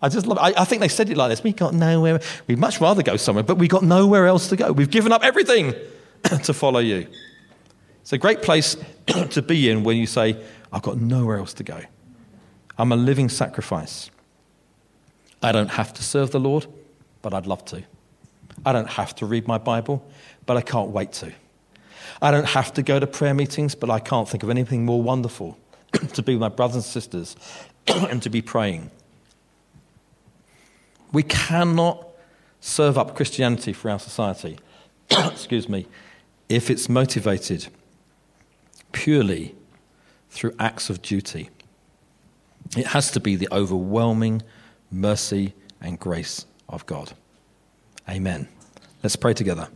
I 0.00 0.08
just 0.08 0.26
love 0.26 0.38
I, 0.38 0.52
I 0.56 0.64
think 0.64 0.80
they 0.80 0.88
said 0.88 1.10
it 1.10 1.16
like 1.16 1.30
this. 1.30 1.42
We 1.42 1.52
got 1.52 1.74
nowhere. 1.74 2.20
We'd 2.46 2.58
much 2.58 2.80
rather 2.80 3.02
go 3.02 3.16
somewhere, 3.16 3.42
but 3.42 3.56
we 3.56 3.68
got 3.68 3.82
nowhere 3.82 4.26
else 4.26 4.48
to 4.50 4.56
go. 4.56 4.70
We've 4.70 4.90
given 4.90 5.12
up 5.12 5.24
everything 5.24 5.74
to 6.44 6.52
follow 6.52 6.78
you. 6.78 7.08
It's 8.02 8.12
a 8.12 8.18
great 8.18 8.42
place 8.42 8.76
to 9.30 9.42
be 9.42 9.70
in 9.70 9.82
when 9.82 9.96
you 9.96 10.06
say, 10.06 10.36
I've 10.72 10.82
got 10.82 10.98
nowhere 10.98 11.38
else 11.38 11.54
to 11.54 11.64
go. 11.64 11.80
I'm 12.78 12.92
a 12.92 12.96
living 12.96 13.28
sacrifice. 13.28 14.10
I 15.42 15.52
don't 15.52 15.70
have 15.70 15.94
to 15.94 16.02
serve 16.02 16.30
the 16.30 16.40
Lord, 16.40 16.66
but 17.22 17.32
I'd 17.32 17.46
love 17.46 17.64
to. 17.66 17.82
I 18.64 18.72
don't 18.72 18.88
have 18.88 19.14
to 19.16 19.26
read 19.26 19.48
my 19.48 19.58
Bible, 19.58 20.06
but 20.46 20.56
I 20.56 20.60
can't 20.60 20.90
wait 20.90 21.12
to. 21.14 21.32
I 22.24 22.30
don't 22.30 22.46
have 22.46 22.72
to 22.72 22.82
go 22.82 22.98
to 22.98 23.06
prayer 23.06 23.34
meetings, 23.34 23.74
but 23.74 23.90
I 23.90 23.98
can't 23.98 24.26
think 24.26 24.42
of 24.42 24.48
anything 24.48 24.86
more 24.86 25.02
wonderful 25.02 25.58
to 26.14 26.22
be 26.22 26.32
with 26.32 26.40
my 26.40 26.48
brothers 26.48 26.76
and 26.76 26.84
sisters 26.84 27.36
and 27.86 28.22
to 28.22 28.30
be 28.30 28.40
praying. 28.40 28.90
We 31.12 31.22
cannot 31.22 32.08
serve 32.60 32.96
up 32.96 33.14
Christianity 33.14 33.74
for 33.74 33.90
our 33.90 33.98
society, 33.98 34.58
excuse 35.10 35.68
me, 35.68 35.86
if 36.48 36.70
it's 36.70 36.88
motivated 36.88 37.66
purely 38.92 39.54
through 40.30 40.54
acts 40.58 40.88
of 40.88 41.02
duty. 41.02 41.50
It 42.74 42.86
has 42.86 43.10
to 43.10 43.20
be 43.20 43.36
the 43.36 43.48
overwhelming 43.52 44.42
mercy 44.90 45.52
and 45.78 46.00
grace 46.00 46.46
of 46.70 46.86
God. 46.86 47.12
Amen. 48.08 48.48
Let's 49.02 49.16
pray 49.16 49.34
together. 49.34 49.68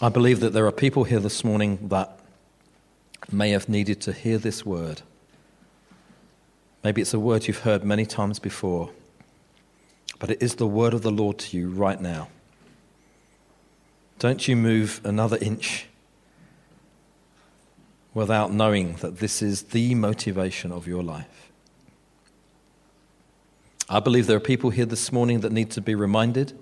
I 0.00 0.08
believe 0.08 0.38
that 0.40 0.52
there 0.52 0.66
are 0.66 0.72
people 0.72 1.04
here 1.04 1.18
this 1.18 1.42
morning 1.42 1.88
that 1.88 2.20
may 3.32 3.50
have 3.50 3.68
needed 3.68 4.00
to 4.02 4.12
hear 4.12 4.38
this 4.38 4.64
word. 4.64 5.02
Maybe 6.84 7.02
it's 7.02 7.14
a 7.14 7.18
word 7.18 7.48
you've 7.48 7.60
heard 7.60 7.82
many 7.82 8.06
times 8.06 8.38
before, 8.38 8.90
but 10.20 10.30
it 10.30 10.40
is 10.40 10.54
the 10.54 10.68
word 10.68 10.94
of 10.94 11.02
the 11.02 11.10
Lord 11.10 11.38
to 11.38 11.56
you 11.56 11.68
right 11.68 12.00
now. 12.00 12.28
Don't 14.20 14.46
you 14.46 14.54
move 14.54 15.00
another 15.04 15.38
inch. 15.40 15.88
without 18.14 18.52
knowing 18.52 18.94
that 18.94 19.18
this 19.18 19.42
is 19.42 19.62
the 19.64 19.94
motivation 19.94 20.72
of 20.72 20.88
your 20.88 21.02
life. 21.02 21.52
I 23.88 24.00
believe 24.00 24.26
there 24.26 24.36
are 24.36 24.40
people 24.40 24.70
here 24.70 24.86
this 24.86 25.12
morning 25.12 25.40
that 25.40 25.52
need 25.52 25.70
to 25.70 25.80
be 25.80 25.94
reminded 25.94 26.58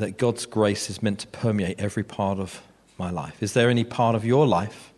that 0.00 0.16
God's 0.16 0.46
grace 0.46 0.88
is 0.90 1.02
meant 1.02 1.20
to 1.20 1.26
permeate 1.28 1.78
every 1.78 2.02
part 2.02 2.38
of 2.38 2.62
my 2.98 3.10
life. 3.10 3.42
Is 3.42 3.52
there 3.52 3.70
any 3.70 3.84
part 3.84 4.14
of 4.14 4.24
your 4.24 4.46
life 4.46 4.92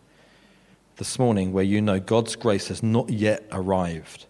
this 0.95 1.19
morning 1.19 1.51
where 1.51 1.63
you 1.63 1.81
know 1.81 1.99
God's 1.99 2.35
grace 2.35 2.69
has 2.69 2.81
not 2.81 3.09
yet 3.09 3.45
arrived? 3.51 4.25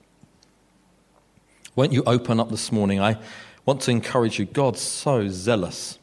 Won't 1.76 1.92
you 1.92 2.04
open 2.06 2.40
up 2.40 2.50
this 2.50 2.72
morning? 2.72 3.00
I 3.00 3.18
want 3.66 3.82
to 3.82 3.92
encourage 3.92 4.40
you. 4.40 4.46
God's 4.46 4.82
so 4.82 5.28
zealous 5.28 6.00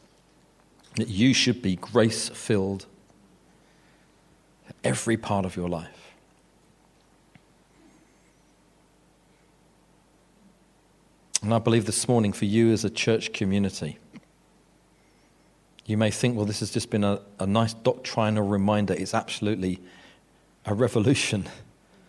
that 0.95 1.07
you 1.07 1.33
should 1.33 1.61
be 1.61 1.75
grace 1.75 2.29
filled 2.29 2.85
every 4.83 5.17
part 5.17 5.45
of 5.45 5.55
your 5.55 5.69
life. 5.69 6.13
And 11.41 11.53
I 11.53 11.59
believe 11.59 11.85
this 11.85 12.07
morning 12.07 12.33
for 12.33 12.45
you 12.45 12.71
as 12.71 12.85
a 12.85 12.89
church 12.89 13.33
community, 13.33 13.97
you 15.91 15.97
may 15.97 16.09
think, 16.09 16.37
well, 16.37 16.45
this 16.45 16.61
has 16.61 16.71
just 16.71 16.89
been 16.89 17.03
a, 17.03 17.19
a 17.37 17.45
nice 17.45 17.73
doctrinal 17.73 18.47
reminder. 18.47 18.93
It's 18.93 19.13
absolutely 19.13 19.79
a 20.65 20.73
revolution 20.73 21.49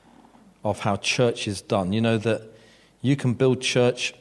of 0.64 0.80
how 0.80 0.96
church 0.96 1.48
is 1.48 1.60
done. 1.60 1.92
You 1.92 2.00
know 2.00 2.16
that 2.18 2.42
you 3.00 3.16
can 3.16 3.34
build 3.34 3.60
church, 3.60 4.14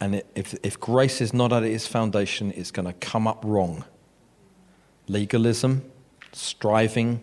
and 0.00 0.22
if, 0.34 0.54
if 0.62 0.80
grace 0.80 1.20
is 1.20 1.34
not 1.34 1.52
at 1.52 1.62
its 1.62 1.86
foundation, 1.86 2.52
it's 2.56 2.70
going 2.70 2.86
to 2.86 2.94
come 2.94 3.26
up 3.26 3.44
wrong. 3.44 3.84
Legalism, 5.08 5.84
striving, 6.32 7.20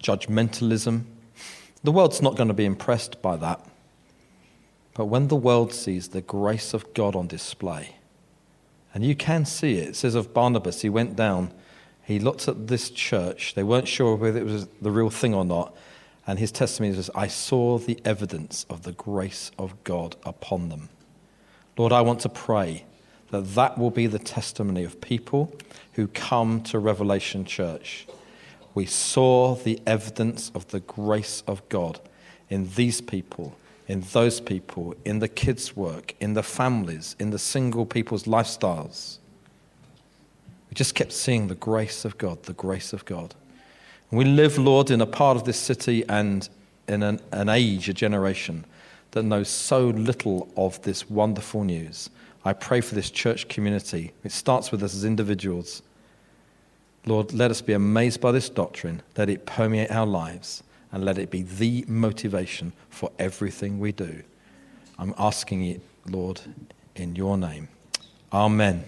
judgmentalism. 0.00 1.04
The 1.82 1.92
world's 1.92 2.22
not 2.22 2.36
going 2.36 2.48
to 2.48 2.54
be 2.54 2.64
impressed 2.64 3.20
by 3.20 3.36
that. 3.36 3.60
But 4.94 5.06
when 5.06 5.28
the 5.28 5.36
world 5.36 5.74
sees 5.74 6.08
the 6.08 6.22
grace 6.22 6.72
of 6.72 6.94
God 6.94 7.14
on 7.14 7.26
display, 7.26 7.96
and 8.94 9.04
you 9.04 9.14
can 9.14 9.44
see 9.44 9.78
it, 9.78 9.88
it 9.88 9.96
says 9.96 10.14
of 10.14 10.32
Barnabas, 10.32 10.80
he 10.82 10.88
went 10.88 11.16
down, 11.16 11.52
he 12.04 12.18
looked 12.18 12.48
at 12.48 12.68
this 12.68 12.88
church, 12.88 13.54
they 13.54 13.64
weren't 13.64 13.88
sure 13.88 14.14
whether 14.14 14.38
it 14.38 14.46
was 14.46 14.68
the 14.80 14.90
real 14.90 15.10
thing 15.10 15.34
or 15.34 15.44
not, 15.44 15.76
and 16.26 16.38
his 16.38 16.52
testimony 16.52 16.96
was, 16.96 17.10
I 17.14 17.26
saw 17.26 17.76
the 17.78 17.98
evidence 18.04 18.64
of 18.70 18.82
the 18.82 18.92
grace 18.92 19.50
of 19.58 19.82
God 19.84 20.16
upon 20.24 20.68
them. 20.68 20.88
Lord, 21.76 21.92
I 21.92 22.00
want 22.02 22.20
to 22.20 22.28
pray 22.28 22.84
that 23.30 23.54
that 23.54 23.76
will 23.76 23.90
be 23.90 24.06
the 24.06 24.18
testimony 24.18 24.84
of 24.84 25.00
people 25.00 25.52
who 25.94 26.06
come 26.06 26.62
to 26.62 26.78
Revelation 26.78 27.44
Church. 27.44 28.06
We 28.74 28.86
saw 28.86 29.56
the 29.56 29.80
evidence 29.86 30.52
of 30.54 30.68
the 30.68 30.80
grace 30.80 31.42
of 31.46 31.68
God 31.68 32.00
in 32.48 32.70
these 32.74 33.00
people 33.00 33.56
in 33.86 34.00
those 34.12 34.40
people, 34.40 34.94
in 35.04 35.18
the 35.18 35.28
kids' 35.28 35.76
work, 35.76 36.14
in 36.20 36.34
the 36.34 36.42
families, 36.42 37.16
in 37.18 37.30
the 37.30 37.38
single 37.38 37.84
people's 37.84 38.24
lifestyles. 38.24 39.18
We 40.70 40.74
just 40.74 40.94
kept 40.94 41.12
seeing 41.12 41.48
the 41.48 41.54
grace 41.54 42.04
of 42.04 42.16
God, 42.16 42.42
the 42.44 42.54
grace 42.54 42.92
of 42.92 43.04
God. 43.04 43.34
And 44.10 44.18
we 44.18 44.24
live, 44.24 44.58
Lord, 44.58 44.90
in 44.90 45.00
a 45.00 45.06
part 45.06 45.36
of 45.36 45.44
this 45.44 45.58
city 45.58 46.04
and 46.08 46.48
in 46.88 47.02
an, 47.02 47.20
an 47.32 47.48
age, 47.48 47.88
a 47.88 47.92
generation 47.92 48.64
that 49.10 49.22
knows 49.22 49.48
so 49.48 49.88
little 49.88 50.48
of 50.56 50.80
this 50.82 51.08
wonderful 51.08 51.62
news. 51.64 52.10
I 52.44 52.52
pray 52.52 52.80
for 52.80 52.94
this 52.94 53.10
church 53.10 53.48
community. 53.48 54.12
It 54.24 54.32
starts 54.32 54.72
with 54.72 54.82
us 54.82 54.94
as 54.94 55.04
individuals. 55.04 55.82
Lord, 57.06 57.32
let 57.32 57.50
us 57.50 57.60
be 57.60 57.74
amazed 57.74 58.20
by 58.20 58.32
this 58.32 58.48
doctrine. 58.48 59.02
Let 59.16 59.28
it 59.28 59.46
permeate 59.46 59.90
our 59.90 60.06
lives 60.06 60.62
and 60.94 61.04
let 61.04 61.18
it 61.18 61.28
be 61.28 61.42
the 61.42 61.84
motivation 61.88 62.72
for 62.88 63.10
everything 63.18 63.80
we 63.80 63.90
do. 63.90 64.22
I'm 64.96 65.12
asking 65.18 65.64
it, 65.64 65.80
Lord, 66.06 66.40
in 66.94 67.16
your 67.16 67.36
name. 67.36 67.66
Amen. 68.32 68.84